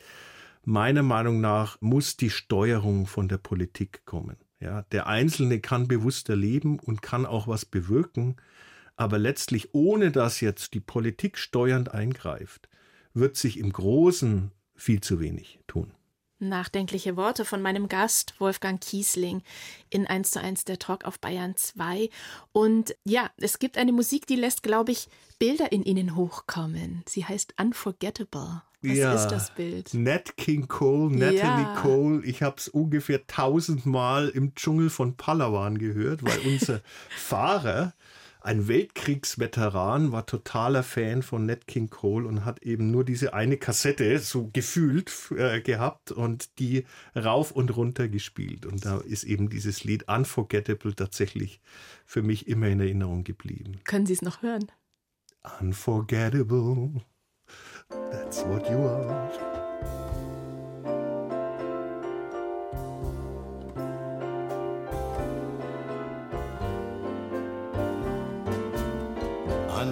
meiner 0.63 1.03
Meinung 1.03 1.41
nach, 1.41 1.79
muss 1.81 2.17
die 2.17 2.29
Steuerung 2.29 3.07
von 3.07 3.27
der 3.27 3.37
Politik 3.37 4.05
kommen. 4.05 4.37
Ja, 4.59 4.83
der 4.91 5.07
Einzelne 5.07 5.59
kann 5.59 5.87
bewusster 5.87 6.35
leben 6.35 6.79
und 6.79 7.01
kann 7.01 7.25
auch 7.25 7.47
was 7.47 7.65
bewirken. 7.65 8.35
Aber 8.95 9.17
letztlich, 9.17 9.73
ohne 9.73 10.11
dass 10.11 10.41
jetzt 10.41 10.73
die 10.75 10.79
Politik 10.79 11.37
steuernd 11.37 11.91
eingreift, 11.91 12.69
wird 13.13 13.35
sich 13.35 13.57
im 13.57 13.73
Großen 13.73 14.51
viel 14.75 15.01
zu 15.01 15.19
wenig 15.19 15.59
tun. 15.67 15.91
Nachdenkliche 16.49 17.15
Worte 17.15 17.45
von 17.45 17.61
meinem 17.61 17.87
Gast 17.87 18.33
Wolfgang 18.39 18.81
Kiesling 18.81 19.43
in 19.89 20.07
1 20.07 20.31
zu 20.31 20.41
1 20.41 20.65
der 20.65 20.79
Talk 20.79 21.05
auf 21.05 21.19
Bayern 21.19 21.55
2. 21.55 22.09
Und 22.51 22.95
ja, 23.03 23.29
es 23.37 23.59
gibt 23.59 23.77
eine 23.77 23.91
Musik, 23.91 24.27
die 24.27 24.35
lässt, 24.35 24.63
glaube 24.63 24.91
ich, 24.91 25.07
Bilder 25.39 25.71
in 25.71 25.83
Ihnen 25.83 26.15
hochkommen. 26.15 27.03
Sie 27.07 27.25
heißt 27.25 27.55
Unforgettable. 27.59 28.63
Was 28.83 28.97
ja, 28.97 29.13
ist 29.13 29.27
das 29.27 29.53
Bild? 29.53 29.93
Nat 29.93 30.35
King 30.37 30.67
Cole, 30.67 31.15
Natalie 31.15 31.65
ja. 31.65 31.75
Cole. 31.81 32.25
Ich 32.25 32.41
habe 32.41 32.55
es 32.57 32.67
ungefähr 32.67 33.27
tausendmal 33.27 34.29
im 34.29 34.55
Dschungel 34.55 34.89
von 34.89 35.15
Palawan 35.17 35.77
gehört, 35.77 36.23
weil 36.23 36.39
unser 36.45 36.81
Fahrer 37.09 37.93
ein 38.41 38.67
Weltkriegsveteran, 38.67 40.11
war 40.11 40.25
totaler 40.25 40.83
Fan 40.83 41.21
von 41.21 41.45
Nat 41.45 41.67
King 41.67 41.89
Cole 41.89 42.27
und 42.27 42.43
hat 42.43 42.63
eben 42.63 42.91
nur 42.91 43.05
diese 43.05 43.33
eine 43.33 43.57
Kassette 43.57 44.19
so 44.19 44.49
gefühlt 44.51 45.11
äh, 45.37 45.61
gehabt 45.61 46.11
und 46.11 46.59
die 46.59 46.85
rauf 47.15 47.51
und 47.51 47.75
runter 47.75 48.07
gespielt. 48.07 48.65
Und 48.65 48.85
da 48.85 48.97
ist 48.97 49.23
eben 49.23 49.49
dieses 49.49 49.83
Lied 49.83 50.07
Unforgettable 50.07 50.95
tatsächlich 50.95 51.61
für 52.05 52.23
mich 52.23 52.47
immer 52.47 52.67
in 52.67 52.79
Erinnerung 52.79 53.23
geblieben. 53.23 53.79
Können 53.85 54.05
Sie 54.05 54.13
es 54.13 54.21
noch 54.21 54.41
hören? 54.41 54.71
Unforgettable, 55.59 57.01
that's 58.11 58.43
what 58.45 58.69
you 58.69 58.77
are. 58.77 59.50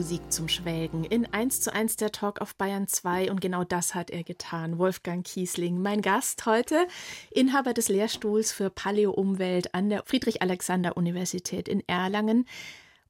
Musik 0.00 0.32
zum 0.32 0.48
Schwelgen 0.48 1.04
in 1.04 1.26
1 1.26 1.60
zu 1.60 1.74
1 1.74 1.96
der 1.96 2.10
Talk 2.10 2.40
auf 2.40 2.54
Bayern 2.54 2.88
2 2.88 3.30
und 3.30 3.42
genau 3.42 3.64
das 3.64 3.94
hat 3.94 4.08
er 4.08 4.24
getan. 4.24 4.78
Wolfgang 4.78 5.26
Kiesling, 5.26 5.82
mein 5.82 6.00
Gast 6.00 6.46
heute, 6.46 6.88
Inhaber 7.30 7.74
des 7.74 7.90
Lehrstuhls 7.90 8.50
für 8.50 8.70
Paläo-Umwelt 8.70 9.74
an 9.74 9.90
der 9.90 10.02
Friedrich-Alexander-Universität 10.06 11.68
in 11.68 11.86
Erlangen. 11.86 12.46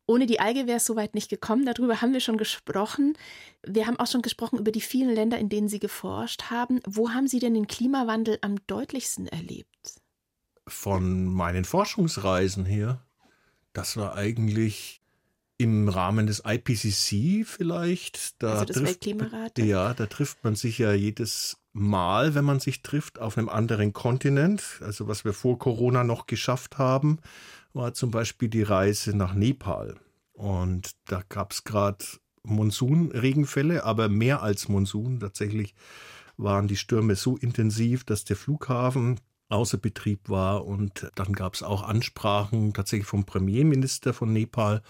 Ohne 0.06 0.26
die 0.26 0.40
Alge 0.40 0.66
wäre 0.66 0.78
es 0.78 0.84
soweit 0.84 1.14
nicht 1.14 1.30
gekommen. 1.30 1.64
Darüber 1.64 2.02
haben 2.02 2.12
wir 2.12 2.18
schon 2.18 2.38
gesprochen. 2.38 3.16
Wir 3.64 3.86
haben 3.86 4.00
auch 4.00 4.08
schon 4.08 4.22
gesprochen 4.22 4.58
über 4.58 4.72
die 4.72 4.80
vielen 4.80 5.14
Länder, 5.14 5.38
in 5.38 5.48
denen 5.48 5.68
Sie 5.68 5.78
geforscht 5.78 6.50
haben. 6.50 6.80
Wo 6.88 7.10
haben 7.10 7.28
Sie 7.28 7.38
denn 7.38 7.54
den 7.54 7.68
Klimawandel 7.68 8.38
am 8.40 8.56
deutlichsten 8.66 9.28
erlebt? 9.28 10.00
Von 10.66 11.24
meinen 11.26 11.64
Forschungsreisen 11.64 12.64
hier, 12.64 13.00
das 13.72 13.96
war 13.96 14.16
eigentlich 14.16 14.99
im 15.60 15.88
Rahmen 15.88 16.26
des 16.26 16.42
IPCC 16.46 17.44
vielleicht. 17.46 18.42
Da 18.42 18.52
Also 18.52 18.64
des 18.64 18.76
trifft- 18.76 18.86
Weltklimarates? 18.88 19.64
Ja, 19.66 19.92
da 19.94 20.06
trifft 20.06 20.42
man 20.42 20.54
sich 20.54 20.78
ja 20.78 20.92
jedes 20.92 21.58
Mal, 21.72 22.34
wenn 22.34 22.44
man 22.44 22.60
sich 22.60 22.82
trifft, 22.82 23.18
auf 23.20 23.36
einem 23.36 23.48
anderen 23.48 23.92
Kontinent. 23.92 24.80
Also 24.80 25.06
was 25.06 25.24
wir 25.24 25.32
vor 25.34 25.58
Corona 25.58 26.02
noch 26.02 26.26
geschafft 26.26 26.78
haben, 26.78 27.18
war 27.74 27.92
zum 27.94 28.10
Beispiel 28.10 28.48
die 28.48 28.62
Reise 28.62 29.16
nach 29.16 29.34
Nepal. 29.34 30.00
Und 30.32 30.92
da 31.06 31.22
gab 31.28 31.52
es 31.52 31.64
gerade 31.64 32.04
Monsunregenfälle, 32.42 33.84
aber 33.84 34.08
mehr 34.08 34.42
als 34.42 34.68
Monsun. 34.68 35.20
Tatsächlich 35.20 35.74
waren 36.36 36.68
die 36.68 36.76
Stürme 36.76 37.16
so 37.16 37.36
intensiv, 37.36 38.04
dass 38.04 38.24
der 38.24 38.36
Flughafen 38.36 39.20
außer 39.50 39.76
Betrieb 39.78 40.28
war. 40.30 40.64
Und 40.64 41.10
dann 41.16 41.34
gab 41.34 41.54
es 41.54 41.62
auch 41.62 41.82
Ansprachen 41.82 42.72
tatsächlich 42.72 43.06
vom 43.06 43.24
Premierminister 43.26 44.14
von 44.14 44.32
Nepal, 44.32 44.82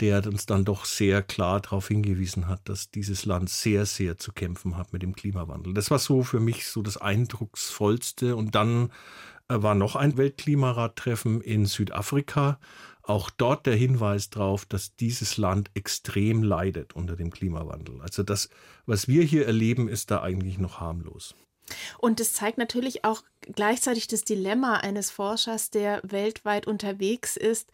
der 0.00 0.26
uns 0.26 0.46
dann 0.46 0.64
doch 0.64 0.84
sehr 0.84 1.22
klar 1.22 1.60
darauf 1.60 1.88
hingewiesen 1.88 2.48
hat, 2.48 2.60
dass 2.68 2.90
dieses 2.90 3.26
Land 3.26 3.50
sehr, 3.50 3.86
sehr 3.86 4.18
zu 4.18 4.32
kämpfen 4.32 4.76
hat 4.76 4.92
mit 4.92 5.02
dem 5.02 5.14
Klimawandel. 5.14 5.74
Das 5.74 5.90
war 5.90 5.98
so 5.98 6.22
für 6.22 6.40
mich 6.40 6.66
so 6.66 6.82
das 6.82 6.96
Eindrucksvollste. 6.96 8.36
Und 8.36 8.54
dann 8.54 8.90
äh, 9.48 9.62
war 9.62 9.74
noch 9.74 9.96
ein 9.96 10.16
Weltklimaradtreffen 10.16 11.40
in 11.42 11.66
Südafrika. 11.66 12.58
Auch 13.02 13.28
dort 13.30 13.66
der 13.66 13.76
Hinweis 13.76 14.30
darauf, 14.30 14.64
dass 14.64 14.94
dieses 14.96 15.36
Land 15.36 15.70
extrem 15.74 16.42
leidet 16.42 16.94
unter 16.94 17.16
dem 17.16 17.30
Klimawandel. 17.30 18.00
Also 18.00 18.22
das, 18.22 18.48
was 18.86 19.08
wir 19.08 19.24
hier 19.24 19.46
erleben, 19.46 19.88
ist 19.88 20.10
da 20.10 20.22
eigentlich 20.22 20.58
noch 20.58 20.80
harmlos. 20.80 21.34
Und 21.98 22.20
es 22.20 22.32
zeigt 22.32 22.58
natürlich 22.58 23.04
auch 23.04 23.22
gleichzeitig 23.54 24.06
das 24.06 24.24
Dilemma 24.24 24.74
eines 24.76 25.10
Forschers, 25.10 25.70
der 25.70 26.00
weltweit 26.02 26.66
unterwegs 26.66 27.36
ist, 27.36 27.70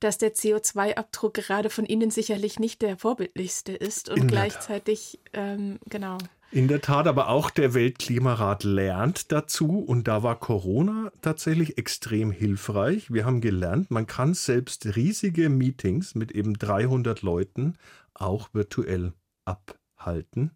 dass 0.00 0.18
der 0.18 0.34
CO2-Abdruck 0.34 1.34
gerade 1.34 1.70
von 1.70 1.86
Ihnen 1.86 2.10
sicherlich 2.10 2.58
nicht 2.58 2.82
der 2.82 2.96
vorbildlichste 2.96 3.72
ist 3.72 4.08
und 4.08 4.18
In 4.18 4.26
gleichzeitig, 4.28 5.20
ähm, 5.32 5.78
genau. 5.88 6.18
In 6.52 6.66
der 6.66 6.80
Tat, 6.80 7.06
aber 7.06 7.28
auch 7.28 7.48
der 7.48 7.74
Weltklimarat 7.74 8.64
lernt 8.64 9.30
dazu 9.30 9.78
und 9.78 10.08
da 10.08 10.24
war 10.24 10.40
Corona 10.40 11.12
tatsächlich 11.22 11.78
extrem 11.78 12.32
hilfreich. 12.32 13.12
Wir 13.12 13.24
haben 13.24 13.40
gelernt, 13.40 13.92
man 13.92 14.08
kann 14.08 14.34
selbst 14.34 14.96
riesige 14.96 15.48
Meetings 15.48 16.16
mit 16.16 16.32
eben 16.32 16.54
300 16.54 17.22
Leuten 17.22 17.76
auch 18.14 18.48
virtuell 18.52 19.12
abhalten. 19.44 20.50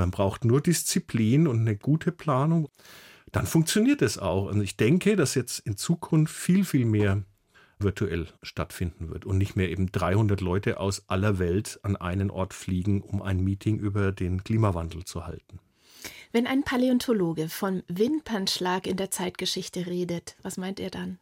Man 0.00 0.10
braucht 0.10 0.46
nur 0.46 0.62
Disziplin 0.62 1.46
und 1.46 1.60
eine 1.60 1.76
gute 1.76 2.10
Planung. 2.10 2.70
Dann 3.32 3.46
funktioniert 3.46 4.00
es 4.00 4.16
auch. 4.16 4.46
Und 4.46 4.62
ich 4.62 4.78
denke, 4.78 5.14
dass 5.14 5.34
jetzt 5.34 5.58
in 5.58 5.76
Zukunft 5.76 6.34
viel, 6.34 6.64
viel 6.64 6.86
mehr 6.86 7.22
virtuell 7.78 8.28
stattfinden 8.42 9.10
wird 9.10 9.26
und 9.26 9.36
nicht 9.36 9.56
mehr 9.56 9.68
eben 9.68 9.92
300 9.92 10.40
Leute 10.40 10.80
aus 10.80 11.04
aller 11.10 11.38
Welt 11.38 11.80
an 11.82 11.96
einen 11.96 12.30
Ort 12.30 12.54
fliegen, 12.54 13.02
um 13.02 13.20
ein 13.20 13.44
Meeting 13.44 13.78
über 13.78 14.10
den 14.10 14.42
Klimawandel 14.42 15.04
zu 15.04 15.26
halten. 15.26 15.60
Wenn 16.32 16.46
ein 16.46 16.64
Paläontologe 16.64 17.50
von 17.50 17.82
Wimpernschlag 17.88 18.86
in 18.86 18.96
der 18.96 19.10
Zeitgeschichte 19.10 19.86
redet, 19.86 20.34
was 20.40 20.56
meint 20.56 20.80
er 20.80 20.88
dann? 20.88 21.18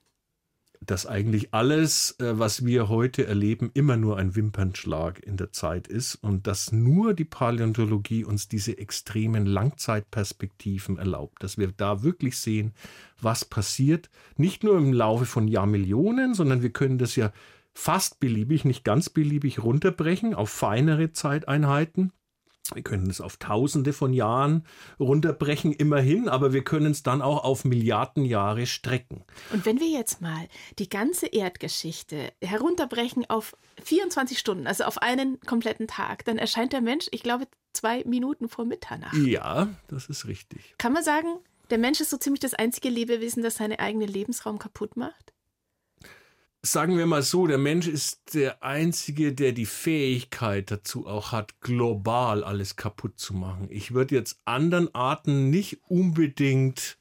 Dass 0.91 1.05
eigentlich 1.05 1.53
alles, 1.53 2.19
äh, 2.19 2.39
was 2.39 2.65
wir 2.65 2.89
heute 2.89 3.27
erleben, 3.27 3.71
immer 3.75 3.97
nur 3.99 4.17
ein 4.17 4.35
Wimpernschlag 4.35 5.23
in 5.25 5.37
der 5.37 5.53
Zeit 5.53 5.87
ist 5.87 6.15
und 6.15 6.47
dass 6.47 6.73
nur 6.73 7.13
die 7.13 7.27
Paläontologie 7.27 8.25
uns 8.25 8.49
diese 8.49 8.79
extremen 8.79 9.45
Langzeitperspektiven 9.45 10.97
erlaubt, 10.99 11.43
dass 11.43 11.59
wir 11.59 11.71
da 11.73 12.03
wirklich 12.03 12.39
sehen, 12.39 12.73
was 13.21 13.45
passiert, 13.45 14.09
nicht 14.37 14.65
nur 14.65 14.79
im 14.79 14.95
Laufe 14.95 15.27
von 15.27 15.47
Jahrmillionen, 15.47 16.33
sondern 16.33 16.63
wir 16.63 16.71
können 16.71 16.97
das 16.97 17.17
ja 17.17 17.33
fast 17.75 18.19
beliebig, 18.19 18.65
nicht 18.65 18.83
ganz 18.83 19.11
beliebig 19.11 19.63
runterbrechen 19.63 20.35
auf 20.35 20.49
feinere 20.49 21.13
Zeiteinheiten. 21.13 22.13
Wir 22.75 22.83
können 22.83 23.09
es 23.09 23.21
auf 23.21 23.37
Tausende 23.37 23.93
von 23.93 24.13
Jahren 24.13 24.65
runterbrechen, 25.01 25.73
immerhin, 25.73 26.29
aber 26.29 26.53
wir 26.53 26.65
können 26.65 26.93
es 26.93 27.03
dann 27.03 27.23
auch 27.23 27.45
auf 27.45 27.65
Milliarden 27.65 28.25
Jahre 28.25 28.67
strecken. 28.67 29.25
Und 29.53 29.65
wenn 29.67 29.81
wir 29.81 29.89
jetzt 29.89 30.21
mal 30.21 30.49
die 30.79 30.89
ganze 30.89 31.27
Erdgeschichte 31.27 32.33
herunterbrechen 32.43 33.29
auf 33.29 33.57
24 33.83 34.39
Stunden, 34.39 34.67
also 34.67 34.85
auf 34.85 34.99
einen 34.99 35.41
kompletten 35.41 35.87
Tag, 35.87 36.25
dann 36.25 36.39
erscheint 36.39 36.73
der 36.73 36.81
Mensch, 36.81 37.07
ich 37.11 37.23
glaube, 37.23 37.47
zwei 37.73 38.03
Minuten 38.05 38.49
vor 38.49 38.65
Mitternacht. 38.65 39.17
Ja, 39.17 39.69
das 39.89 40.07
ist 40.07 40.27
richtig. 40.27 40.75
Kann 40.79 40.93
man 40.93 41.05
sagen, 41.05 41.29
der 41.71 41.79
Mensch 41.79 42.01
ist 42.01 42.11
so 42.11 42.17
ziemlich 42.17 42.41
das 42.41 42.55
einzige 42.55 42.89
Lebewesen, 42.89 43.43
das 43.43 43.57
seinen 43.57 43.79
eigenen 43.79 44.09
Lebensraum 44.09 44.59
kaputt 44.59 44.97
macht? 44.97 45.28
Sagen 46.63 46.99
wir 46.99 47.07
mal 47.07 47.23
so, 47.23 47.47
der 47.47 47.59
Mensch 47.59 47.87
ist 47.87 48.35
der 48.35 48.63
Einzige, 48.63 49.33
der 49.33 49.53
die 49.53 49.67
Fähigkeit 49.67 50.71
dazu 50.71 51.07
auch 51.07 51.33
hat, 51.33 51.61
global 51.61 52.45
alles 52.45 52.77
kaputt 52.77 53.19
zu 53.19 53.35
machen. 53.35 53.69
Ich 53.71 53.95
würde 53.95 54.15
jetzt 54.15 54.41
anderen 54.45 54.95
Arten 54.95 55.51
nicht 55.51 55.83
unbedingt, 55.89 56.99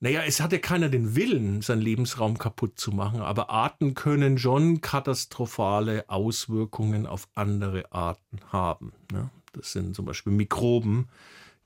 naja, 0.00 0.22
es 0.26 0.40
hat 0.40 0.52
ja 0.52 0.58
keiner 0.58 0.88
den 0.88 1.16
Willen, 1.16 1.62
seinen 1.62 1.80
Lebensraum 1.80 2.38
kaputt 2.38 2.78
zu 2.78 2.92
machen, 2.92 3.20
aber 3.20 3.50
Arten 3.50 3.94
können 3.94 4.38
schon 4.38 4.80
katastrophale 4.80 6.08
Auswirkungen 6.08 7.06
auf 7.06 7.28
andere 7.34 7.90
Arten 7.92 8.40
haben. 8.52 8.92
Ne? 9.12 9.30
Das 9.54 9.72
sind 9.72 9.94
zum 9.94 10.04
Beispiel 10.04 10.32
Mikroben, 10.32 11.08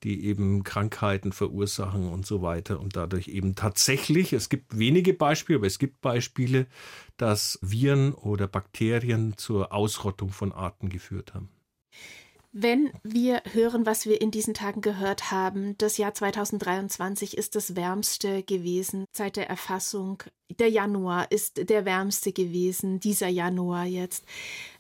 die 0.04 0.24
eben 0.24 0.64
Krankheiten 0.64 1.32
verursachen 1.32 2.08
und 2.08 2.26
so 2.26 2.42
weiter 2.42 2.80
und 2.80 2.96
dadurch 2.96 3.28
eben 3.28 3.54
tatsächlich, 3.54 4.32
es 4.32 4.48
gibt 4.48 4.78
wenige 4.78 5.14
Beispiele, 5.14 5.58
aber 5.58 5.66
es 5.66 5.78
gibt 5.78 6.00
Beispiele, 6.00 6.66
dass 7.16 7.58
Viren 7.62 8.14
oder 8.14 8.46
Bakterien 8.46 9.36
zur 9.36 9.72
Ausrottung 9.72 10.30
von 10.30 10.52
Arten 10.52 10.88
geführt 10.88 11.34
haben. 11.34 11.50
Wenn 12.52 12.90
wir 13.02 13.42
hören, 13.52 13.84
was 13.84 14.06
wir 14.06 14.20
in 14.22 14.30
diesen 14.30 14.54
Tagen 14.54 14.80
gehört 14.80 15.30
haben, 15.30 15.76
das 15.76 15.98
Jahr 15.98 16.14
2023 16.14 17.36
ist 17.36 17.54
das 17.54 17.76
wärmste 17.76 18.42
gewesen 18.42 19.04
seit 19.12 19.36
der 19.36 19.50
Erfassung. 19.50 20.22
Der 20.58 20.70
Januar 20.70 21.30
ist 21.30 21.68
der 21.68 21.84
wärmste 21.84 22.32
gewesen, 22.32 23.00
dieser 23.00 23.28
Januar 23.28 23.84
jetzt. 23.84 24.24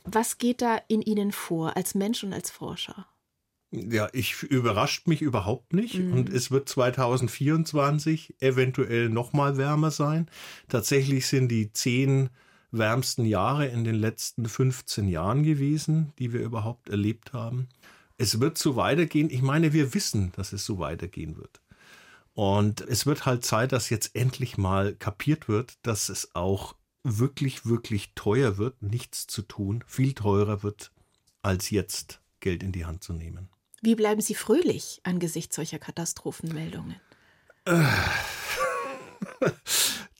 Was 0.04 0.38
geht 0.38 0.62
da 0.62 0.80
in 0.88 1.02
Ihnen 1.02 1.30
vor 1.30 1.76
als 1.76 1.94
Mensch 1.94 2.24
und 2.24 2.32
als 2.32 2.50
Forscher? 2.50 3.06
Ja, 3.70 4.08
ich 4.12 4.42
überrascht 4.44 5.06
mich 5.08 5.20
überhaupt 5.20 5.74
nicht. 5.74 5.98
Mhm. 5.98 6.12
Und 6.12 6.28
es 6.30 6.50
wird 6.50 6.68
2024 6.68 8.36
eventuell 8.40 9.10
noch 9.10 9.32
mal 9.32 9.56
wärmer 9.56 9.90
sein. 9.90 10.30
Tatsächlich 10.68 11.26
sind 11.26 11.48
die 11.48 11.72
zehn 11.72 12.30
wärmsten 12.70 13.24
Jahre 13.24 13.66
in 13.66 13.84
den 13.84 13.94
letzten 13.94 14.46
15 14.46 15.08
Jahren 15.08 15.42
gewesen, 15.42 16.12
die 16.18 16.32
wir 16.32 16.40
überhaupt 16.40 16.88
erlebt 16.88 17.32
haben. 17.32 17.68
Es 18.16 18.40
wird 18.40 18.58
so 18.58 18.76
weitergehen. 18.76 19.30
Ich 19.30 19.42
meine, 19.42 19.72
wir 19.72 19.94
wissen, 19.94 20.32
dass 20.36 20.52
es 20.52 20.64
so 20.64 20.78
weitergehen 20.78 21.36
wird. 21.36 21.60
Und 22.34 22.80
es 22.82 23.04
wird 23.04 23.26
halt 23.26 23.44
Zeit, 23.44 23.72
dass 23.72 23.90
jetzt 23.90 24.14
endlich 24.14 24.58
mal 24.58 24.94
kapiert 24.94 25.48
wird, 25.48 25.74
dass 25.82 26.08
es 26.08 26.34
auch 26.34 26.76
wirklich, 27.02 27.66
wirklich 27.66 28.12
teuer 28.14 28.58
wird, 28.58 28.82
nichts 28.82 29.26
zu 29.26 29.42
tun, 29.42 29.82
viel 29.86 30.14
teurer 30.14 30.62
wird, 30.62 30.92
als 31.42 31.70
jetzt 31.70 32.20
Geld 32.40 32.62
in 32.62 32.72
die 32.72 32.84
Hand 32.84 33.02
zu 33.02 33.12
nehmen. 33.12 33.48
Wie 33.80 33.94
bleiben 33.94 34.20
Sie 34.20 34.34
fröhlich 34.34 35.00
angesichts 35.04 35.56
solcher 35.56 35.78
Katastrophenmeldungen? 35.78 36.96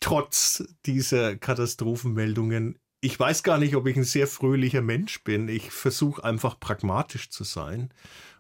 Trotz 0.01 0.65
dieser 0.87 1.37
Katastrophenmeldungen, 1.37 2.79
ich 3.01 3.19
weiß 3.19 3.43
gar 3.43 3.59
nicht, 3.59 3.75
ob 3.77 3.87
ich 3.87 3.97
ein 3.97 4.05
sehr 4.05 4.27
fröhlicher 4.27 4.83
Mensch 4.83 5.23
bin. 5.25 5.49
Ich 5.49 5.71
versuche 5.71 6.23
einfach 6.25 6.59
pragmatisch 6.59 7.31
zu 7.31 7.45
sein 7.45 7.91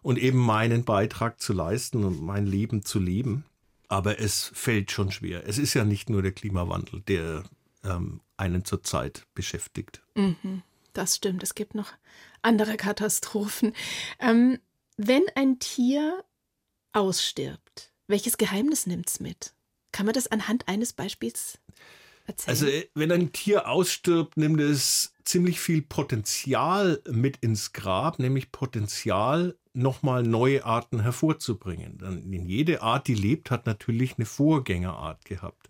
und 0.03 0.19
eben 0.19 0.39
meinen 0.39 0.85
Beitrag 0.85 1.41
zu 1.41 1.53
leisten 1.53 2.05
und 2.05 2.23
mein 2.23 2.47
Leben 2.47 2.85
zu 2.85 2.99
leben. 2.99 3.45
Aber 3.89 4.21
es 4.21 4.51
fällt 4.55 4.91
schon 4.91 5.11
schwer. 5.11 5.47
Es 5.47 5.59
ist 5.59 5.75
ja 5.75 5.85
nicht 5.85 6.11
nur 6.11 6.23
der 6.23 6.33
Klimawandel, 6.33 7.01
der 7.03 7.45
ähm, 7.85 8.21
einen 8.37 8.65
zurzeit 8.65 9.27
beschäftigt. 9.35 10.03
Mhm, 10.15 10.63
das 10.93 11.17
stimmt. 11.17 11.43
Es 11.43 11.55
gibt 11.55 11.75
noch 11.75 11.93
andere 12.43 12.77
Katastrophen. 12.77 13.73
Ähm, 14.21 14.59
wenn 14.99 15.23
ein 15.35 15.59
Tier 15.59 16.25
ausstirbt, 16.93 17.93
welches 18.09 18.37
Geheimnis 18.37 18.87
nimmt 18.87 19.09
es 19.09 19.21
mit? 19.21 19.55
Kann 19.93 20.05
man 20.05 20.15
das 20.15 20.27
anhand 20.27 20.69
eines 20.69 20.93
Beispiels 20.93 21.59
erzählen? 22.27 22.51
Also, 22.51 22.67
äh, 22.67 22.89
wenn 22.95 23.11
ein 23.13 23.33
Tier 23.33 23.69
ausstirbt, 23.69 24.37
nimmt 24.37 24.61
es 24.61 25.15
ziemlich 25.25 25.61
viel 25.61 25.83
Potenzial 25.83 27.01
mit 27.09 27.39
ins 27.39 27.73
Grab, 27.73 28.19
nämlich 28.19 28.53
Potenzial, 28.53 29.57
nochmal 29.73 30.25
neue 30.25 30.65
Arten 30.65 31.01
hervorzubringen. 31.01 31.99
Denn 31.99 32.47
jede 32.47 32.83
Art, 32.83 33.07
die 33.07 33.15
lebt, 33.15 33.51
hat 33.51 33.67
natürlich 33.67 34.19
eine 34.19 34.27
Vorgängerart 34.27 35.25
gehabt. 35.25 35.69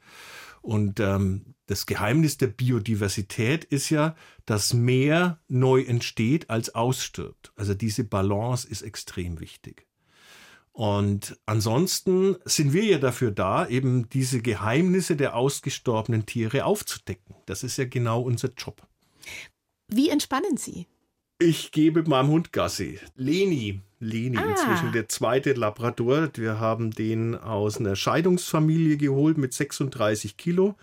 Und 0.63 1.01
ähm, 1.01 1.55
das 1.69 1.85
Geheimnis 1.85 2.39
der 2.39 2.47
Biodiversität 2.47 3.65
ist 3.65 3.91
ja, 3.91 4.17
dass 4.47 4.73
mehr 4.73 5.39
neu 5.49 5.83
entsteht 5.83 6.49
als 6.49 6.75
ausstirbt. 6.75 7.53
Also 7.57 7.75
diese 7.75 8.05
Balance 8.05 8.67
ist 8.67 8.81
extrem 8.81 9.39
wichtig. 9.39 9.87
Und 10.73 11.39
ansonsten 11.45 12.37
sind 12.47 12.73
wir 12.73 12.85
ja 12.85 12.99
dafür 12.99 13.33
da, 13.33 13.69
eben 13.69 14.09
diese 14.09 14.41
Geheimnisse 14.41 15.15
der 15.15 15.37
ausgestorbenen 15.37 16.25
Tiere 16.25 16.65
aufzudecken. 16.65 17.35
Das 17.45 17.63
ist 17.63 17.77
ja 17.77 17.85
genau 17.85 18.23
unser 18.23 18.49
Job. 18.57 18.87
Wie 19.89 20.09
entspannen 20.09 20.57
Sie? 20.57 20.87
Ich 21.39 21.71
gebe 21.71 22.03
meinem 22.09 22.29
Hund 22.29 22.53
Gassi. 22.53 22.99
Leni. 23.15 23.83
Leni 24.01 24.39
ah. 24.39 24.51
inzwischen 24.51 24.93
der 24.93 25.09
zweite 25.09 25.53
Labrador. 25.53 26.31
Wir 26.35 26.61
haben 26.61 26.93
den 26.93 27.35
aus 27.35 27.77
einer 27.77 27.95
Scheidungsfamilie 27.95 28.97
geholt 28.97 29.37
mit 29.37 29.53
36 29.53 30.39
Kilo. 30.39 30.77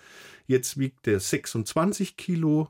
Jetzt 0.48 0.78
wiegt 0.78 1.08
er 1.08 1.20
26 1.20 2.18
Kilo 2.18 2.70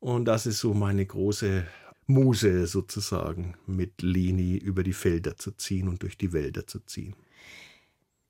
und 0.00 0.26
das 0.26 0.46
ist 0.46 0.60
so 0.60 0.74
meine 0.74 1.04
große 1.04 1.66
Muse 2.06 2.66
sozusagen, 2.66 3.54
mit 3.66 4.00
Leni 4.02 4.56
über 4.56 4.82
die 4.82 4.92
Felder 4.92 5.36
zu 5.36 5.52
ziehen 5.52 5.88
und 5.88 6.02
durch 6.02 6.16
die 6.16 6.32
Wälder 6.32 6.66
zu 6.66 6.80
ziehen. 6.80 7.14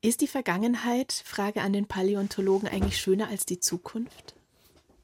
Ist 0.00 0.20
die 0.20 0.26
Vergangenheit, 0.26 1.12
Frage 1.24 1.60
an 1.60 1.72
den 1.72 1.86
Paläontologen, 1.86 2.68
eigentlich 2.68 2.98
schöner 3.00 3.28
als 3.28 3.46
die 3.46 3.60
Zukunft? 3.60 4.34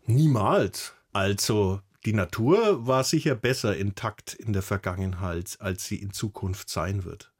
Niemals. 0.07 0.95
Also 1.13 1.81
die 2.05 2.13
Natur 2.13 2.87
war 2.87 3.05
sicher 3.05 3.35
besser 3.35 3.77
intakt 3.77 4.35
in 4.35 4.53
der 4.53 4.63
Vergangenheit, 4.63 5.57
als 5.61 5.87
sie 5.87 5.97
in 5.97 6.13
Zukunft 6.13 6.69
sein 6.69 7.05
wird. 7.05 7.33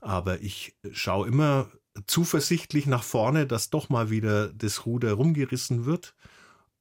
Aber 0.00 0.40
ich 0.40 0.74
schaue 0.92 1.28
immer 1.28 1.70
zuversichtlich 2.06 2.86
nach 2.86 3.02
vorne, 3.02 3.46
dass 3.46 3.70
doch 3.70 3.88
mal 3.88 4.10
wieder 4.10 4.48
das 4.52 4.86
Ruder 4.86 5.12
rumgerissen 5.12 5.84
wird. 5.84 6.14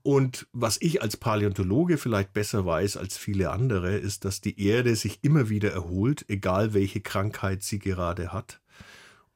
Und 0.03 0.47
was 0.51 0.77
ich 0.81 1.01
als 1.01 1.17
Paläontologe 1.17 1.97
vielleicht 1.97 2.33
besser 2.33 2.65
weiß 2.65 2.97
als 2.97 3.17
viele 3.17 3.51
andere, 3.51 3.97
ist, 3.97 4.25
dass 4.25 4.41
die 4.41 4.59
Erde 4.59 4.95
sich 4.95 5.19
immer 5.21 5.49
wieder 5.49 5.71
erholt, 5.71 6.25
egal 6.27 6.73
welche 6.73 7.01
Krankheit 7.01 7.61
sie 7.61 7.79
gerade 7.79 8.33
hat. 8.33 8.61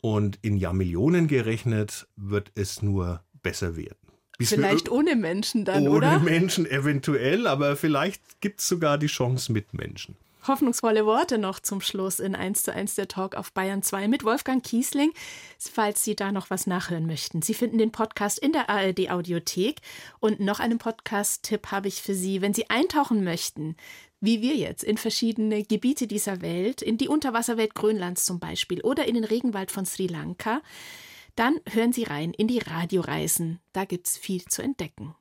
Und 0.01 0.39
in 0.41 0.57
Jahrmillionen 0.57 1.28
gerechnet 1.28 2.07
wird 2.15 2.51
es 2.55 2.82
nur 2.82 3.23
besser 3.43 3.76
werden. 3.76 3.97
Bis 4.38 4.49
vielleicht 4.49 4.89
ohne 4.89 5.15
Menschen 5.15 5.65
dann, 5.65 5.88
ohne 5.88 5.97
oder? 5.97 6.15
Ohne 6.15 6.23
Menschen 6.23 6.65
eventuell, 6.65 7.47
aber 7.47 7.76
vielleicht 7.76 8.41
gibt 8.41 8.59
es 8.59 8.67
sogar 8.67 8.97
die 8.97 9.07
Chance 9.07 9.51
mit 9.51 9.73
Menschen. 9.73 10.17
Hoffnungsvolle 10.48 11.06
Worte 11.06 11.38
noch 11.38 11.60
zum 11.60 11.82
Schluss 11.82 12.20
in 12.20 12.36
1 12.36 12.64
zu 12.64 12.74
1 12.74 12.96
der 12.96 13.08
Talk 13.08 13.36
auf 13.36 13.52
Bayern 13.52 13.84
2 13.84 14.08
mit 14.08 14.24
Wolfgang 14.24 14.64
Kiesling, 14.64 15.12
falls 15.58 16.04
Sie 16.04 16.16
da 16.16 16.32
noch 16.32 16.50
was 16.50 16.68
nachhören 16.68 17.06
möchten. 17.06 17.41
Sie 17.41 17.54
finden 17.54 17.78
den 17.78 17.91
Podcast 17.91 18.39
in 18.39 18.52
der 18.52 18.70
ARD 18.70 19.10
Audiothek 19.10 19.82
und 20.20 20.39
noch 20.39 20.60
einen 20.60 20.78
Podcast-Tipp 20.78 21.72
habe 21.72 21.88
ich 21.88 22.02
für 22.02 22.14
Sie, 22.14 22.41
wenn 22.41 22.54
Sie 22.54 22.70
eintauchen 22.70 23.24
möchten, 23.24 23.76
wie 24.22 24.41
wir 24.41 24.56
jetzt 24.56 24.84
in 24.84 24.98
verschiedene 24.98 25.64
Gebiete 25.64 26.08
dieser 26.08 26.41
Welt, 26.41 26.82
in 26.82 26.98
die 26.98 27.08
Unterwasserwelt 27.08 27.76
Grönlands 27.76 28.26
zum 28.26 28.39
Beispiel 28.39 28.82
oder 28.82 29.06
in 29.08 29.16
den 29.16 29.24
Regenwald 29.24 29.72
von 29.72 29.86
Sri 29.86 30.08
Lanka, 30.08 30.62
dann 31.36 31.60
hören 31.70 31.93
Sie 31.93 32.04
rein 32.04 32.34
in 32.34 32.48
die 32.48 32.60
Radioreisen. 32.60 33.60
Da 33.74 33.86
gibt's 33.86 34.18
viel 34.18 34.46
zu 34.46 34.62
entdecken. 34.62 35.16